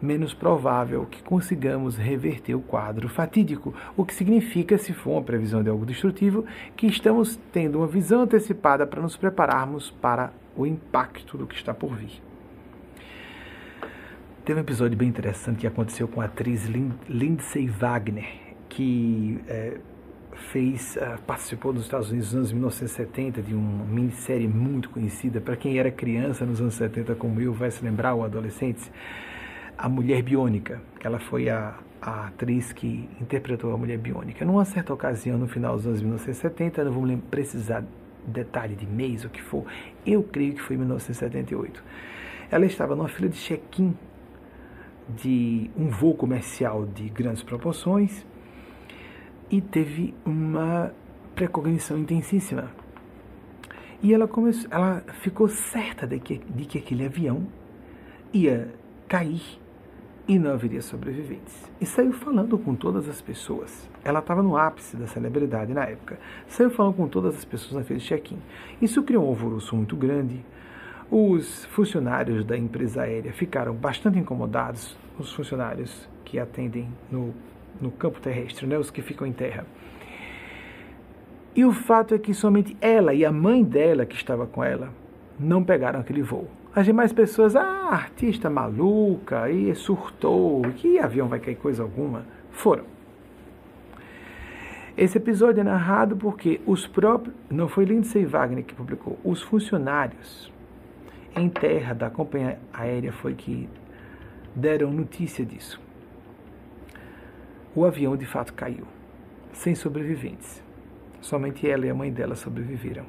menos 0.00 0.32
provável 0.32 1.04
que 1.04 1.22
consigamos 1.22 1.98
reverter 1.98 2.54
o 2.54 2.62
quadro 2.62 3.10
fatídico, 3.10 3.74
o 3.94 4.06
que 4.06 4.14
significa, 4.14 4.78
se 4.78 4.94
for 4.94 5.12
uma 5.12 5.22
previsão 5.22 5.62
de 5.62 5.68
algo 5.68 5.84
destrutivo, 5.84 6.46
que 6.74 6.86
estamos 6.86 7.38
tendo 7.52 7.78
uma 7.78 7.86
visão 7.86 8.22
antecipada 8.22 8.86
para 8.86 9.02
nos 9.02 9.16
prepararmos 9.16 9.90
para 9.90 10.32
o 10.56 10.64
impacto 10.64 11.36
do 11.36 11.46
que 11.46 11.56
está 11.56 11.74
por 11.74 11.94
vir. 11.94 12.22
Teve 14.46 14.60
um 14.60 14.62
episódio 14.62 14.96
bem 14.96 15.08
interessante 15.08 15.58
que 15.58 15.66
aconteceu 15.66 16.08
com 16.08 16.22
a 16.22 16.24
atriz 16.24 16.64
Lindsay 17.06 17.66
Wagner 17.68 18.47
que 18.68 19.40
é, 19.48 19.78
fez, 20.50 20.96
uh, 20.96 21.20
participou 21.22 21.72
nos 21.72 21.84
Estados 21.84 22.10
Unidos 22.10 22.28
nos 22.28 22.36
anos 22.36 22.52
1970 22.52 23.42
de 23.42 23.54
uma 23.54 23.84
minissérie 23.84 24.48
muito 24.48 24.90
conhecida. 24.90 25.40
Para 25.40 25.56
quem 25.56 25.78
era 25.78 25.90
criança 25.90 26.44
nos 26.44 26.60
anos 26.60 26.74
70 26.74 27.14
como 27.14 27.40
eu, 27.40 27.52
vai 27.52 27.70
se 27.70 27.84
lembrar, 27.84 28.14
ou 28.14 28.24
adolescentes, 28.24 28.90
A 29.76 29.88
Mulher 29.88 30.22
Biônica. 30.22 30.80
Ela 31.02 31.18
foi 31.18 31.48
a, 31.48 31.78
a 32.00 32.26
atriz 32.28 32.72
que 32.72 33.08
interpretou 33.20 33.72
a 33.72 33.78
Mulher 33.78 33.98
Biônica. 33.98 34.44
Numa 34.44 34.64
certa 34.64 34.92
ocasião, 34.92 35.38
no 35.38 35.48
final 35.48 35.76
dos 35.76 35.86
anos 35.86 36.00
1970, 36.00 36.84
não 36.84 36.92
vamos 36.92 37.18
precisar 37.30 37.84
detalhe 38.26 38.76
de 38.76 38.86
mês, 38.86 39.24
o 39.24 39.30
que 39.30 39.40
for, 39.40 39.64
eu 40.06 40.22
creio 40.22 40.54
que 40.54 40.60
foi 40.60 40.76
em 40.76 40.80
1978. 40.80 41.82
Ela 42.50 42.66
estava 42.66 42.94
numa 42.94 43.08
fila 43.08 43.28
de 43.28 43.38
check-in 43.38 43.96
de 45.08 45.70
um 45.76 45.88
voo 45.88 46.14
comercial 46.14 46.84
de 46.84 47.08
grandes 47.08 47.42
proporções 47.42 48.26
e 49.50 49.60
teve 49.60 50.14
uma 50.24 50.92
precognição 51.34 51.98
intensíssima. 51.98 52.70
E 54.02 54.14
ela, 54.14 54.28
começou, 54.28 54.68
ela 54.70 55.02
ficou 55.20 55.48
certa 55.48 56.06
de 56.06 56.20
que, 56.20 56.38
de 56.38 56.64
que 56.64 56.78
aquele 56.78 57.06
avião 57.06 57.46
ia 58.32 58.72
cair 59.08 59.58
e 60.28 60.38
não 60.38 60.52
haveria 60.52 60.82
sobreviventes. 60.82 61.68
E 61.80 61.86
saiu 61.86 62.12
falando 62.12 62.58
com 62.58 62.74
todas 62.74 63.08
as 63.08 63.20
pessoas. 63.20 63.88
Ela 64.04 64.18
estava 64.18 64.42
no 64.42 64.56
ápice 64.56 64.96
da 64.96 65.06
celebridade 65.06 65.72
na 65.72 65.84
época. 65.84 66.18
Saiu 66.46 66.70
falando 66.70 66.94
com 66.94 67.08
todas 67.08 67.34
as 67.34 67.44
pessoas 67.44 67.72
na 67.72 67.82
fila 67.82 67.98
de 67.98 68.04
check-in. 68.04 68.38
Isso 68.80 69.02
criou 69.02 69.24
um 69.24 69.28
alvoroço 69.28 69.74
muito 69.74 69.96
grande. 69.96 70.44
Os 71.10 71.64
funcionários 71.66 72.44
da 72.44 72.56
empresa 72.56 73.02
aérea 73.02 73.32
ficaram 73.32 73.74
bastante 73.74 74.18
incomodados, 74.18 74.94
os 75.18 75.32
funcionários 75.32 76.06
que 76.24 76.38
atendem 76.38 76.90
no 77.10 77.32
no 77.80 77.90
campo 77.90 78.20
terrestre, 78.20 78.66
né, 78.66 78.78
os 78.78 78.90
que 78.90 79.02
ficam 79.02 79.26
em 79.26 79.32
terra. 79.32 79.66
E 81.54 81.64
o 81.64 81.72
fato 81.72 82.14
é 82.14 82.18
que 82.18 82.32
somente 82.32 82.76
ela 82.80 83.12
e 83.14 83.24
a 83.24 83.32
mãe 83.32 83.64
dela, 83.64 84.06
que 84.06 84.14
estava 84.14 84.46
com 84.46 84.62
ela, 84.62 84.90
não 85.38 85.64
pegaram 85.64 86.00
aquele 86.00 86.22
voo. 86.22 86.48
As 86.74 86.86
demais 86.86 87.12
pessoas, 87.12 87.56
ah, 87.56 87.88
artista 87.90 88.48
maluca, 88.48 89.50
e 89.50 89.74
surtou, 89.74 90.62
que 90.76 90.98
avião 90.98 91.26
vai 91.26 91.40
cair 91.40 91.56
coisa 91.56 91.82
alguma, 91.82 92.24
foram. 92.52 92.84
Esse 94.96 95.18
episódio 95.18 95.60
é 95.60 95.64
narrado 95.64 96.16
porque 96.16 96.60
os 96.66 96.86
próprios, 96.86 97.34
não 97.50 97.68
foi 97.68 97.84
Lindsay 97.84 98.24
Wagner 98.24 98.64
que 98.64 98.74
publicou, 98.74 99.18
os 99.24 99.42
funcionários 99.42 100.52
em 101.34 101.48
terra 101.48 101.94
da 101.94 102.10
companhia 102.10 102.58
aérea 102.72 103.12
foi 103.12 103.34
que 103.34 103.68
deram 104.54 104.92
notícia 104.92 105.44
disso 105.44 105.87
o 107.78 107.84
avião 107.84 108.16
de 108.16 108.26
fato 108.26 108.52
caiu, 108.54 108.84
sem 109.52 109.74
sobreviventes. 109.74 110.62
Somente 111.20 111.68
ela 111.68 111.86
e 111.86 111.90
a 111.90 111.94
mãe 111.94 112.10
dela 112.10 112.34
sobreviveram. 112.34 113.04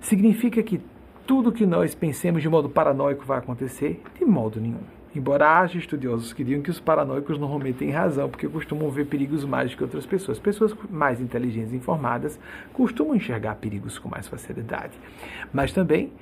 Significa 0.00 0.62
que 0.62 0.80
tudo 1.26 1.52
que 1.52 1.64
nós 1.64 1.94
pensemos 1.94 2.42
de 2.42 2.48
modo 2.48 2.68
paranoico 2.68 3.24
vai 3.24 3.38
acontecer? 3.38 4.02
De 4.18 4.24
modo 4.26 4.60
nenhum. 4.60 4.82
Embora 5.14 5.58
haja 5.58 5.78
estudiosos 5.78 6.32
que 6.32 6.44
digam 6.44 6.62
que 6.62 6.70
os 6.70 6.80
paranoicos 6.80 7.38
normalmente 7.38 7.78
têm 7.78 7.90
razão, 7.90 8.28
porque 8.28 8.48
costumam 8.48 8.90
ver 8.90 9.06
perigos 9.06 9.44
mais 9.44 9.70
do 9.70 9.76
que 9.76 9.82
outras 9.82 10.04
pessoas. 10.04 10.38
Pessoas 10.38 10.74
mais 10.90 11.20
inteligentes 11.20 11.72
e 11.72 11.76
informadas 11.76 12.38
costumam 12.72 13.14
enxergar 13.14 13.54
perigos 13.56 13.98
com 13.98 14.08
mais 14.08 14.26
facilidade. 14.26 14.92
Mas 15.52 15.72
também 15.72 16.12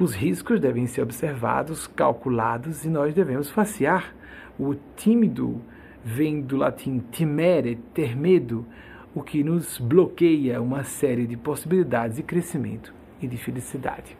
os 0.00 0.14
riscos 0.14 0.60
devem 0.60 0.86
ser 0.86 1.02
observados, 1.02 1.86
calculados 1.86 2.84
e 2.84 2.90
nós 2.90 3.14
devemos 3.14 3.50
facear 3.50 4.14
o 4.58 4.74
tímido 4.96 5.60
vem 6.04 6.40
do 6.40 6.56
latim 6.56 6.98
timere, 7.10 7.76
ter 7.94 8.16
medo, 8.16 8.66
o 9.14 9.22
que 9.22 9.44
nos 9.44 9.78
bloqueia 9.78 10.60
uma 10.60 10.84
série 10.84 11.26
de 11.26 11.36
possibilidades 11.36 12.16
de 12.16 12.22
crescimento 12.22 12.94
e 13.20 13.26
de 13.26 13.36
felicidade. 13.36 14.16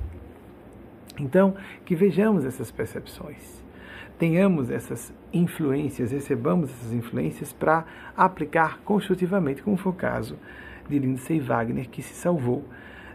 Então, 1.18 1.54
que 1.84 1.94
vejamos 1.94 2.44
essas 2.44 2.70
percepções, 2.70 3.62
tenhamos 4.18 4.70
essas 4.70 5.12
influências, 5.32 6.12
recebamos 6.12 6.70
essas 6.70 6.92
influências 6.92 7.52
para 7.52 7.84
aplicar 8.16 8.80
construtivamente, 8.84 9.62
como 9.62 9.76
foi 9.76 9.92
o 9.92 9.94
caso 9.94 10.38
de 10.88 10.98
Lindsay 10.98 11.40
Wagner, 11.40 11.88
que 11.88 12.02
se 12.02 12.14
salvou 12.14 12.64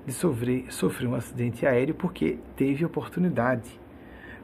de 0.05 0.13
sofrer, 0.13 0.65
sofrer 0.71 1.07
um 1.07 1.15
acidente 1.15 1.65
aéreo 1.65 1.93
porque 1.93 2.37
teve 2.55 2.85
oportunidade, 2.85 3.79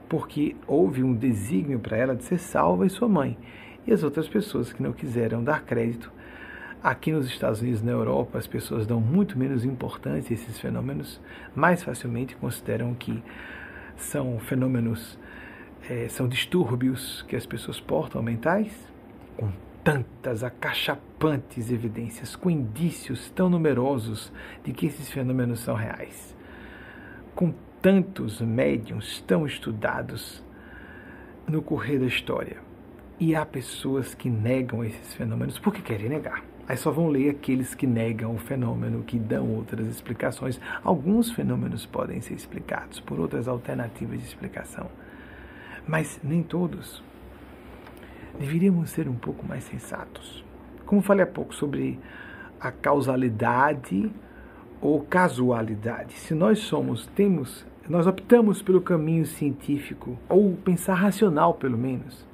porque 0.08 0.56
houve 0.68 1.04
um 1.04 1.14
desígnio 1.14 1.80
para 1.80 1.98
ela 1.98 2.16
de 2.16 2.24
ser 2.24 2.38
salva 2.38 2.86
e 2.86 2.90
sua 2.90 3.08
mãe 3.08 3.38
e 3.86 3.94
as 3.94 4.04
outras 4.04 4.28
pessoas 4.28 4.72
que 4.72 4.82
não 4.82 4.94
quiseram 4.94 5.44
dar 5.44 5.64
crédito. 5.64 6.12
Aqui 6.84 7.12
nos 7.12 7.28
Estados 7.28 7.62
Unidos, 7.62 7.82
na 7.82 7.92
Europa, 7.92 8.38
as 8.38 8.48
pessoas 8.48 8.86
dão 8.86 9.00
muito 9.00 9.38
menos 9.38 9.64
importância 9.64 10.34
a 10.34 10.36
esses 10.36 10.60
fenômenos, 10.60 11.22
mais 11.56 11.82
facilmente 11.82 12.36
consideram 12.36 12.94
que 12.94 13.24
são 13.96 14.38
fenômenos, 14.40 15.18
é, 15.90 16.08
são 16.10 16.28
distúrbios 16.28 17.24
que 17.28 17.36
as 17.36 17.46
pessoas 17.46 17.80
portam 17.80 18.22
mentais, 18.22 18.74
com 19.38 19.50
tantas 19.84 20.44
acachapantes 20.44 21.72
evidências, 21.72 22.36
com 22.36 22.50
indícios 22.50 23.30
tão 23.30 23.50
numerosos 23.50 24.32
de 24.64 24.74
que 24.74 24.88
esses 24.88 25.10
fenômenos 25.10 25.60
são 25.60 25.76
reais, 25.76 26.36
com 27.34 27.54
tantos 27.82 28.42
médiums 28.42 29.22
tão 29.28 29.46
estudados 29.46 30.44
no 31.48 31.62
correr 31.62 32.00
da 32.00 32.06
história. 32.06 32.73
E 33.20 33.36
há 33.36 33.46
pessoas 33.46 34.14
que 34.14 34.30
negam 34.30 34.84
esses 34.84 35.14
fenômenos 35.14 35.60
porque 35.60 35.82
querem 35.82 36.10
negar. 36.10 36.44
Aí 36.68 36.78
só 36.78 36.92
vão 36.92 37.10
ler 37.10 37.30
aqueles 37.30 37.76
que 37.76 37.86
negam 37.86 38.34
o 38.36 38.38
fenômeno, 38.38 39.04
que 39.04 39.20
dão 39.20 39.50
outras 39.50 39.86
explicações. 39.88 40.60
Alguns 40.84 41.32
fenômenos 41.32 41.86
podem 41.86 42.22
ser 42.22 42.34
explicados 42.36 43.00
por 43.02 43.20
outras 43.20 43.48
alternativas 43.48 44.20
de 44.20 44.26
explicação, 44.26 44.90
mas 45.86 46.20
nem 46.24 46.42
todos. 46.42 47.04
Deveríamos 48.40 48.90
ser 48.90 49.10
um 49.10 49.16
pouco 49.16 49.46
mais 49.46 49.66
sensatos. 49.66 50.44
Como 50.86 51.02
falei 51.02 51.24
há 51.24 51.28
pouco 51.28 51.54
sobre 51.54 52.00
a 52.60 52.72
causalidade 52.72 54.10
ou 54.80 55.02
casualidade. 55.02 56.14
Se 56.14 56.34
nós 56.34 56.60
somos, 56.60 57.08
temos, 57.08 57.66
nós 57.90 58.08
optamos 58.08 58.62
pelo 58.62 58.82
caminho 58.82 59.26
científico 59.26 60.18
ou 60.30 60.56
pensar 60.56 60.96
racional, 60.96 61.54
pelo 61.56 61.78
menos, 61.78 62.26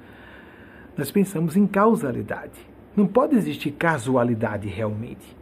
nós 1.00 1.10
pensamos 1.10 1.56
em 1.56 1.66
causalidade. 1.66 2.60
Não 2.94 3.06
pode 3.06 3.34
existir 3.34 3.70
casualidade 3.70 4.68
realmente. 4.68 5.34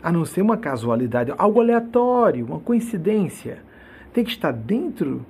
A 0.00 0.12
não 0.12 0.24
ser 0.24 0.40
uma 0.40 0.56
casualidade, 0.56 1.34
algo 1.36 1.60
aleatório, 1.60 2.46
uma 2.46 2.60
coincidência. 2.60 3.58
Tem 4.12 4.22
que 4.22 4.30
estar 4.30 4.52
dentro 4.52 5.26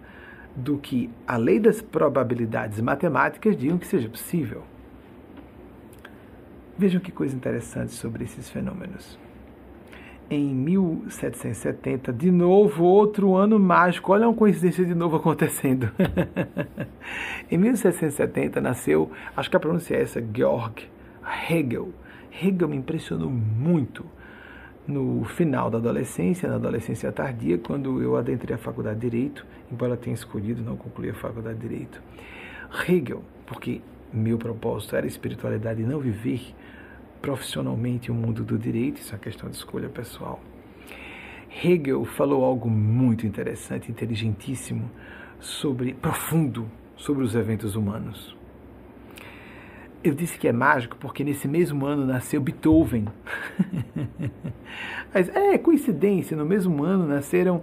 do 0.55 0.77
que 0.77 1.09
a 1.27 1.39
lei 1.39 1.59
das 1.59 1.81
probabilidades 1.81 2.79
matemáticas 2.83 3.57
digam 3.57 3.79
que 3.79 3.87
seja 3.87 4.07
possível. 4.07 4.65
Vejam 6.77 7.01
que 7.01 7.11
coisa 7.11 7.35
interessante 7.35 7.93
sobre 7.93 8.25
esses 8.25 8.51
fenômenos. 8.51 9.19
Em 10.31 10.55
1770, 10.55 12.13
de 12.13 12.31
novo, 12.31 12.85
outro 12.85 13.35
ano 13.35 13.59
mágico. 13.59 14.13
Olha 14.13 14.29
uma 14.29 14.37
coincidência 14.37 14.85
de 14.85 14.95
novo 14.95 15.17
acontecendo. 15.19 15.91
em 17.51 17.57
1770 17.57 18.61
nasceu, 18.61 19.11
acho 19.35 19.49
que 19.49 19.57
a 19.57 19.61
pronúncia 19.61 19.97
é 19.97 20.03
essa, 20.03 20.23
Georg 20.35 20.83
Hegel. 21.49 21.95
Hegel 22.31 22.69
me 22.69 22.77
impressionou 22.77 23.31
muito 23.31 24.05
no 24.87 25.25
final 25.25 25.71
da 25.71 25.79
adolescência, 25.79 26.47
na 26.47 26.57
adolescência 26.57 27.11
tardia, 27.11 27.57
quando 27.57 28.03
eu 28.03 28.15
adentrei 28.15 28.55
a 28.55 28.59
faculdade 28.59 29.01
de 29.01 29.09
Direito, 29.09 29.47
embora 29.73 29.97
tenha 29.97 30.15
escolhido 30.15 30.63
não 30.63 30.77
concluir 30.77 31.11
a 31.11 31.15
faculdade 31.15 31.59
de 31.59 31.69
Direito. 31.69 32.03
Hegel, 32.87 33.23
porque 33.47 33.81
meu 34.13 34.37
propósito 34.37 34.95
era 34.95 35.07
espiritualidade 35.07 35.81
e 35.81 35.87
não 35.87 36.01
viver 36.01 36.55
profissionalmente 37.21 38.11
o 38.11 38.15
mundo 38.15 38.45
do 38.45 38.59
direito, 38.59 39.01
isso 39.01 39.13
é 39.13 39.17
uma 39.17 39.23
questão 39.23 39.49
de 39.49 39.57
escolha 39.57 39.89
pessoal. 39.89 40.41
Hegel 41.63 42.05
falou 42.05 42.45
algo 42.45 42.69
muito 42.69 43.27
interessante, 43.27 43.91
inteligentíssimo, 43.91 44.91
sobre 45.41 45.95
profundo 45.95 46.69
sobre 46.97 47.25
os 47.25 47.35
eventos 47.35 47.77
humanos. 47.77 48.37
Eu 50.03 50.15
disse 50.15 50.39
que 50.39 50.47
é 50.47 50.53
mágico 50.53 50.97
porque 50.97 51.25
nesse 51.25 51.49
mesmo 51.49 51.87
ano 51.87 52.05
nasceu 52.07 52.41
Beethoven. 52.41 53.07
Mas 55.13 55.29
é 55.29 55.59
coincidência, 55.59 56.37
no 56.37 56.45
mesmo 56.45 56.85
ano 56.85 57.07
nasceram 57.07 57.63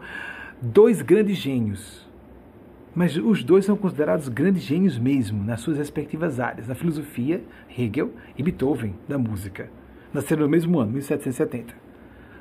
dois 0.62 1.02
grandes 1.02 1.38
gênios. 1.38 2.05
Mas 2.96 3.18
os 3.18 3.44
dois 3.44 3.66
são 3.66 3.76
considerados 3.76 4.30
grandes 4.30 4.64
gênios 4.64 4.98
mesmo, 4.98 5.44
nas 5.44 5.60
suas 5.60 5.78
respectivas 5.78 6.40
áreas. 6.40 6.70
Na 6.70 6.76
filosofia, 6.76 7.44
Hegel 7.78 8.12
e 8.38 8.42
Beethoven, 8.42 8.96
da 9.06 9.18
música. 9.18 9.70
Nasceram 10.14 10.44
no 10.44 10.50
mesmo 10.50 10.80
ano, 10.80 10.94
1770. 10.94 11.76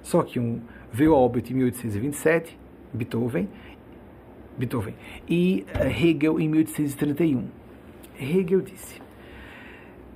Só 0.00 0.22
que 0.22 0.38
um 0.38 0.60
veio 0.92 1.12
a 1.12 1.18
óbito 1.18 1.50
em 1.50 1.56
1827, 1.56 2.56
Beethoven, 2.92 3.48
Beethoven, 4.56 4.94
e 5.28 5.66
eh, 5.74 5.88
Hegel 5.88 6.38
em 6.38 6.48
1831. 6.48 7.48
Hegel 8.20 8.60
disse: 8.60 9.02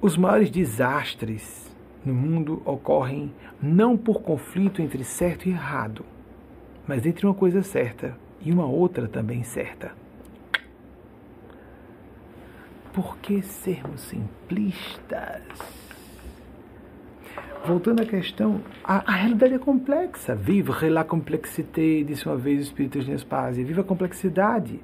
os 0.00 0.16
maiores 0.16 0.48
desastres 0.48 1.68
no 2.04 2.14
mundo 2.14 2.62
ocorrem 2.64 3.32
não 3.60 3.96
por 3.96 4.22
conflito 4.22 4.80
entre 4.80 5.02
certo 5.02 5.48
e 5.48 5.50
errado, 5.50 6.04
mas 6.86 7.04
entre 7.04 7.26
uma 7.26 7.34
coisa 7.34 7.60
certa 7.64 8.16
e 8.40 8.52
uma 8.52 8.66
outra 8.66 9.08
também 9.08 9.42
certa. 9.42 9.90
Por 12.92 13.16
que 13.18 13.42
sermos 13.42 14.00
simplistas? 14.00 15.42
Voltando 17.64 18.02
à 18.02 18.06
questão, 18.06 18.62
a, 18.82 19.12
a 19.12 19.16
realidade 19.16 19.54
é 19.54 19.58
complexa. 19.58 20.34
Vive 20.34 20.88
la 20.88 21.04
complexité, 21.04 22.02
disse 22.02 22.26
uma 22.26 22.36
vez 22.36 22.60
o 22.60 22.62
Espírito 22.62 23.00
de 23.00 23.10
Nespásia. 23.10 23.64
Viva 23.64 23.82
a 23.82 23.84
complexidade. 23.84 24.80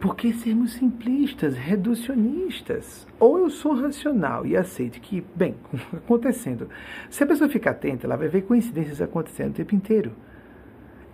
Por 0.00 0.14
que 0.14 0.32
sermos 0.32 0.72
simplistas, 0.74 1.56
reducionistas? 1.56 3.06
Ou 3.18 3.38
eu 3.38 3.50
sou 3.50 3.74
racional 3.74 4.46
e 4.46 4.56
aceito 4.56 5.00
que, 5.00 5.24
bem, 5.34 5.56
acontecendo. 5.92 6.68
Se 7.10 7.24
a 7.24 7.26
pessoa 7.26 7.48
ficar 7.48 7.72
atenta, 7.72 8.06
ela 8.06 8.16
vai 8.16 8.28
ver 8.28 8.42
coincidências 8.42 9.00
acontecendo 9.00 9.50
o 9.50 9.54
tempo 9.54 9.74
inteiro. 9.74 10.12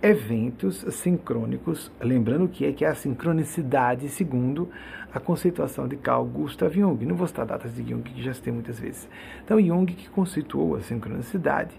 Eventos 0.07 0.85
sincrônicos, 0.91 1.91
lembrando 1.99 2.47
que 2.47 2.63
é 2.63 2.71
que 2.71 2.85
é 2.85 2.87
a 2.89 2.93
sincronicidade, 2.93 4.07
segundo 4.07 4.69
a 5.11 5.19
conceituação 5.19 5.87
de 5.87 5.95
Carl 5.97 6.23
Gustav 6.23 6.71
Jung. 6.71 7.03
Não 7.07 7.15
vou 7.15 7.25
citar 7.25 7.43
datas 7.43 7.73
de 7.73 7.81
Jung, 7.81 8.03
que 8.03 8.21
já 8.21 8.31
citei 8.31 8.53
muitas 8.53 8.79
vezes. 8.79 9.09
Então, 9.43 9.59
Jung 9.59 9.91
que 9.91 10.07
conceituou 10.11 10.75
a 10.75 10.81
sincronicidade, 10.81 11.73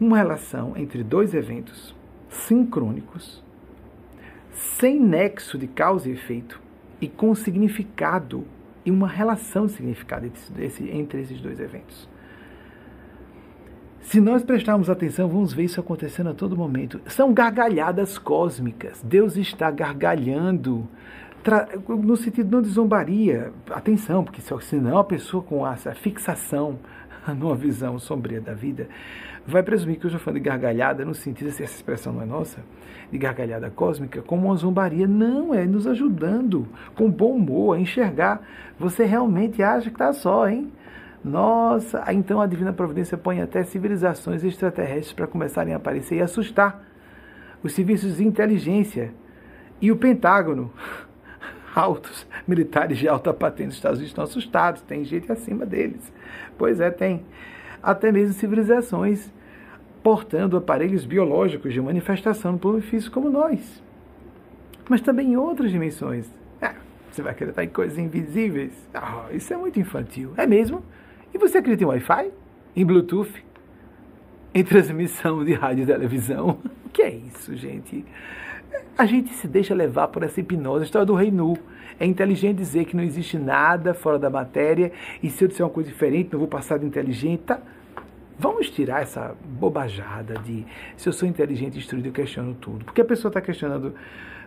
uma 0.00 0.16
relação 0.16 0.76
entre 0.76 1.04
dois 1.04 1.34
eventos 1.34 1.94
sincrônicos 2.28 3.44
sem 4.50 4.98
nexo 4.98 5.56
de 5.56 5.68
causa 5.68 6.08
e 6.08 6.14
efeito 6.14 6.60
e 7.00 7.06
com 7.06 7.32
significado 7.32 8.44
e 8.84 8.90
uma 8.90 9.06
relação 9.06 9.66
de 9.66 9.72
significado 9.74 10.26
entre 10.26 11.20
esses 11.20 11.40
dois 11.40 11.60
eventos. 11.60 12.10
Se 14.02 14.20
nós 14.20 14.42
prestarmos 14.42 14.90
atenção, 14.90 15.28
vamos 15.28 15.52
ver 15.52 15.64
isso 15.64 15.80
acontecendo 15.80 16.30
a 16.30 16.34
todo 16.34 16.56
momento. 16.56 17.00
São 17.06 17.32
gargalhadas 17.32 18.18
cósmicas. 18.18 19.00
Deus 19.02 19.36
está 19.36 19.70
gargalhando 19.70 20.86
no 21.88 22.16
sentido 22.16 22.50
não 22.50 22.62
de 22.62 22.68
zombaria. 22.68 23.52
Atenção, 23.70 24.24
porque 24.24 24.42
senão 24.60 24.98
a 24.98 25.04
pessoa 25.04 25.42
com 25.42 25.66
essa 25.66 25.94
fixação 25.94 26.78
numa 27.38 27.54
visão 27.54 27.98
sombria 27.98 28.40
da 28.40 28.52
vida 28.52 28.88
vai 29.46 29.62
presumir 29.62 29.98
que 29.98 30.06
eu 30.06 30.08
estou 30.08 30.20
falando 30.20 30.40
de 30.40 30.48
gargalhada 30.48 31.04
no 31.04 31.14
sentido, 31.14 31.50
se 31.50 31.62
essa 31.62 31.74
expressão 31.74 32.12
não 32.12 32.22
é 32.22 32.26
nossa, 32.26 32.60
de 33.10 33.18
gargalhada 33.18 33.70
cósmica, 33.70 34.22
como 34.22 34.46
uma 34.46 34.56
zombaria. 34.56 35.06
Não, 35.06 35.54
é 35.54 35.66
nos 35.66 35.86
ajudando 35.86 36.66
com 36.94 37.10
bom 37.10 37.32
humor 37.32 37.76
a 37.76 37.80
enxergar. 37.80 38.40
Você 38.78 39.04
realmente 39.04 39.62
acha 39.62 39.90
que 39.90 39.94
está 39.94 40.12
só, 40.12 40.48
hein? 40.48 40.72
Nossa, 41.24 42.04
então 42.12 42.40
a 42.40 42.46
Divina 42.46 42.72
Providência 42.72 43.16
põe 43.16 43.40
até 43.40 43.62
civilizações 43.62 44.42
extraterrestres 44.42 45.12
para 45.12 45.26
começarem 45.26 45.72
a 45.72 45.76
aparecer 45.76 46.16
e 46.16 46.22
assustar 46.22 46.84
os 47.62 47.72
serviços 47.72 48.16
de 48.16 48.26
inteligência 48.26 49.14
e 49.80 49.92
o 49.92 49.96
Pentágono. 49.96 50.72
Altos 51.74 52.26
militares 52.46 52.98
de 52.98 53.08
alta 53.08 53.32
patente 53.32 53.68
dos 53.68 53.76
Estados 53.76 53.98
Unidos 53.98 54.10
estão 54.10 54.24
assustados, 54.24 54.82
tem 54.82 55.04
gente 55.06 55.32
acima 55.32 55.64
deles. 55.64 56.12
Pois 56.58 56.80
é, 56.80 56.90
tem. 56.90 57.24
Até 57.82 58.12
mesmo 58.12 58.34
civilizações 58.34 59.32
portando 60.02 60.56
aparelhos 60.56 61.06
biológicos 61.06 61.72
de 61.72 61.80
manifestação 61.80 62.52
no 62.52 62.58
plano 62.58 62.82
físico 62.82 63.14
como 63.14 63.30
nós. 63.30 63.82
Mas 64.86 65.00
também 65.00 65.32
em 65.32 65.36
outras 65.36 65.70
dimensões. 65.70 66.26
Ah, 66.60 66.74
você 67.10 67.22
vai 67.22 67.32
acreditar 67.32 67.64
em 67.64 67.68
coisas 67.68 67.96
invisíveis? 67.96 68.72
Ah, 68.92 69.26
isso 69.32 69.54
é 69.54 69.56
muito 69.56 69.80
infantil. 69.80 70.34
É 70.36 70.46
mesmo? 70.46 70.82
E 71.34 71.38
você 71.38 71.58
acredita 71.58 71.84
em 71.84 71.86
Wi-Fi? 71.86 72.30
Em 72.76 72.84
Bluetooth? 72.84 73.44
Em 74.54 74.62
transmissão 74.62 75.44
de 75.44 75.54
rádio 75.54 75.84
e 75.84 75.86
televisão? 75.86 76.58
O 76.84 76.88
que 76.92 77.02
é 77.02 77.10
isso, 77.10 77.56
gente? 77.56 78.04
A 78.96 79.06
gente 79.06 79.30
se 79.34 79.48
deixa 79.48 79.74
levar 79.74 80.08
por 80.08 80.22
essa 80.22 80.40
hipnose. 80.40 80.82
A 80.82 80.84
história 80.84 81.06
do 81.06 81.14
rei 81.14 81.30
nu. 81.30 81.56
É 82.00 82.06
inteligente 82.06 82.56
dizer 82.56 82.84
que 82.86 82.96
não 82.96 83.04
existe 83.04 83.38
nada 83.38 83.94
fora 83.94 84.18
da 84.18 84.28
matéria 84.28 84.90
e 85.22 85.30
se 85.30 85.44
eu 85.44 85.48
disser 85.48 85.64
uma 85.64 85.72
coisa 85.72 85.88
diferente, 85.88 86.30
não 86.32 86.38
vou 86.38 86.48
passar 86.48 86.78
de 86.78 86.86
inteligente. 86.86 87.42
Tá? 87.42 87.60
Vamos 88.38 88.70
tirar 88.70 89.02
essa 89.02 89.36
bobajada 89.44 90.34
de 90.34 90.66
se 90.96 91.08
eu 91.08 91.12
sou 91.12 91.28
inteligente, 91.28 91.78
instruído, 91.78 92.08
eu 92.08 92.12
questiono 92.12 92.54
tudo. 92.54 92.84
Porque 92.84 93.00
a 93.00 93.04
pessoa 93.04 93.30
está 93.30 93.40
questionando 93.40 93.94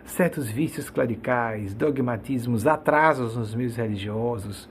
certos 0.04 0.50
vícios 0.50 0.90
clericais, 0.90 1.74
dogmatismos, 1.74 2.66
atrasos 2.66 3.36
nos 3.36 3.54
meios 3.54 3.76
religiosos, 3.76 4.68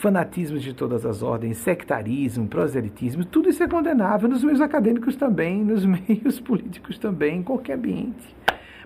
fanatismos 0.00 0.62
de 0.62 0.72
todas 0.72 1.04
as 1.04 1.22
ordens, 1.22 1.58
sectarismo, 1.58 2.48
proselitismo, 2.48 3.22
tudo 3.22 3.50
isso 3.50 3.62
é 3.62 3.68
condenável 3.68 4.30
nos 4.30 4.42
meios 4.42 4.62
acadêmicos 4.62 5.14
também, 5.14 5.62
nos 5.62 5.84
meios 5.86 6.40
políticos 6.40 6.98
também, 6.98 7.40
em 7.40 7.42
qualquer 7.42 7.74
ambiente. 7.74 8.34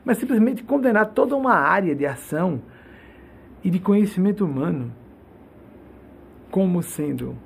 Mas 0.05 0.19
simplesmente 0.19 0.65
condenar 0.65 1.07
toda 1.13 1.37
uma 1.37 1.55
área 1.55 1.95
de 1.95 2.05
ação 2.05 2.61
e 3.63 3.71
de 3.71 3.79
conhecimento 3.79 4.45
humano 4.45 4.93
como 6.51 6.83
sendo 6.83 7.37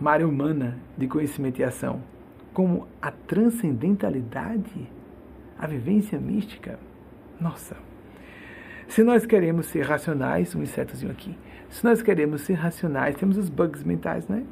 uma 0.00 0.10
área 0.10 0.26
humana 0.26 0.78
de 0.96 1.06
conhecimento 1.06 1.60
e 1.60 1.64
ação, 1.64 2.02
como 2.54 2.88
a 3.02 3.10
transcendentalidade, 3.10 4.90
a 5.58 5.66
vivência 5.66 6.18
mística. 6.18 6.78
Nossa! 7.38 7.76
Se 8.88 9.02
nós 9.02 9.26
queremos 9.26 9.66
ser 9.66 9.82
racionais, 9.82 10.54
um 10.54 10.62
insetozinho 10.62 11.12
aqui. 11.12 11.36
Se 11.72 11.82
nós 11.82 12.02
queremos 12.02 12.42
ser 12.42 12.52
racionais, 12.52 13.16
temos 13.16 13.38
os 13.38 13.48
bugs 13.48 13.82
mentais, 13.82 14.28
né? 14.28 14.44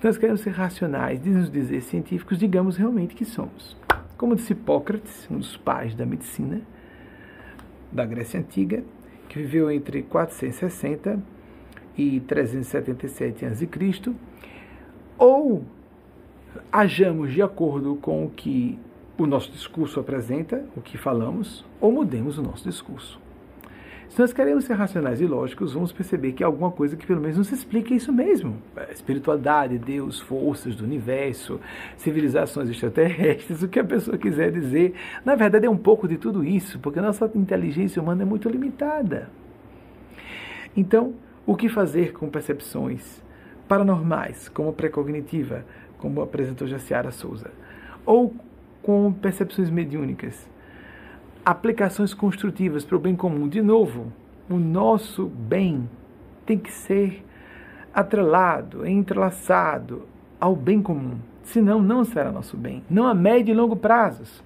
Se 0.00 0.06
nós 0.06 0.16
queremos 0.16 0.40
ser 0.40 0.50
racionais, 0.50 1.22
diz 1.22 1.36
nos 1.36 1.50
dizer 1.50 1.82
científicos, 1.82 2.38
digamos 2.38 2.78
realmente 2.78 3.14
que 3.14 3.26
somos. 3.26 3.76
Como 4.16 4.34
disse 4.34 4.54
Hipócrates, 4.54 5.28
um 5.30 5.36
dos 5.36 5.58
pais 5.58 5.94
da 5.94 6.06
medicina 6.06 6.62
da 7.92 8.06
Grécia 8.06 8.40
Antiga, 8.40 8.82
que 9.28 9.38
viveu 9.38 9.70
entre 9.70 10.02
460 10.02 11.22
e 11.96 12.20
377 12.20 13.44
a.C., 13.44 13.68
ou 15.18 15.62
hajamos 16.72 17.32
de 17.32 17.42
acordo 17.42 17.96
com 17.96 18.24
o 18.24 18.30
que 18.30 18.78
o 19.18 19.26
nosso 19.26 19.52
discurso 19.52 20.00
apresenta, 20.00 20.64
o 20.74 20.80
que 20.80 20.96
falamos, 20.96 21.66
ou 21.78 21.92
mudemos 21.92 22.38
o 22.38 22.42
nosso 22.42 22.66
discurso. 22.66 23.27
Se 24.08 24.18
nós 24.20 24.32
queremos 24.32 24.64
ser 24.64 24.72
racionais 24.72 25.20
e 25.20 25.26
lógicos, 25.26 25.74
vamos 25.74 25.92
perceber 25.92 26.32
que 26.32 26.42
há 26.42 26.46
alguma 26.46 26.70
coisa 26.70 26.96
que 26.96 27.06
pelo 27.06 27.20
menos 27.20 27.36
nos 27.36 27.52
explica 27.52 27.94
isso 27.94 28.12
mesmo. 28.12 28.56
A 28.76 28.90
espiritualidade, 28.90 29.78
Deus, 29.78 30.18
forças 30.18 30.74
do 30.74 30.84
universo, 30.84 31.60
civilizações 31.96 32.70
extraterrestres, 32.70 33.62
o 33.62 33.68
que 33.68 33.78
a 33.78 33.84
pessoa 33.84 34.16
quiser 34.16 34.50
dizer. 34.50 34.94
Na 35.24 35.34
verdade 35.34 35.66
é 35.66 35.70
um 35.70 35.76
pouco 35.76 36.08
de 36.08 36.16
tudo 36.16 36.42
isso, 36.42 36.78
porque 36.78 36.98
a 36.98 37.02
nossa 37.02 37.30
inteligência 37.34 38.00
humana 38.00 38.22
é 38.22 38.26
muito 38.26 38.48
limitada. 38.48 39.28
Então, 40.76 41.14
o 41.46 41.54
que 41.54 41.68
fazer 41.68 42.12
com 42.12 42.28
percepções 42.28 43.22
paranormais, 43.68 44.48
como 44.48 44.72
precognitiva, 44.72 45.64
como 45.98 46.22
apresentou 46.22 46.66
Jaciara 46.66 47.10
Souza, 47.10 47.50
ou 48.06 48.34
com 48.82 49.12
percepções 49.12 49.68
mediúnicas, 49.68 50.48
aplicações 51.50 52.12
construtivas 52.12 52.84
para 52.84 52.96
o 52.96 53.00
bem 53.00 53.16
comum. 53.16 53.48
De 53.48 53.62
novo, 53.62 54.12
o 54.50 54.58
nosso 54.58 55.24
bem 55.26 55.88
tem 56.44 56.58
que 56.58 56.70
ser 56.70 57.24
atrelado, 57.92 58.86
entrelaçado 58.86 60.02
ao 60.38 60.54
bem 60.54 60.82
comum. 60.82 61.18
Senão, 61.42 61.80
não 61.80 62.04
será 62.04 62.30
nosso 62.30 62.54
bem. 62.54 62.84
Não 62.90 63.06
a 63.06 63.14
médio 63.14 63.52
e 63.52 63.56
longo 63.56 63.74
prazos. 63.74 64.44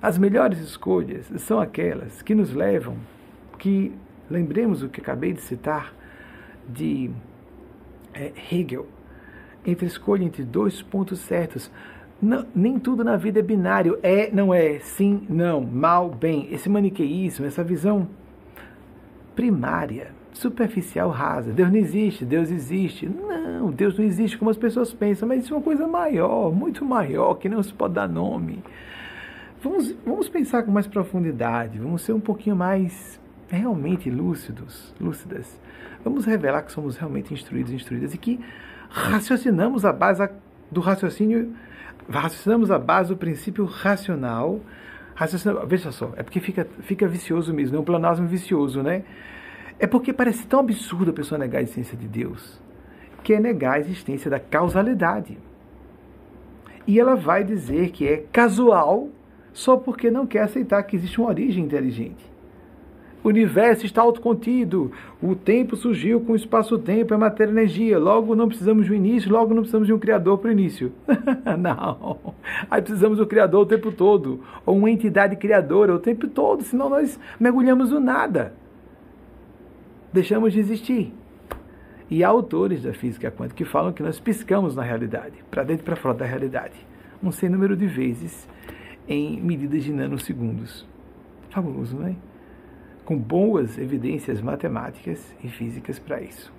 As 0.00 0.16
melhores 0.16 0.58
escolhas 0.58 1.30
são 1.36 1.60
aquelas 1.60 2.22
que 2.22 2.34
nos 2.34 2.54
levam, 2.54 2.96
que 3.58 3.92
lembremos 4.30 4.82
o 4.82 4.88
que 4.88 5.02
acabei 5.02 5.34
de 5.34 5.42
citar 5.42 5.92
de 6.66 7.10
é, 8.14 8.32
Hegel, 8.50 8.86
entre 9.66 9.84
escolha 9.84 10.24
entre 10.24 10.44
dois 10.44 10.80
pontos 10.80 11.18
certos. 11.18 11.70
Não, 12.22 12.46
nem 12.54 12.78
tudo 12.78 13.02
na 13.02 13.16
vida 13.16 13.40
é 13.40 13.42
binário. 13.42 13.98
É, 14.02 14.30
não 14.30 14.54
é, 14.54 14.78
sim, 14.78 15.26
não, 15.28 15.60
mal, 15.60 16.08
bem. 16.08 16.46
Esse 16.52 16.68
maniqueísmo, 16.68 17.44
essa 17.44 17.64
visão 17.64 18.08
primária, 19.34 20.12
superficial, 20.32 21.10
rasa. 21.10 21.52
Deus 21.52 21.68
não 21.70 21.76
existe, 21.76 22.24
Deus 22.24 22.50
existe. 22.50 23.08
Não, 23.08 23.72
Deus 23.72 23.98
não 23.98 24.04
existe 24.04 24.38
como 24.38 24.50
as 24.50 24.56
pessoas 24.56 24.92
pensam, 24.94 25.26
mas 25.26 25.42
isso 25.42 25.52
é 25.52 25.56
uma 25.56 25.62
coisa 25.62 25.88
maior, 25.88 26.52
muito 26.52 26.84
maior, 26.84 27.34
que 27.34 27.48
não 27.48 27.62
se 27.62 27.74
pode 27.74 27.94
dar 27.94 28.08
nome. 28.08 28.62
Vamos, 29.60 29.94
vamos 30.04 30.28
pensar 30.28 30.62
com 30.62 30.70
mais 30.70 30.86
profundidade, 30.86 31.78
vamos 31.78 32.02
ser 32.02 32.12
um 32.12 32.20
pouquinho 32.20 32.56
mais 32.56 33.20
realmente 33.48 34.10
lúcidos, 34.10 34.94
lúcidas. 35.00 35.60
Vamos 36.02 36.24
revelar 36.24 36.62
que 36.62 36.72
somos 36.72 36.96
realmente 36.96 37.34
instruídos 37.34 37.72
instruídas 37.72 38.14
e 38.14 38.18
que 38.18 38.40
raciocinamos 38.88 39.84
a 39.84 39.92
base 39.92 40.28
do 40.70 40.80
raciocínio, 40.80 41.54
raciocinamos 42.08 42.70
a 42.70 42.78
base 42.78 43.10
do 43.10 43.16
princípio 43.16 43.64
racional. 43.64 44.60
Veja 45.66 45.92
só, 45.92 46.12
é 46.16 46.22
porque 46.22 46.40
fica, 46.40 46.66
fica 46.80 47.06
vicioso 47.06 47.52
mesmo, 47.52 47.76
é 47.76 47.80
um 47.80 47.84
planasmo 47.84 48.26
vicioso, 48.26 48.82
né? 48.82 49.04
É 49.78 49.86
porque 49.86 50.12
parece 50.12 50.46
tão 50.46 50.60
absurdo 50.60 51.10
a 51.10 51.14
pessoa 51.14 51.38
negar 51.38 51.58
a 51.58 51.62
existência 51.62 51.96
de 51.96 52.08
Deus, 52.08 52.60
que 53.22 53.34
é 53.34 53.40
negar 53.40 53.74
a 53.74 53.78
existência 53.78 54.30
da 54.30 54.40
causalidade. 54.40 55.38
E 56.86 56.98
ela 56.98 57.14
vai 57.14 57.44
dizer 57.44 57.90
que 57.90 58.08
é 58.08 58.24
casual 58.32 59.10
só 59.52 59.76
porque 59.76 60.10
não 60.10 60.26
quer 60.26 60.42
aceitar 60.42 60.82
que 60.82 60.96
existe 60.96 61.20
uma 61.20 61.28
origem 61.28 61.64
inteligente. 61.64 62.31
O 63.24 63.28
universo 63.28 63.86
está 63.86 64.02
autocontido. 64.02 64.90
O 65.22 65.36
tempo 65.36 65.76
surgiu 65.76 66.20
com 66.20 66.32
o 66.32 66.36
espaço-tempo, 66.36 67.14
é 67.14 67.16
matéria 67.16 67.52
energia. 67.52 67.98
Logo 67.98 68.34
não 68.34 68.48
precisamos 68.48 68.86
de 68.86 68.92
um 68.92 68.94
início, 68.94 69.30
logo 69.30 69.54
não 69.54 69.62
precisamos 69.62 69.86
de 69.86 69.92
um 69.92 69.98
criador 69.98 70.38
para 70.38 70.48
o 70.48 70.52
início. 70.52 70.92
não. 71.58 72.34
Aí 72.68 72.82
precisamos 72.82 73.18
do 73.18 73.26
criador 73.26 73.62
o 73.62 73.66
tempo 73.66 73.92
todo. 73.92 74.40
Ou 74.66 74.76
uma 74.76 74.90
entidade 74.90 75.36
criadora 75.36 75.94
o 75.94 75.98
tempo 76.00 76.26
todo, 76.26 76.62
senão 76.62 76.88
nós 76.88 77.18
mergulhamos 77.38 77.90
no 77.90 78.00
nada. 78.00 78.54
Deixamos 80.12 80.52
de 80.52 80.58
existir. 80.58 81.14
E 82.10 82.22
há 82.22 82.28
autores 82.28 82.82
da 82.82 82.92
física 82.92 83.30
quântica 83.30 83.56
que 83.56 83.64
falam 83.64 83.92
que 83.92 84.02
nós 84.02 84.20
piscamos 84.20 84.74
na 84.74 84.82
realidade, 84.82 85.32
para 85.50 85.62
dentro 85.62 85.82
e 85.82 85.86
para 85.86 85.96
fora 85.96 86.14
da 86.14 86.26
realidade, 86.26 86.74
um 87.22 87.32
sem 87.32 87.48
número 87.48 87.74
de 87.74 87.86
vezes 87.86 88.46
em 89.08 89.40
medidas 89.40 89.82
de 89.84 89.92
nanosegundos. 89.92 90.86
Fabuloso, 91.48 91.96
não 91.96 92.08
é? 92.08 92.14
Com 93.04 93.18
boas 93.18 93.78
evidências 93.78 94.40
matemáticas 94.40 95.34
e 95.42 95.48
físicas 95.48 95.98
para 95.98 96.20
isso. 96.20 96.52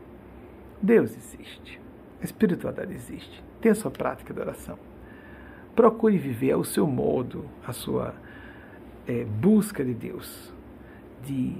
Deus 0.82 1.16
existe. 1.16 1.80
A 2.22 2.26
espiritualidade 2.26 2.94
existe. 2.94 3.44
Tem 3.62 3.72
a 3.72 3.76
sua 3.76 3.92
prática 3.92 4.34
de 4.34 4.40
oração. 4.40 4.78
Procure 5.76 6.18
viver 6.18 6.52
ao 6.52 6.64
seu 6.64 6.86
modo 6.86 7.46
a 7.66 7.72
sua 7.72 8.14
é, 9.08 9.24
busca 9.24 9.84
de 9.84 9.94
Deus, 9.94 10.54
de 11.24 11.58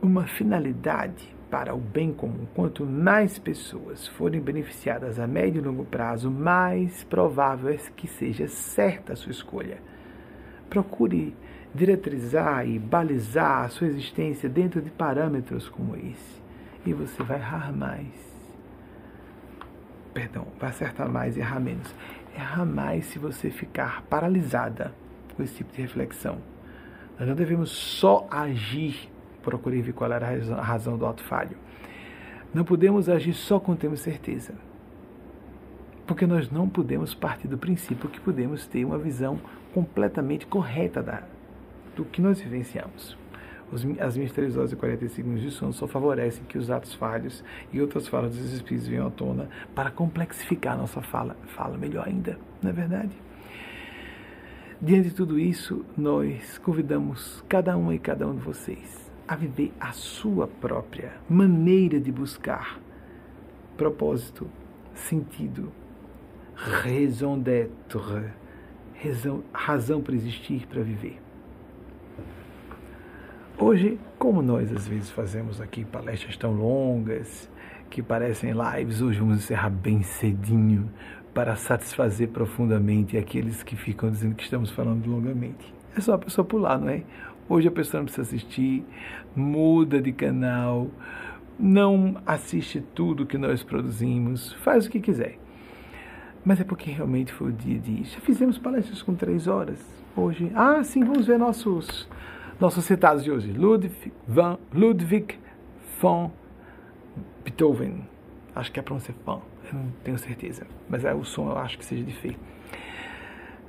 uma 0.00 0.26
finalidade 0.26 1.34
para 1.50 1.74
o 1.74 1.78
bem 1.78 2.12
comum. 2.12 2.46
Quanto 2.54 2.84
mais 2.84 3.38
pessoas 3.38 4.08
forem 4.08 4.40
beneficiadas 4.40 5.18
a 5.18 5.26
médio 5.26 5.60
e 5.60 5.64
longo 5.64 5.84
prazo, 5.84 6.30
mais 6.30 7.04
provável 7.04 7.70
é 7.70 7.76
que 7.94 8.06
seja 8.06 8.48
certa 8.48 9.12
a 9.12 9.16
sua 9.16 9.32
escolha. 9.32 9.78
Procure 10.68 11.34
diretrizar 11.74 12.66
e 12.66 12.78
balizar 12.78 13.64
a 13.64 13.68
sua 13.68 13.88
existência 13.88 14.48
dentro 14.48 14.80
de 14.80 14.90
parâmetros 14.90 15.68
como 15.68 15.96
esse. 15.96 16.42
E 16.86 16.92
você 16.92 17.22
vai 17.22 17.38
errar 17.38 17.72
mais. 17.72 18.06
Perdão, 20.12 20.46
vai 20.60 20.70
acertar 20.70 21.08
mais 21.08 21.36
e 21.36 21.40
errar 21.40 21.58
menos. 21.58 21.92
Errar 22.36 22.64
mais 22.64 23.06
se 23.06 23.18
você 23.18 23.50
ficar 23.50 24.02
paralisada 24.02 24.94
com 25.34 25.42
esse 25.42 25.54
tipo 25.54 25.72
de 25.72 25.82
reflexão. 25.82 26.38
Nós 27.18 27.28
não 27.28 27.34
devemos 27.34 27.70
só 27.70 28.26
agir, 28.30 29.10
procurei 29.42 29.82
ver 29.82 29.92
qual 29.92 30.12
era 30.12 30.28
a 30.28 30.62
razão 30.62 30.96
do 30.96 31.04
auto 31.04 31.22
falho. 31.24 31.56
Não 32.52 32.64
podemos 32.64 33.08
agir 33.08 33.34
só 33.34 33.58
quando 33.58 33.78
temos 33.78 34.00
certeza. 34.00 34.54
Porque 36.06 36.26
nós 36.26 36.50
não 36.50 36.68
podemos 36.68 37.14
partir 37.14 37.48
do 37.48 37.58
princípio 37.58 38.08
que 38.08 38.20
podemos 38.20 38.66
ter 38.66 38.84
uma 38.84 38.98
visão 38.98 39.40
completamente 39.72 40.46
correta 40.46 41.02
da, 41.02 41.22
do 41.94 42.04
que 42.04 42.20
nós 42.20 42.40
vivenciamos. 42.40 43.16
Os, 43.72 43.84
as 43.98 44.16
minhas 44.16 44.32
3 44.32 44.56
horas 44.56 44.72
e 44.72 44.76
45 44.76 45.28
minutos 45.28 45.52
de 45.52 45.58
sono 45.58 45.72
só 45.72 45.86
favorecem 45.86 46.44
que 46.44 46.58
os 46.58 46.70
atos 46.70 46.94
falhos 46.94 47.42
e 47.72 47.80
outras 47.80 48.06
falas 48.06 48.36
dos 48.36 48.52
espíritos 48.52 48.86
venham 48.86 49.06
à 49.06 49.10
tona 49.10 49.48
para 49.74 49.90
complexificar 49.90 50.76
nossa 50.76 51.00
fala, 51.02 51.36
fala 51.56 51.76
melhor 51.76 52.06
ainda, 52.06 52.38
não 52.62 52.70
é 52.70 52.72
verdade? 52.72 53.12
Diante 54.80 55.08
de 55.08 55.14
tudo 55.14 55.38
isso, 55.38 55.84
nós 55.96 56.58
convidamos 56.58 57.42
cada 57.48 57.76
um 57.76 57.92
e 57.92 57.98
cada 57.98 58.26
um 58.26 58.34
de 58.36 58.42
vocês 58.42 59.10
a 59.26 59.34
viver 59.34 59.72
a 59.80 59.92
sua 59.92 60.46
própria 60.46 61.12
maneira 61.28 61.98
de 61.98 62.12
buscar 62.12 62.78
propósito, 63.76 64.48
sentido, 64.94 65.72
raison 66.54 67.38
d'être, 67.38 67.98
razão, 69.02 69.42
razão 69.52 70.02
para 70.02 70.14
existir, 70.14 70.66
para 70.66 70.82
viver. 70.82 71.23
Hoje, 73.56 74.00
como 74.18 74.42
nós 74.42 74.72
às 74.72 74.88
vezes 74.88 75.10
fazemos 75.10 75.60
aqui 75.60 75.84
palestras 75.84 76.36
tão 76.36 76.52
longas, 76.52 77.48
que 77.88 78.02
parecem 78.02 78.52
lives, 78.52 79.00
hoje 79.00 79.20
vamos 79.20 79.36
encerrar 79.36 79.70
bem 79.70 80.02
cedinho 80.02 80.90
para 81.32 81.54
satisfazer 81.54 82.30
profundamente 82.30 83.16
aqueles 83.16 83.62
que 83.62 83.76
ficam 83.76 84.10
dizendo 84.10 84.34
que 84.34 84.42
estamos 84.42 84.72
falando 84.72 85.06
longamente. 85.06 85.72
É 85.96 86.00
só 86.00 86.14
a 86.14 86.18
pessoa 86.18 86.44
pular, 86.44 86.80
não 86.80 86.88
é? 86.88 87.04
Hoje 87.48 87.68
a 87.68 87.70
pessoa 87.70 88.00
não 88.00 88.06
precisa 88.06 88.22
assistir, 88.22 88.84
muda 89.36 90.02
de 90.02 90.10
canal, 90.10 90.90
não 91.56 92.20
assiste 92.26 92.80
tudo 92.92 93.24
que 93.24 93.38
nós 93.38 93.62
produzimos, 93.62 94.52
faz 94.64 94.86
o 94.86 94.90
que 94.90 94.98
quiser. 94.98 95.38
Mas 96.44 96.60
é 96.60 96.64
porque 96.64 96.90
realmente 96.90 97.32
foi 97.32 97.50
o 97.50 97.52
dia 97.52 97.78
de. 97.78 98.02
Já 98.02 98.18
fizemos 98.18 98.58
palestras 98.58 99.00
com 99.00 99.14
três 99.14 99.46
horas. 99.46 99.78
Hoje. 100.16 100.50
Ah, 100.56 100.82
sim, 100.82 101.04
vamos 101.04 101.26
ver 101.26 101.38
nossos 101.38 102.08
nossos 102.60 102.84
citados 102.84 103.24
de 103.24 103.30
hoje: 103.30 103.52
Ludwig 103.52 104.12
van, 104.26 104.58
Ludwig 104.72 105.38
van 106.00 106.30
Beethoven. 107.44 108.06
Acho 108.54 108.70
que 108.70 108.78
é 108.78 108.82
para 108.82 108.98
ser 109.00 109.14
fã, 109.24 109.40
eu 109.66 109.74
não 109.78 109.90
tenho 110.04 110.18
certeza. 110.18 110.66
Mas 110.88 111.04
é, 111.04 111.12
o 111.12 111.24
som 111.24 111.50
eu 111.50 111.58
acho 111.58 111.76
que 111.76 111.84
seja 111.84 112.04
de 112.04 112.12
Fê. 112.12 112.36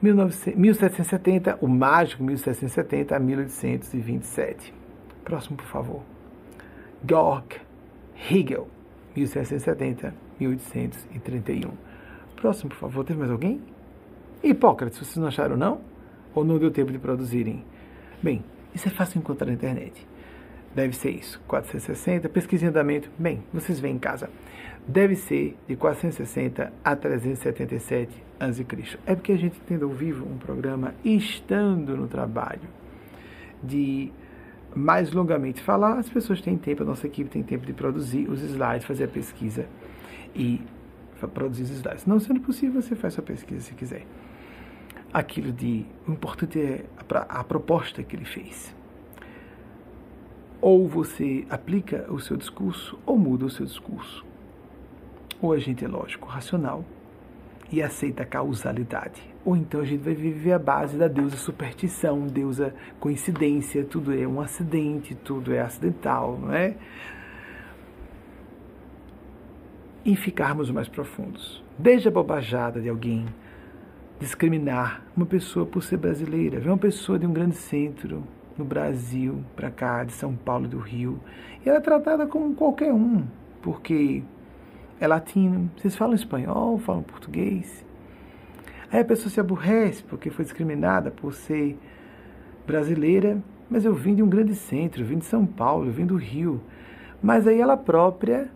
1770, 0.01 1.57
o 1.61 1.67
mágico 1.67 2.23
1770 2.23 3.15
a 3.15 3.19
1827. 3.19 4.73
Próximo, 5.23 5.57
por 5.57 5.65
favor. 5.65 6.01
Georg 7.07 7.55
Hegel, 8.29 8.67
1770 9.15 10.13
1831. 10.39 11.71
Próximo, 12.35 12.69
por 12.69 12.77
favor. 12.77 13.03
Teve 13.03 13.19
mais 13.19 13.31
alguém? 13.31 13.61
Hipócrates, 14.43 14.99
vocês 14.99 15.17
não 15.17 15.27
acharam 15.27 15.57
não? 15.57 15.81
Ou 16.35 16.43
não 16.43 16.59
deu 16.59 16.69
tempo 16.69 16.91
de 16.91 16.99
produzirem? 16.99 17.63
Bem, 18.21 18.43
isso 18.75 18.87
é 18.87 18.91
fácil 18.91 19.19
encontrar 19.19 19.47
na 19.47 19.53
internet. 19.53 20.05
Deve 20.75 20.93
ser 20.93 21.11
isso. 21.11 21.41
460, 21.47 22.27
pesquisa 22.27 22.65
em 22.65 22.67
andamento. 22.67 23.09
Bem, 23.17 23.41
vocês 23.53 23.79
veem 23.79 23.95
em 23.95 23.99
casa. 23.99 24.29
Deve 24.85 25.15
ser 25.15 25.57
de 25.67 25.75
460 25.77 26.73
a 26.83 26.95
377 26.95 28.23
a.C. 28.39 28.65
É 29.05 29.15
porque 29.15 29.31
a 29.31 29.37
gente 29.37 29.59
tem 29.61 29.81
ao 29.81 29.89
vivo 29.89 30.25
um 30.25 30.37
programa 30.37 30.93
estando 31.03 31.95
no 31.95 32.07
trabalho 32.07 32.67
de 33.63 34.11
mais 34.75 35.13
longamente 35.13 35.61
falar, 35.61 35.97
as 35.97 36.09
pessoas 36.09 36.41
têm 36.41 36.57
tempo, 36.57 36.83
a 36.83 36.85
nossa 36.85 37.07
equipe 37.07 37.29
tem 37.29 37.41
tempo 37.41 37.65
de 37.65 37.71
produzir 37.71 38.29
os 38.29 38.41
slides, 38.41 38.85
fazer 38.85 39.05
a 39.05 39.07
pesquisa 39.07 39.65
e 40.35 40.61
produzir 41.33 41.63
os 41.63 41.69
slides. 41.69 42.05
Não 42.05 42.19
sendo 42.19 42.41
possível, 42.41 42.81
você 42.81 42.93
faz 42.93 43.13
sua 43.13 43.23
pesquisa 43.23 43.61
se 43.61 43.73
quiser. 43.73 44.05
Aquilo 45.15 45.53
de. 45.53 45.85
O 46.05 46.11
importante 46.11 46.59
é 46.59 46.83
a, 47.09 47.39
a 47.39 47.43
proposta 47.45 48.03
que 48.03 48.17
ele 48.17 48.25
fez. 48.25 48.75
Ou 50.59 50.89
você 50.89 51.47
aplica 51.49 52.05
o 52.11 52.19
seu 52.19 52.35
discurso, 52.35 52.99
ou 53.05 53.17
muda 53.17 53.45
o 53.45 53.49
seu 53.49 53.65
discurso. 53.65 54.25
Ou 55.41 55.53
a 55.53 55.57
gente 55.57 55.85
é 55.85 55.87
lógico, 55.87 56.27
racional 56.27 56.83
e 57.71 57.81
aceita 57.81 58.23
a 58.23 58.25
causalidade. 58.25 59.21
Ou 59.45 59.55
então 59.55 59.79
a 59.79 59.85
gente 59.85 60.01
vai 60.01 60.13
viver 60.13 60.51
a 60.51 60.59
base 60.59 60.97
da 60.97 61.07
deusa 61.07 61.37
superstição, 61.37 62.27
deusa 62.27 62.75
coincidência, 62.99 63.85
tudo 63.85 64.13
é 64.13 64.27
um 64.27 64.41
acidente, 64.41 65.15
tudo 65.15 65.53
é 65.53 65.61
acidental, 65.61 66.37
não 66.37 66.53
é? 66.53 66.75
E 70.03 70.13
ficarmos 70.17 70.69
mais 70.69 70.89
profundos. 70.89 71.63
Desde 71.79 72.09
a 72.09 72.11
bobajada 72.11 72.81
de 72.81 72.89
alguém 72.89 73.25
discriminar 74.19 75.03
uma 75.15 75.25
pessoa 75.25 75.65
por 75.65 75.83
ser 75.83 75.97
brasileira, 75.97 76.59
ver 76.59 76.69
uma 76.69 76.77
pessoa 76.77 77.19
de 77.19 77.25
um 77.25 77.33
grande 77.33 77.55
centro 77.55 78.23
no 78.57 78.63
Brasil, 78.63 79.43
para 79.55 79.69
cá, 79.69 80.03
de 80.03 80.13
São 80.13 80.35
Paulo 80.35 80.67
do 80.67 80.77
Rio, 80.77 81.19
e 81.65 81.69
ela 81.69 81.79
é 81.79 81.81
tratada 81.81 82.25
como 82.25 82.55
qualquer 82.55 82.93
um, 82.93 83.25
porque 83.61 84.23
é 84.99 85.07
latino, 85.07 85.69
vocês 85.75 85.95
falam 85.95 86.15
espanhol, 86.15 86.77
falam 86.77 87.03
português. 87.03 87.85
Aí 88.91 89.01
a 89.01 89.05
pessoa 89.05 89.29
se 89.29 89.39
aborrece 89.39 90.03
porque 90.03 90.29
foi 90.29 90.45
discriminada 90.45 91.11
por 91.11 91.33
ser 91.33 91.77
brasileira, 92.65 93.41
mas 93.69 93.83
eu 93.83 93.93
vim 93.93 94.15
de 94.15 94.23
um 94.23 94.29
grande 94.29 94.55
centro, 94.55 95.01
eu 95.01 95.05
vim 95.05 95.17
de 95.17 95.25
São 95.25 95.45
Paulo, 95.45 95.87
eu 95.87 95.91
vim 95.91 96.05
do 96.05 96.15
Rio. 96.15 96.61
Mas 97.21 97.45
aí 97.47 97.59
ela 97.59 97.75
própria 97.75 98.49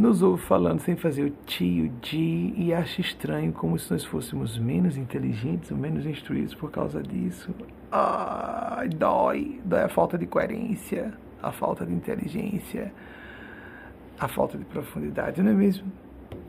nos 0.00 0.22
ouve 0.22 0.42
falando 0.42 0.80
sem 0.80 0.96
fazer 0.96 1.24
o 1.24 1.30
ti, 1.46 1.82
o 1.82 2.16
e 2.16 2.72
acha 2.72 3.00
estranho 3.00 3.52
como 3.52 3.78
se 3.78 3.92
nós 3.92 4.04
fôssemos 4.04 4.58
menos 4.58 4.96
inteligentes 4.96 5.70
ou 5.70 5.76
menos 5.76 6.06
instruídos 6.06 6.54
por 6.54 6.70
causa 6.70 7.02
disso. 7.02 7.54
Ai, 7.92 8.88
dói, 8.88 9.60
dói 9.64 9.82
a 9.82 9.88
falta 9.88 10.16
de 10.16 10.26
coerência, 10.26 11.12
a 11.42 11.52
falta 11.52 11.84
de 11.84 11.92
inteligência 11.92 12.92
a 14.20 14.28
falta 14.28 14.58
de 14.58 14.64
profundidade, 14.66 15.42
não 15.42 15.50
é 15.50 15.54
mesmo? 15.54 15.90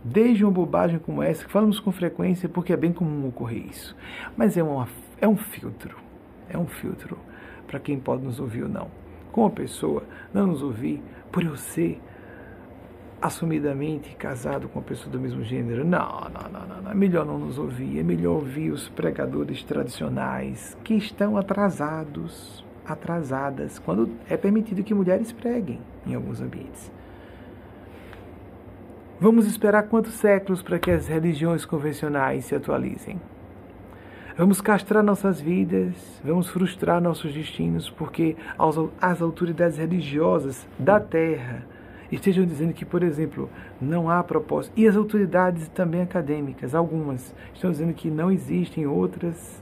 Desde 0.03 0.43
uma 0.43 0.51
bobagem 0.51 0.99
como 0.99 1.23
essa, 1.23 1.45
que 1.45 1.51
falamos 1.51 1.79
com 1.79 1.91
frequência 1.91 2.49
porque 2.49 2.73
é 2.73 2.77
bem 2.77 2.91
comum 2.91 3.29
ocorrer 3.29 3.65
isso. 3.65 3.95
Mas 4.35 4.57
é, 4.57 4.63
uma, 4.63 4.89
é 5.21 5.27
um 5.27 5.37
filtro, 5.37 5.95
é 6.49 6.57
um 6.57 6.67
filtro 6.67 7.17
para 7.65 7.79
quem 7.79 7.97
pode 7.97 8.23
nos 8.23 8.41
ouvir 8.41 8.63
ou 8.63 8.69
não. 8.69 8.89
Com 9.31 9.45
a 9.45 9.49
pessoa 9.49 10.03
não 10.33 10.47
nos 10.47 10.61
ouvir 10.61 11.01
por 11.31 11.43
eu 11.43 11.55
ser 11.55 12.01
assumidamente 13.21 14.15
casado 14.15 14.67
com 14.67 14.79
uma 14.79 14.85
pessoa 14.85 15.11
do 15.11 15.19
mesmo 15.19 15.43
gênero. 15.43 15.85
Não, 15.85 16.21
não, 16.21 16.51
não, 16.51 16.67
não, 16.67 16.81
não. 16.81 16.91
É 16.91 16.95
melhor 16.95 17.25
não 17.25 17.37
nos 17.37 17.59
ouvir. 17.59 17.99
É 17.99 18.03
melhor 18.03 18.35
ouvir 18.35 18.71
os 18.71 18.89
pregadores 18.89 19.63
tradicionais 19.63 20.75
que 20.83 20.95
estão 20.95 21.37
atrasados, 21.37 22.65
atrasadas, 22.85 23.77
quando 23.79 24.09
é 24.27 24.35
permitido 24.35 24.83
que 24.83 24.93
mulheres 24.93 25.31
preguem 25.31 25.79
em 26.05 26.15
alguns 26.15 26.41
ambientes. 26.41 26.91
Vamos 29.19 29.45
esperar 29.45 29.83
quantos 29.83 30.13
séculos 30.13 30.63
para 30.63 30.79
que 30.79 30.89
as 30.89 31.07
religiões 31.07 31.63
convencionais 31.63 32.45
se 32.45 32.55
atualizem? 32.55 33.21
Vamos 34.35 34.61
castrar 34.61 35.03
nossas 35.03 35.39
vidas, 35.39 35.93
vamos 36.23 36.49
frustrar 36.49 36.99
nossos 36.99 37.31
destinos, 37.31 37.87
porque 37.87 38.35
as 38.99 39.21
autoridades 39.21 39.77
religiosas 39.77 40.67
da 40.79 40.99
terra 40.99 41.63
estejam 42.11 42.45
dizendo 42.45 42.73
que, 42.73 42.85
por 42.85 43.03
exemplo, 43.03 43.49
não 43.79 44.09
há 44.09 44.23
propósito. 44.23 44.73
E 44.75 44.87
as 44.87 44.95
autoridades 44.95 45.67
também 45.69 46.01
acadêmicas, 46.01 46.75
algumas, 46.75 47.33
estão 47.53 47.71
dizendo 47.71 47.93
que 47.93 48.09
não 48.09 48.31
existem 48.31 48.85
outras 48.85 49.61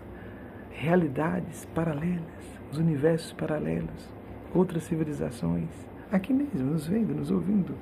realidades 0.72 1.66
paralelas, 1.76 2.60
os 2.72 2.78
universos 2.78 3.34
paralelos, 3.34 4.10
outras 4.54 4.84
civilizações, 4.84 5.70
aqui 6.12 6.34
mesmo, 6.34 6.72
nos 6.72 6.88
vendo, 6.88 7.14
nos 7.14 7.32
ouvindo 7.32 7.76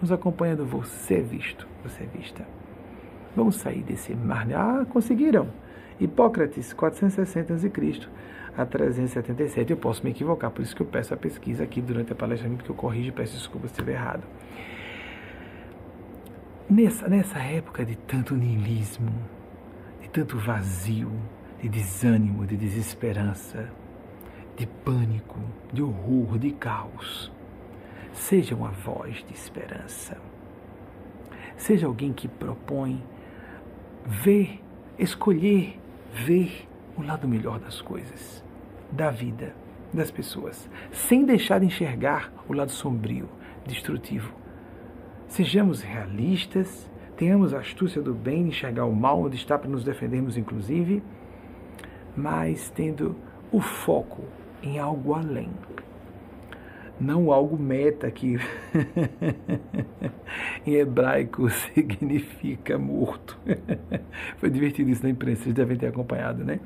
nos 0.00 0.12
acompanhando. 0.12 0.64
Você 0.64 1.16
é 1.16 1.20
visto, 1.20 1.66
você 1.82 2.04
é 2.04 2.06
vista. 2.06 2.46
Vamos 3.34 3.56
sair 3.56 3.82
desse 3.82 4.14
mar. 4.14 4.46
Ah, 4.54 4.86
conseguiram! 4.88 5.48
Hipócrates, 5.98 6.72
460 6.72 7.54
a.C. 7.54 7.70
a 8.56 8.64
377. 8.64 9.70
Eu 9.70 9.76
posso 9.76 10.02
me 10.04 10.10
equivocar, 10.10 10.50
por 10.50 10.62
isso 10.62 10.74
que 10.74 10.82
eu 10.82 10.86
peço 10.86 11.12
a 11.14 11.16
pesquisa 11.16 11.64
aqui 11.64 11.80
durante 11.80 12.12
a 12.12 12.16
palestra, 12.16 12.48
porque 12.48 12.70
eu 12.70 12.74
corrijo 12.74 13.08
e 13.08 13.12
peço 13.12 13.34
desculpas 13.34 13.70
se 13.70 13.74
estiver 13.74 13.94
errado. 13.94 14.24
Nessa, 16.68 17.08
nessa 17.08 17.38
época 17.38 17.84
de 17.84 17.96
tanto 17.96 18.34
niilismo, 18.34 19.12
de 20.00 20.08
tanto 20.08 20.38
vazio, 20.38 21.12
de 21.60 21.68
desânimo, 21.68 22.46
de 22.46 22.56
desesperança, 22.56 23.70
de 24.56 24.66
pânico, 24.66 25.38
de 25.72 25.82
horror, 25.82 26.38
de 26.38 26.50
caos, 26.52 27.30
Seja 28.16 28.56
uma 28.56 28.70
voz 28.70 29.22
de 29.24 29.34
esperança. 29.34 30.16
Seja 31.56 31.86
alguém 31.86 32.12
que 32.12 32.26
propõe 32.26 33.04
ver, 34.04 34.60
escolher 34.98 35.78
ver 36.12 36.66
o 36.96 37.02
lado 37.02 37.28
melhor 37.28 37.60
das 37.60 37.80
coisas, 37.80 38.42
da 38.90 39.10
vida, 39.10 39.54
das 39.92 40.10
pessoas, 40.10 40.68
sem 40.90 41.24
deixar 41.24 41.60
de 41.60 41.66
enxergar 41.66 42.32
o 42.48 42.52
lado 42.52 42.70
sombrio, 42.70 43.28
destrutivo. 43.66 44.32
Sejamos 45.28 45.82
realistas, 45.82 46.90
tenhamos 47.16 47.52
a 47.52 47.58
astúcia 47.58 48.00
do 48.00 48.14
bem 48.14 48.48
enxergar 48.48 48.84
o 48.84 48.94
mal 48.94 49.20
onde 49.20 49.36
está 49.36 49.58
para 49.58 49.68
nos 49.68 49.84
defendermos, 49.84 50.36
inclusive, 50.36 51.02
mas 52.16 52.70
tendo 52.70 53.16
o 53.52 53.60
foco 53.60 54.22
em 54.62 54.78
algo 54.78 55.14
além 55.14 55.50
não 56.98 57.30
algo 57.30 57.58
meta 57.58 58.10
que 58.10 58.36
em 60.66 60.74
hebraico 60.74 61.48
significa 61.74 62.78
morto. 62.78 63.38
Foi 64.38 64.50
divertido 64.50 64.90
isso 64.90 65.02
na 65.02 65.10
imprensa, 65.10 65.44
vocês 65.44 65.54
devem 65.54 65.76
ter 65.76 65.86
acompanhado, 65.86 66.44
né? 66.44 66.60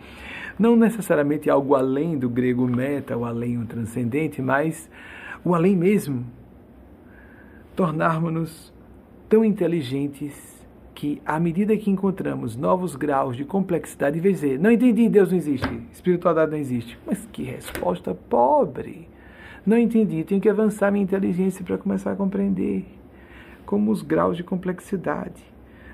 Não 0.58 0.76
necessariamente 0.76 1.50
algo 1.50 1.74
além 1.74 2.18
do 2.18 2.28
grego 2.28 2.66
meta, 2.66 3.16
o 3.16 3.24
além 3.24 3.58
o 3.58 3.66
transcendente, 3.66 4.40
mas 4.40 4.90
o 5.44 5.54
além 5.54 5.76
mesmo. 5.76 6.24
Tornarmos-nos 7.76 8.72
tão 9.28 9.44
inteligentes 9.44 10.60
que, 10.94 11.22
à 11.24 11.40
medida 11.40 11.76
que 11.76 11.90
encontramos 11.90 12.56
novos 12.56 12.94
graus 12.94 13.36
de 13.36 13.44
complexidade, 13.44 14.18
em 14.18 14.20
vez 14.20 14.40
dizer, 14.40 14.58
não 14.58 14.70
entendi, 14.70 15.08
Deus 15.08 15.30
não 15.30 15.38
existe, 15.38 15.82
espiritualidade 15.92 16.50
não 16.50 16.58
existe. 16.58 16.98
Mas 17.06 17.26
que 17.32 17.42
resposta 17.42 18.14
pobre! 18.14 19.08
Não 19.64 19.78
entendi, 19.78 20.24
tenho 20.24 20.40
que 20.40 20.48
avançar 20.48 20.90
minha 20.90 21.04
inteligência 21.04 21.64
para 21.64 21.78
começar 21.78 22.12
a 22.12 22.16
compreender 22.16 22.99
como 23.70 23.92
os 23.92 24.02
graus 24.02 24.36
de 24.36 24.42
complexidade. 24.42 25.44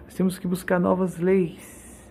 Nós 0.04 0.14
temos 0.14 0.38
que 0.38 0.46
buscar 0.46 0.80
novas 0.80 1.18
leis. 1.18 2.10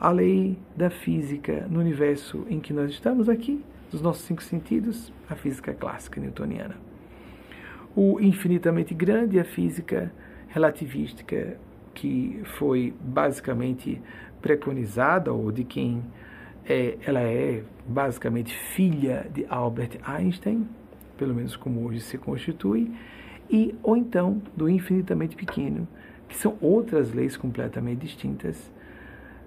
A 0.00 0.10
lei 0.10 0.58
da 0.74 0.88
física 0.88 1.66
no 1.68 1.80
universo 1.80 2.46
em 2.48 2.58
que 2.58 2.72
nós 2.72 2.90
estamos 2.92 3.28
aqui, 3.28 3.62
dos 3.90 4.00
nossos 4.00 4.24
cinco 4.24 4.42
sentidos, 4.42 5.12
a 5.28 5.34
física 5.34 5.74
clássica 5.74 6.18
newtoniana. 6.18 6.76
O 7.94 8.18
infinitamente 8.22 8.94
grande, 8.94 9.38
a 9.38 9.44
física 9.44 10.10
relativística, 10.48 11.58
que 11.92 12.40
foi 12.56 12.94
basicamente 12.98 14.00
preconizada, 14.40 15.30
ou 15.30 15.52
de 15.52 15.64
quem 15.64 16.02
é, 16.66 16.96
ela 17.04 17.20
é 17.20 17.62
basicamente 17.86 18.56
filha 18.74 19.26
de 19.30 19.44
Albert 19.50 19.98
Einstein, 20.02 20.66
pelo 21.18 21.34
menos 21.34 21.54
como 21.54 21.84
hoje 21.84 22.00
se 22.00 22.16
constitui, 22.16 22.90
e 23.50 23.74
ou 23.82 23.96
então 23.96 24.40
do 24.56 24.68
infinitamente 24.68 25.36
pequeno, 25.36 25.86
que 26.28 26.36
são 26.36 26.56
outras 26.60 27.12
leis 27.12 27.36
completamente 27.36 28.00
distintas 28.00 28.70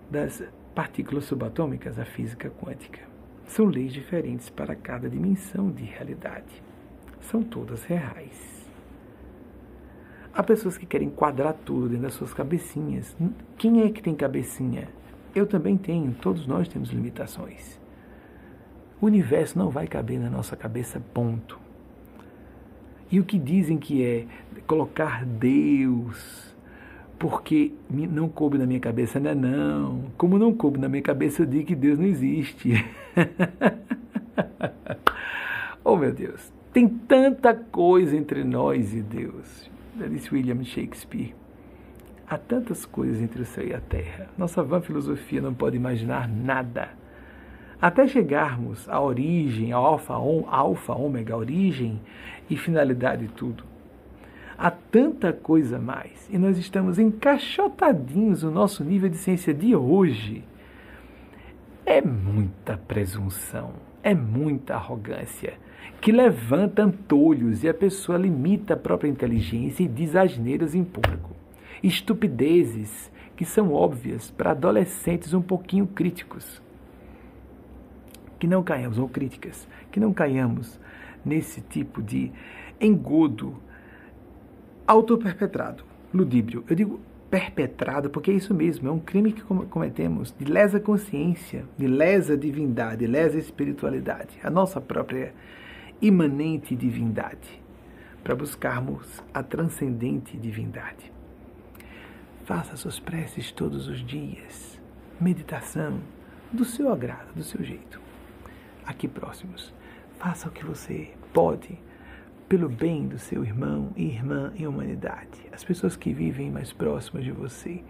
das 0.10 0.44
partículas 0.74 1.26
subatômicas, 1.26 2.00
a 2.00 2.06
física 2.06 2.50
quântica. 2.50 3.02
São 3.46 3.66
leis 3.66 3.92
diferentes 3.92 4.50
para 4.50 4.76
cada 4.76 5.10
dimensão 5.10 5.72
de 5.72 5.84
realidade. 5.84 6.64
São 7.20 7.44
todas 7.44 7.84
reais. 7.84 8.60
Há 10.34 10.44
pessoas 10.44 10.78
que 10.78 10.86
querem 10.86 11.10
quadrar 11.10 11.54
tudo 11.66 11.90
dentro 11.90 12.04
das 12.04 12.14
suas 12.14 12.34
cabecinhas. 12.34 13.18
Quem 13.58 13.82
é 13.82 13.90
que 13.90 14.02
tem 14.02 14.16
cabecinha? 14.16 14.88
Eu 15.36 15.46
também 15.46 15.78
tenho, 15.78 16.14
todos 16.14 16.48
nós 16.48 16.68
temos 16.68 16.90
limitações. 16.90 17.80
O 19.02 19.06
universo 19.06 19.58
não 19.58 19.70
vai 19.70 19.88
caber 19.88 20.20
na 20.20 20.30
nossa 20.30 20.56
cabeça, 20.56 21.02
ponto. 21.14 21.60
E 23.12 23.20
o 23.20 23.24
que 23.24 23.40
dizem 23.40 23.78
que 23.78 24.04
é 24.04 24.26
colocar 24.68 25.26
Deus, 25.26 26.56
porque 27.18 27.74
não 27.90 28.30
coube 28.30 28.58
na 28.58 28.66
minha 28.66 28.80
cabeça, 28.80 29.20
não 29.20 29.32
é 29.32 29.36
não. 29.36 30.04
Como 30.16 30.38
não 30.38 30.54
coube 30.54 30.80
na 30.80 30.88
minha 30.88 31.02
cabeça, 31.02 31.42
eu 31.42 31.48
digo 31.48 31.66
que 31.66 31.76
Deus 31.76 31.98
não 31.98 32.06
existe. 32.06 32.86
oh 35.84 35.98
meu 35.98 36.14
Deus, 36.14 36.52
tem 36.72 36.88
tanta 36.88 37.56
coisa 37.56 38.16
entre 38.16 38.44
nós 38.44 38.94
e 38.94 39.02
Deus. 39.02 39.70
Disse 40.10 40.34
William 40.34 40.64
Shakespeare. 40.64 41.34
Há 42.28 42.38
tantas 42.38 42.86
coisas 42.86 43.22
entre 43.22 43.42
o 43.42 43.46
céu 43.46 43.66
e 43.66 43.74
a 43.74 43.82
terra. 43.82 44.30
Nossa 44.38 44.62
vã 44.62 44.80
filosofia 44.80 45.42
não 45.42 45.54
pode 45.54 45.76
imaginar 45.76 46.30
nada. 46.30 46.90
Até 47.82 48.08
chegarmos 48.08 48.88
à 48.88 49.02
origem, 49.02 49.72
alfa, 49.72 50.14
alfa, 50.14 50.94
ômega, 50.94 51.36
origem 51.36 52.00
e 52.50 52.58
finalidade 52.58 53.28
de 53.28 53.34
tudo. 53.34 53.64
Há 54.58 54.70
tanta 54.72 55.32
coisa 55.32 55.80
mais. 55.80 56.28
E 56.30 56.38
nós 56.38 56.58
estamos 56.58 57.00
encaixotadinhos 57.00 58.44
no 58.44 58.52
nosso 58.52 58.84
nível 58.84 59.10
de 59.10 59.18
ciência 59.18 59.54
de 59.54 59.76
hoje. 59.76 60.44
É 61.86 62.02
muita 62.02 62.78
presunção, 62.78 63.74
é 64.04 64.14
muita 64.14 64.76
arrogância 64.76 65.54
que 66.02 66.12
levanta 66.12 66.84
antolhos 66.84 67.64
e 67.64 67.70
a 67.70 67.74
pessoa 67.74 68.18
limita 68.18 68.74
a 68.74 68.78
própria 68.78 69.10
inteligência 69.10 69.84
e 69.84 69.88
diz 69.88 70.16
asneiras 70.16 70.74
em 70.74 70.84
público. 70.84 71.36
Estupidezes 71.84 73.12
que 73.36 73.46
são 73.46 73.74
óbvias 73.74 74.32
para 74.32 74.52
adolescentes 74.52 75.34
um 75.34 75.42
pouquinho 75.42 75.88
críticos. 75.88 76.62
Que 78.38 78.48
não 78.48 78.64
caiamos, 78.64 78.98
ou 78.98 79.10
críticas, 79.10 79.68
que 79.92 80.00
não 80.00 80.14
caiamos 80.14 80.80
nesse 81.26 81.62
tipo 81.62 82.02
de 82.02 82.32
engodo 82.80 83.56
autoperpetrado, 84.88 85.84
ludíbrio. 86.14 86.64
Eu 86.68 86.76
digo 86.76 87.00
perpetrado 87.30 88.10
porque 88.10 88.32
é 88.32 88.34
isso 88.34 88.54
mesmo, 88.54 88.88
é 88.88 88.92
um 88.92 89.00
crime 89.00 89.32
que 89.32 89.44
cometemos 89.44 90.34
de 90.38 90.46
lesa 90.46 90.80
consciência, 90.80 91.66
de 91.78 91.88
lesa 91.88 92.36
divindade, 92.36 93.06
de 93.06 93.08
lesa 93.08 93.38
espiritualidade, 93.38 94.40
a 94.44 94.50
nossa 94.50 94.82
própria 94.82 95.34
imanente 96.02 96.76
divindade, 96.76 97.62
para 98.24 98.36
buscarmos 98.36 99.22
a 99.34 99.44
transcendente 99.44 100.38
divindade. 100.38 101.12
Faça 102.46 102.76
suas 102.76 103.00
preces 103.00 103.52
todos 103.52 103.88
os 103.88 104.04
dias, 104.04 104.82
meditação, 105.22 106.00
do 106.52 106.66
seu 106.66 106.92
agrado, 106.92 107.34
do 107.36 107.44
seu 107.44 107.64
jeito. 107.64 108.02
Aqui 108.84 109.08
próximos, 109.08 109.72
faça 110.20 110.48
o 110.48 110.52
que 110.52 110.66
você 110.66 111.12
pode 111.34 111.80
pelo 112.48 112.70
bem 112.70 113.08
do 113.08 113.18
seu 113.18 113.44
irmão 113.44 113.92
e 113.96 114.06
irmã 114.06 114.52
em 114.56 114.68
humanidade, 114.68 115.40
as 115.52 115.64
pessoas 115.64 115.96
que 115.96 116.14
vivem 116.14 116.52
mais 116.52 116.74
próximas 116.74 117.24
de 117.24 117.32
você, 117.32 117.84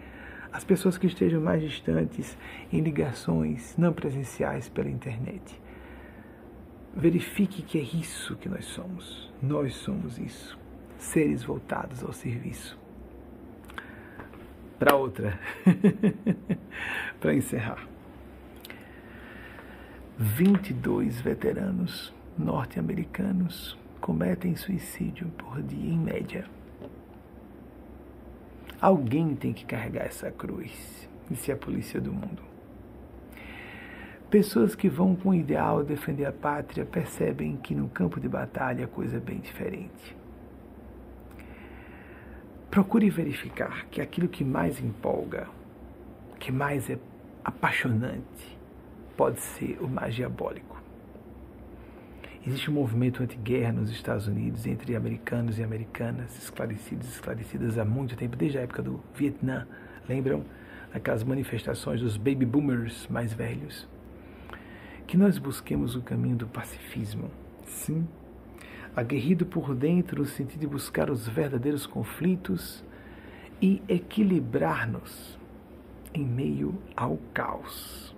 as 0.51 0.63
pessoas 0.63 0.97
que 0.97 1.07
estejam 1.07 1.41
mais 1.41 1.61
distantes 1.61 2.37
em 2.71 2.81
ligações 2.81 3.75
não 3.77 3.93
presenciais 3.93 4.69
pela 4.69 4.89
internet 4.89 5.59
verifique 6.93 7.61
que 7.61 7.77
é 7.77 7.81
isso 7.81 8.35
que 8.35 8.49
nós 8.49 8.65
somos. 8.65 9.31
Nós 9.41 9.75
somos 9.75 10.17
isso. 10.17 10.57
Seres 10.97 11.43
voltados 11.43 12.03
ao 12.03 12.11
serviço. 12.11 12.77
Para 14.77 14.95
outra. 14.95 15.39
Para 17.19 17.33
encerrar. 17.33 17.87
22 20.17 21.21
veteranos 21.21 22.13
norte-americanos 22.39 23.77
cometem 23.99 24.55
suicídio 24.55 25.27
por 25.37 25.61
dia 25.61 25.93
em 25.93 25.99
média. 25.99 26.45
Alguém 28.79 29.35
tem 29.35 29.51
que 29.51 29.65
carregar 29.65 30.05
essa 30.05 30.31
cruz. 30.31 31.07
Se 31.35 31.51
é 31.51 31.53
a 31.53 31.57
polícia 31.57 32.01
do 32.01 32.11
mundo. 32.11 32.41
Pessoas 34.31 34.73
que 34.73 34.89
vão 34.89 35.15
com 35.15 35.29
o 35.29 35.35
ideal 35.35 35.83
defender 35.83 36.25
a 36.25 36.31
pátria 36.31 36.85
percebem 36.85 37.57
que 37.57 37.75
no 37.75 37.87
campo 37.89 38.19
de 38.19 38.27
batalha 38.27 38.85
a 38.85 38.87
coisa 38.87 39.17
é 39.17 39.19
bem 39.19 39.37
diferente. 39.39 40.15
Procure 42.71 43.09
verificar 43.09 43.85
que 43.91 44.01
aquilo 44.01 44.27
que 44.27 44.43
mais 44.43 44.79
empolga, 44.79 45.47
que 46.39 46.51
mais 46.51 46.89
é 46.89 46.97
apaixonante, 47.43 48.57
pode 49.17 49.39
ser 49.39 49.77
o 49.81 49.87
mais 49.87 50.15
diabólico. 50.15 50.78
Existe 52.45 52.71
um 52.71 52.73
movimento 52.73 53.21
anti-guerra 53.21 53.73
nos 53.73 53.91
Estados 53.91 54.27
Unidos 54.27 54.65
entre 54.65 54.95
americanos 54.95 55.59
e 55.59 55.63
americanas, 55.63 56.37
esclarecidos 56.37 57.07
e 57.07 57.11
esclarecidas 57.11 57.77
há 57.77 57.85
muito 57.85 58.15
tempo, 58.15 58.35
desde 58.35 58.57
a 58.57 58.61
época 58.61 58.81
do 58.81 59.01
Vietnã. 59.13 59.67
Lembram? 60.07 60.43
Aquelas 60.93 61.23
manifestações 61.23 62.01
dos 62.01 62.17
baby 62.17 62.45
boomers 62.45 63.07
mais 63.09 63.33
velhos 63.33 63.87
que 65.09 65.17
nós 65.17 65.39
busquemos 65.39 65.95
o 65.95 66.03
caminho 66.03 66.35
do 66.35 66.45
pacifismo. 66.45 67.31
Sim, 67.65 68.07
aguerrido 68.95 69.43
por 69.43 69.73
dentro 69.73 70.19
no 70.19 70.25
sentido 70.25 70.59
de 70.59 70.67
buscar 70.67 71.09
os 71.09 71.27
verdadeiros 71.27 71.87
conflitos 71.87 72.85
e 73.59 73.81
equilibrar-nos 73.87 75.35
em 76.13 76.23
meio 76.23 76.77
ao 76.95 77.17
caos. 77.33 78.15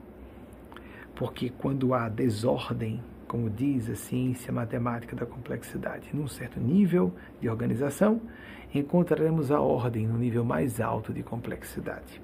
Porque 1.16 1.50
quando 1.50 1.94
há 1.94 2.10
desordem, 2.10 3.02
como 3.32 3.50
diz 3.50 3.90
a 3.90 3.96
ciência 3.96 4.52
matemática 4.52 5.16
da 5.16 5.26
complexidade, 5.26 6.10
num 6.14 6.28
certo 6.28 6.60
nível 6.60 7.14
de 7.40 7.48
organização, 7.48 8.20
encontraremos 8.76 9.52
a 9.52 9.62
ordem 9.62 10.06
no 10.06 10.18
nível 10.18 10.44
mais 10.44 10.82
alto 10.82 11.14
de 11.14 11.24
complexidade. 11.24 12.22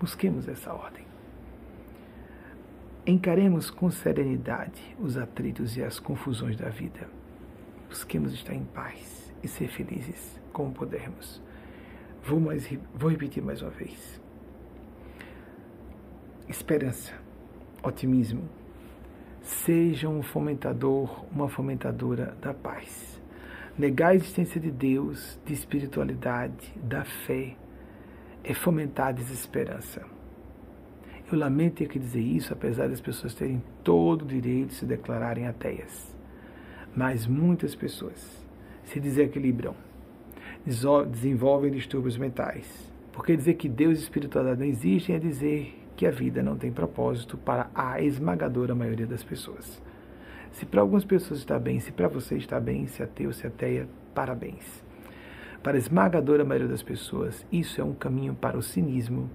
Busquemos 0.00 0.48
essa 0.48 0.72
ordem. 0.72 1.04
Encaremos 3.06 3.68
com 3.68 3.90
serenidade 3.90 4.82
os 4.98 5.18
atritos 5.18 5.76
e 5.76 5.82
as 5.82 6.00
confusões 6.00 6.56
da 6.56 6.70
vida. 6.70 7.06
Busquemos 7.86 8.32
estar 8.32 8.54
em 8.54 8.64
paz 8.64 9.30
e 9.42 9.46
ser 9.46 9.68
felizes 9.68 10.40
como 10.54 10.72
pudermos. 10.72 11.42
Vou, 12.24 12.40
mais, 12.40 12.66
vou 12.94 13.10
repetir 13.10 13.42
mais 13.42 13.60
uma 13.60 13.72
vez. 13.72 14.18
Esperança, 16.48 17.12
otimismo. 17.82 18.57
Seja 19.64 20.08
um 20.08 20.22
fomentador, 20.22 21.24
uma 21.32 21.48
fomentadora 21.48 22.36
da 22.40 22.52
paz. 22.52 23.20
Negar 23.78 24.08
a 24.08 24.14
existência 24.14 24.60
de 24.60 24.70
Deus, 24.70 25.38
de 25.44 25.54
espiritualidade, 25.54 26.72
da 26.82 27.04
fé, 27.04 27.56
é 28.44 28.52
fomentar 28.52 29.08
a 29.08 29.12
desesperança 29.12 30.18
eu 31.30 31.38
lamento 31.38 31.76
ter 31.76 31.88
que 31.88 31.98
dizer 31.98 32.20
isso, 32.20 32.52
apesar 32.52 32.88
das 32.88 33.00
pessoas 33.00 33.34
terem 33.34 33.62
todo 33.84 34.22
o 34.22 34.26
direito 34.26 34.68
de 34.68 34.74
se 34.74 34.86
declararem 34.86 35.46
ateias. 35.46 36.16
Mas 36.96 37.26
muitas 37.26 37.74
pessoas 37.74 38.46
se 38.84 38.98
desequilibram, 38.98 39.74
desenvolvem 40.64 41.70
distúrbios 41.70 42.16
mentais. 42.16 42.90
Porque 43.12 43.36
dizer 43.36 43.54
que 43.54 43.68
Deus 43.68 43.98
e 43.98 44.02
espiritualidade 44.02 44.60
não 44.60 44.66
existem 44.66 45.16
é 45.16 45.18
dizer 45.18 45.77
que 45.98 46.06
a 46.06 46.12
vida 46.12 46.44
não 46.44 46.56
tem 46.56 46.70
propósito 46.70 47.36
para 47.36 47.68
a 47.74 48.00
esmagadora 48.00 48.72
maioria 48.72 49.04
das 49.04 49.24
pessoas. 49.24 49.82
Se 50.52 50.64
para 50.64 50.80
algumas 50.80 51.04
pessoas 51.04 51.40
está 51.40 51.58
bem, 51.58 51.80
se 51.80 51.90
para 51.90 52.06
você 52.06 52.36
está 52.36 52.60
bem, 52.60 52.86
se 52.86 53.02
ateu, 53.02 53.32
se 53.32 53.44
ateia, 53.48 53.88
parabéns. 54.14 54.84
Para 55.60 55.76
a 55.76 55.78
esmagadora 55.78 56.44
maioria 56.44 56.68
das 56.68 56.84
pessoas, 56.84 57.44
isso 57.50 57.80
é 57.80 57.84
um 57.84 57.94
caminho 57.94 58.32
para 58.32 58.56
o 58.56 58.62
cinismo, 58.62 59.28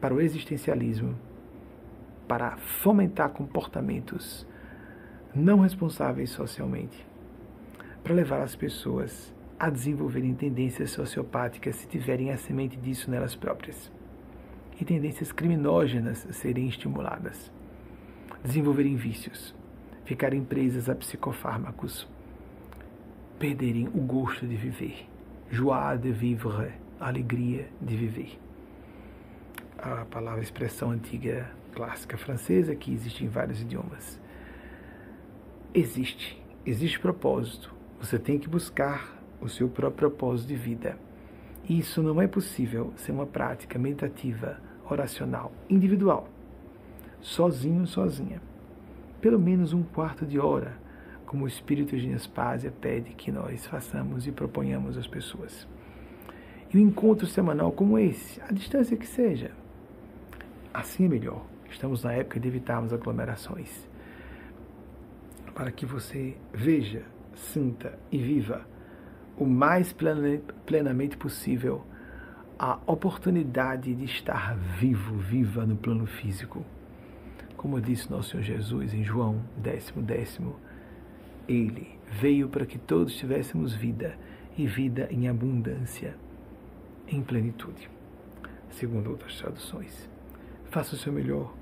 para 0.00 0.14
o 0.14 0.20
existencialismo, 0.20 1.16
para 2.28 2.56
fomentar 2.56 3.30
comportamentos 3.30 4.46
não 5.34 5.58
responsáveis 5.58 6.30
socialmente, 6.30 7.04
para 8.04 8.14
levar 8.14 8.40
as 8.40 8.54
pessoas 8.54 9.34
a 9.58 9.68
desenvolverem 9.68 10.32
tendências 10.32 10.92
sociopáticas 10.92 11.74
se 11.74 11.88
tiverem 11.88 12.30
a 12.30 12.36
semente 12.36 12.76
disso 12.76 13.10
nelas 13.10 13.34
próprias, 13.34 13.90
e 14.80 14.84
tendências 14.84 15.32
criminógenas 15.32 16.26
serem 16.30 16.68
estimuladas, 16.68 17.50
desenvolverem 18.44 18.96
vícios, 18.96 19.54
ficarem 20.04 20.44
presas 20.44 20.88
a 20.88 20.94
psicofármacos, 20.94 22.08
perderem 23.38 23.88
o 23.88 24.00
gosto 24.00 24.46
de 24.46 24.56
viver. 24.56 25.06
Joie 25.50 25.98
de 25.98 26.10
vivre, 26.10 26.72
alegria 26.98 27.68
de 27.80 27.96
viver. 27.96 28.38
A 29.78 30.04
palavra, 30.04 30.42
expressão 30.42 30.90
antiga 30.90 31.50
clássica 31.72 32.16
francesa 32.16 32.74
que 32.74 32.92
existe 32.92 33.24
em 33.24 33.28
vários 33.28 33.60
idiomas. 33.60 34.20
Existe, 35.72 36.42
existe 36.64 36.98
propósito. 36.98 37.74
Você 38.00 38.18
tem 38.18 38.38
que 38.38 38.48
buscar 38.48 39.16
o 39.40 39.48
seu 39.48 39.68
próprio 39.68 40.10
propósito 40.10 40.48
de 40.48 40.56
vida. 40.56 40.98
E 41.68 41.78
isso 41.78 42.02
não 42.02 42.20
é 42.22 42.26
possível 42.26 42.92
sem 42.96 43.14
uma 43.14 43.26
prática 43.26 43.78
meditativa, 43.78 44.58
oracional, 44.88 45.52
individual, 45.68 46.28
sozinho, 47.20 47.86
sozinha. 47.86 48.40
Pelo 49.20 49.38
menos 49.38 49.72
um 49.72 49.82
quarto 49.82 50.24
de 50.24 50.38
hora, 50.38 50.76
como 51.26 51.44
o 51.44 51.48
Espírito 51.48 51.96
de 51.96 52.06
Nespásia 52.06 52.72
pede 52.80 53.12
que 53.14 53.32
nós 53.32 53.66
façamos 53.66 54.26
e 54.26 54.32
proponhamos 54.32 54.96
às 54.96 55.06
pessoas. 55.06 55.66
E 56.72 56.78
um 56.78 56.80
encontro 56.80 57.26
semanal 57.26 57.72
como 57.72 57.98
esse, 57.98 58.40
a 58.42 58.52
distância 58.52 58.96
que 58.96 59.06
seja, 59.06 59.50
assim 60.72 61.04
é 61.04 61.08
melhor. 61.08 61.44
Estamos 61.68 62.04
na 62.04 62.12
época 62.12 62.38
de 62.38 62.48
evitarmos 62.48 62.92
aglomerações. 62.92 63.88
Para 65.54 65.70
que 65.70 65.86
você 65.86 66.36
veja, 66.52 67.02
sinta 67.34 67.98
e 68.10 68.18
viva 68.18 68.66
o 69.36 69.44
mais 69.44 69.94
plenamente 70.64 71.16
possível 71.16 71.84
a 72.58 72.78
oportunidade 72.86 73.94
de 73.94 74.04
estar 74.04 74.56
vivo, 74.56 75.16
viva 75.18 75.66
no 75.66 75.76
plano 75.76 76.06
físico. 76.06 76.64
Como 77.56 77.80
disse 77.80 78.10
nosso 78.10 78.30
Senhor 78.30 78.42
Jesus 78.42 78.94
em 78.94 79.04
João 79.04 79.42
décimo 79.56 80.02
décimo, 80.02 80.56
ele 81.46 81.98
veio 82.10 82.48
para 82.48 82.64
que 82.64 82.78
todos 82.78 83.16
tivéssemos 83.16 83.74
vida 83.74 84.16
e 84.56 84.66
vida 84.66 85.06
em 85.10 85.28
abundância, 85.28 86.16
em 87.06 87.22
plenitude, 87.22 87.90
segundo 88.70 89.10
outras 89.10 89.38
traduções. 89.38 90.08
Faça 90.70 90.94
o 90.94 90.98
seu 90.98 91.12
melhor, 91.12 91.54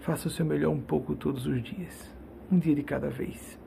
faça 0.00 0.28
o 0.28 0.30
seu 0.30 0.44
melhor 0.44 0.70
um 0.70 0.80
pouco 0.80 1.14
todos 1.14 1.46
os 1.46 1.62
dias, 1.62 2.12
um 2.50 2.58
dia 2.58 2.74
de 2.74 2.82
cada 2.82 3.08
vez. 3.08 3.58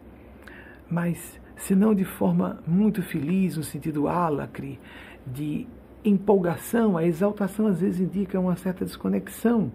Mas 0.89 1.39
se 1.55 1.76
não 1.76 1.93
de 1.93 2.03
forma 2.03 2.62
muito 2.66 3.01
feliz, 3.01 3.55
no 3.55 3.64
sentido 3.64 4.07
álacre, 4.07 4.80
de 5.26 5.68
empolgação, 6.04 6.97
a 6.97 7.06
exaltação 7.06 7.68
às 7.68 7.82
vezes 7.82 8.00
indica 8.00 8.39
uma 8.39 8.56
certa 8.56 8.86
desconexão 8.86 9.72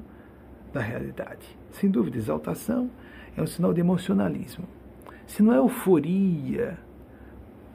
da 0.72 0.80
realidade. 0.80 1.46
Sem 1.70 1.90
dúvida, 1.90 2.16
exaltação 2.16 2.90
é 3.36 3.42
um 3.42 3.46
sinal 3.46 3.72
de 3.72 3.80
emocionalismo. 3.80 4.66
Se 5.26 5.42
não 5.42 5.52
é 5.52 5.58
euforia, 5.58 6.78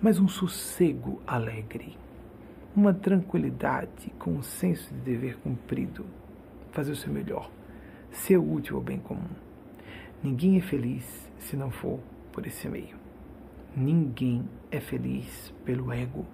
mas 0.02 0.20
um 0.20 0.28
sossego 0.28 1.22
alegre, 1.28 1.98
uma 2.76 2.94
tranquilidade 2.94 4.12
com 4.18 4.32
um 4.32 4.42
senso 4.42 4.94
de 4.94 5.00
dever 5.02 5.38
cumprido, 5.38 6.06
fazer 6.72 6.92
o 6.92 6.96
seu 6.96 7.12
melhor, 7.12 7.50
ser 8.12 8.38
útil 8.38 8.78
ao 8.78 8.82
bem 8.82 9.00
comum. 9.00 9.30
Ninguém 10.24 10.58
é 10.58 10.62
feliz 10.62 11.30
se 11.38 11.56
não 11.56 11.72
for 11.72 12.00
por 12.32 12.46
esse 12.46 12.68
meio. 12.68 12.98
Ninguém 13.76 14.48
é 14.72 14.80
feliz 14.80 15.54
pelo 15.64 15.92
ego, 15.92 16.26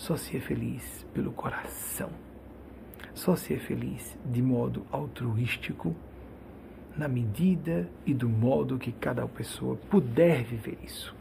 só 0.00 0.16
se 0.16 0.34
é 0.34 0.40
feliz 0.40 1.06
pelo 1.12 1.30
coração. 1.30 2.08
Só 3.12 3.36
se 3.36 3.52
é 3.52 3.58
feliz 3.58 4.18
de 4.24 4.40
modo 4.40 4.86
altruístico, 4.90 5.94
na 6.96 7.06
medida 7.06 7.86
e 8.06 8.14
do 8.14 8.26
modo 8.26 8.78
que 8.78 8.92
cada 8.92 9.28
pessoa 9.28 9.76
puder 9.76 10.42
viver 10.42 10.78
isso. 10.82 11.14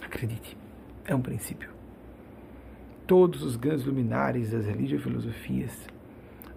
Acredite, 0.00 0.56
é 1.04 1.14
um 1.14 1.20
princípio. 1.20 1.70
Todos 3.06 3.42
os 3.42 3.56
grandes 3.56 3.84
luminares 3.84 4.52
das 4.52 4.64
religiões 4.64 5.02
e 5.02 5.04
filosofias 5.04 5.86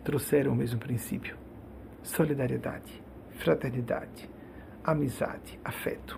trouxeram 0.05 0.53
o 0.53 0.55
mesmo 0.55 0.79
princípio: 0.79 1.35
solidariedade, 2.01 3.03
fraternidade, 3.31 4.29
amizade, 4.85 5.59
afeto 5.65 6.17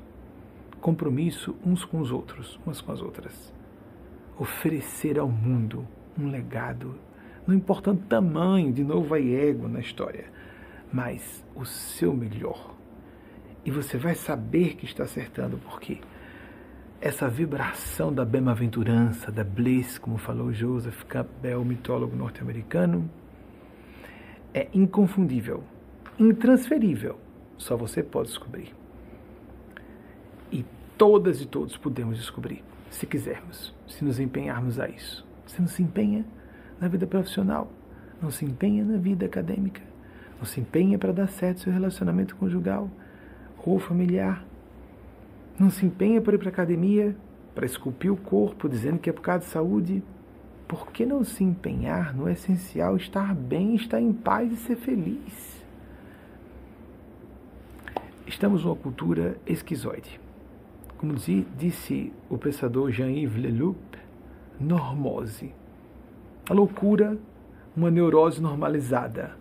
compromisso 0.79 1.55
uns 1.65 1.86
com 1.86 2.01
os 2.01 2.11
outros, 2.11 2.59
umas 2.65 2.81
com 2.81 2.91
as 2.91 3.01
outras. 3.01 3.53
Oferecer 4.38 5.19
ao 5.19 5.29
mundo 5.29 5.88
um 6.17 6.29
legado, 6.29 6.95
não 7.45 7.55
importa 7.55 7.91
o 7.91 7.95
tamanho, 7.95 8.71
de 8.71 8.84
novo 8.84 9.07
vai 9.07 9.34
ego 9.34 9.67
na 9.67 9.79
história, 9.79 10.25
mas 10.91 11.43
o 11.55 11.65
seu 11.65 12.13
melhor. 12.13 12.73
E 13.65 13.71
você 13.71 13.97
vai 13.97 14.15
saber 14.15 14.75
que 14.75 14.86
está 14.86 15.03
acertando, 15.03 15.57
porque 15.57 15.99
essa 16.99 17.29
vibração 17.29 18.13
da 18.13 18.25
bem-aventurança, 18.25 19.31
da 19.31 19.43
bliss, 19.43 19.97
como 19.97 20.17
falou 20.17 20.51
Joseph 20.53 21.03
Campbell, 21.03 21.63
mitólogo 21.63 22.15
norte-americano, 22.15 23.09
é 24.53 24.67
inconfundível, 24.73 25.63
intransferível. 26.17 27.17
Só 27.57 27.77
você 27.77 28.01
pode 28.03 28.29
descobrir 28.29 28.73
todas 30.97 31.41
e 31.41 31.45
todos 31.45 31.75
podemos 31.77 32.17
descobrir, 32.17 32.63
se 32.94 33.08
quisermos, 33.08 33.74
se 33.88 34.06
nos 34.06 34.20
empenharmos 34.20 34.80
a 34.80 34.88
isso. 34.88 35.26
Você 35.46 35.60
não 35.60 35.68
se 35.68 35.82
empenha 35.82 36.24
na 36.80 36.88
vida 36.88 37.08
profissional, 37.08 37.72
não 38.22 38.30
se 38.30 38.46
empenha 38.46 38.86
na 38.86 38.98
vida 38.98 39.26
acadêmica, 39.26 39.82
não 40.38 40.46
se 40.46 40.62
empenha 40.62 40.98
para 40.98 41.12
dar 41.12 41.28
certo 41.28 41.62
seu 41.62 41.74
relacionamento 41.74 42.36
conjugal 42.36 42.89
ou 43.66 43.80
familiar, 43.80 44.46
não 45.60 45.70
se 45.70 45.86
empenha 45.86 46.22
para 46.22 46.36
ir 46.36 46.38
para 46.38 46.50
a 46.50 46.52
academia, 46.52 47.16
para 47.56 47.66
esculpir 47.66 48.12
o 48.12 48.18
corpo, 48.18 48.70
dizendo 48.70 49.00
que 49.00 49.10
é 49.10 49.14
por 49.14 49.22
causa 49.22 49.46
de 49.46 49.52
saúde. 49.52 50.04
Por 50.68 50.91
que 50.91 51.06
não 51.06 51.24
se 51.24 51.44
empenhar 51.44 52.16
no 52.16 52.30
essencial, 52.30 52.96
estar 52.96 53.34
bem, 53.36 53.76
estar 53.76 54.00
em 54.00 54.14
paz 54.14 54.52
e 54.52 54.56
ser 54.56 54.76
feliz? 54.76 55.64
Estamos 58.26 58.64
numa 58.64 58.76
cultura 58.76 59.38
esquizoide 59.45 60.23
como 61.03 61.15
disse 61.15 62.13
o 62.30 62.38
pensador 62.38 62.89
Jean-Yves 62.89 63.35
Leloup, 63.35 63.77
normose. 64.57 65.53
A 66.49 66.53
loucura, 66.53 67.17
uma 67.75 67.91
neurose 67.91 68.41
normalizada. 68.41 69.35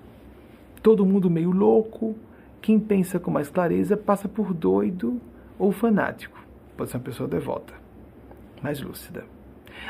Todo 0.83 1.07
mundo 1.07 1.31
meio 1.31 1.53
louco, 1.53 2.17
quem 2.61 2.81
pensa 2.81 3.21
com 3.21 3.31
mais 3.31 3.49
clareza 3.49 3.97
passa 3.97 4.29
por 4.29 4.53
doido 4.53 5.21
ou 5.57 5.71
fanático. 5.71 6.37
Pode 6.77 6.91
ser 6.91 6.97
uma 6.97 7.05
pessoa 7.05 7.29
devota, 7.29 7.75
mais 8.61 8.83
lúcida. 8.83 9.25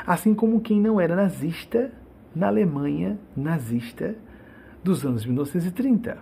Assim 0.07 0.35
como 0.35 0.61
quem 0.61 0.79
não 0.79 1.01
era 1.01 1.17
nazista 1.17 1.91
na 2.37 2.49
Alemanha 2.49 3.19
nazista 3.35 4.15
dos 4.85 5.07
anos 5.07 5.25
1930. 5.25 6.19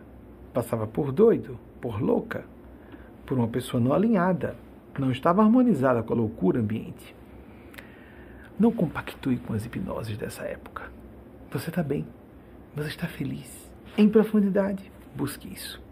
Passava 0.54 0.86
por 0.86 1.10
doido, 1.10 1.58
por 1.80 2.00
louca, 2.00 2.44
por 3.26 3.36
uma 3.36 3.48
pessoa 3.48 3.82
não 3.82 3.92
alinhada, 3.92 4.54
não 4.98 5.10
estava 5.10 5.42
harmonizada 5.42 6.02
com 6.02 6.12
a 6.12 6.16
loucura 6.16 6.58
ambiente. 6.58 7.14
Não 8.58 8.72
compactue 8.72 9.38
com 9.38 9.54
as 9.54 9.64
hipnoses 9.64 10.16
dessa 10.16 10.42
época. 10.42 10.90
Você 11.50 11.70
está 11.70 11.82
bem, 11.82 12.06
você 12.74 12.88
está 12.88 13.06
feliz. 13.06 13.70
Em 13.96 14.08
profundidade, 14.08 14.90
busque 15.14 15.52
isso. 15.52 15.82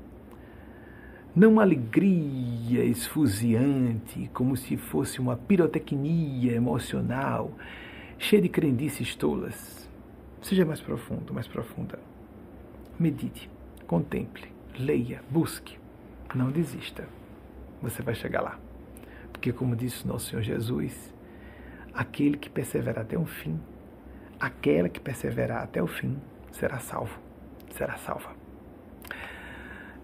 Não 1.35 1.53
uma 1.53 1.63
alegria 1.63 2.85
esfuziante, 2.85 4.31
como 4.33 4.57
se 4.57 4.77
fosse 4.77 5.21
uma 5.21 5.37
pirotecnia 5.37 6.53
emocional, 6.53 7.53
cheia 8.19 8.43
de 8.43 8.49
crendices 8.49 9.15
tolas. 9.15 9.89
Seja 10.43 10.65
mais 10.65 10.81
profundo, 10.81 11.33
mais 11.33 11.47
profunda. 11.47 11.99
Medite, 12.99 13.51
contemple, 13.87 14.53
leia, 14.79 15.23
busque. 15.31 15.79
Não 16.35 16.51
desista. 16.51 17.09
Você 17.81 18.03
vai 18.03 18.15
chegar 18.15 18.43
lá. 18.43 18.59
Porque, 19.39 19.53
como 19.53 19.77
disse 19.77 20.05
nosso 20.05 20.31
Senhor 20.31 20.43
Jesus, 20.43 21.15
aquele 21.95 22.37
que 22.37 22.51
perseverar 22.51 23.05
até 23.05 23.17
o 23.17 23.25
fim, 23.25 23.57
aquela 24.41 24.89
que 24.89 24.99
perseverar 24.99 25.63
até 25.63 25.81
o 25.81 25.87
fim, 25.87 26.19
será 26.51 26.81
salvo, 26.81 27.17
será 27.71 27.97
salva. 27.99 28.31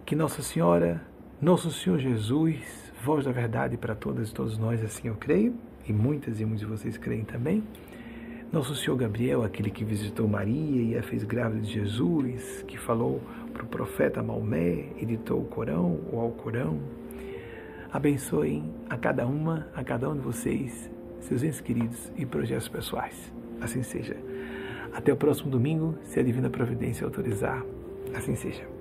Que 0.06 0.15
Nossa 0.15 0.40
Senhora, 0.40 1.02
Nosso 1.43 1.73
Senhor 1.73 1.98
Jesus, 1.98 2.93
voz 3.02 3.24
da 3.24 3.32
verdade 3.32 3.77
para 3.77 3.97
todas 3.97 4.31
e 4.31 4.32
todos 4.32 4.56
nós, 4.56 4.85
assim 4.85 5.09
eu 5.09 5.16
creio, 5.16 5.56
e 5.85 5.93
muitas 5.93 6.40
e 6.40 6.44
muitos 6.44 6.61
de 6.61 6.66
vocês 6.66 6.97
creem 6.97 7.24
também. 7.24 7.65
Nosso 8.52 8.77
Senhor 8.77 8.97
Gabriel, 8.97 9.43
aquele 9.43 9.69
que 9.69 9.85
visitou 9.85 10.28
Maria 10.28 10.81
e 10.81 10.97
a 10.97 11.02
fez 11.02 11.24
grávida 11.24 11.61
de 11.61 11.73
Jesus, 11.73 12.62
que 12.69 12.78
falou 12.78 13.20
para 13.52 13.65
o 13.65 13.66
profeta 13.66 14.23
Maomé, 14.23 14.90
editou 14.97 15.40
o 15.40 15.44
Corão, 15.47 15.98
o 16.12 16.20
Alcorão, 16.20 16.78
abençoem 17.95 18.75
a 18.91 18.97
cada 18.97 19.25
uma, 19.25 19.69
a 19.73 19.85
cada 19.85 20.11
um 20.11 20.15
de 20.16 20.21
vocês, 20.21 20.91
seus 21.21 21.45
entes 21.45 21.61
queridos 21.61 22.11
e 22.16 22.27
projetos 22.27 22.69
pessoais. 22.69 23.33
Assim 23.61 23.85
seja. 23.85 24.16
Até 24.93 25.12
o 25.12 25.16
próximo 25.16 25.49
domingo, 25.49 25.97
se 26.03 26.19
a 26.19 26.23
Divina 26.25 26.51
Providência 26.51 27.05
autorizar. 27.05 27.65
Assim 28.12 28.35
seja. 28.35 28.74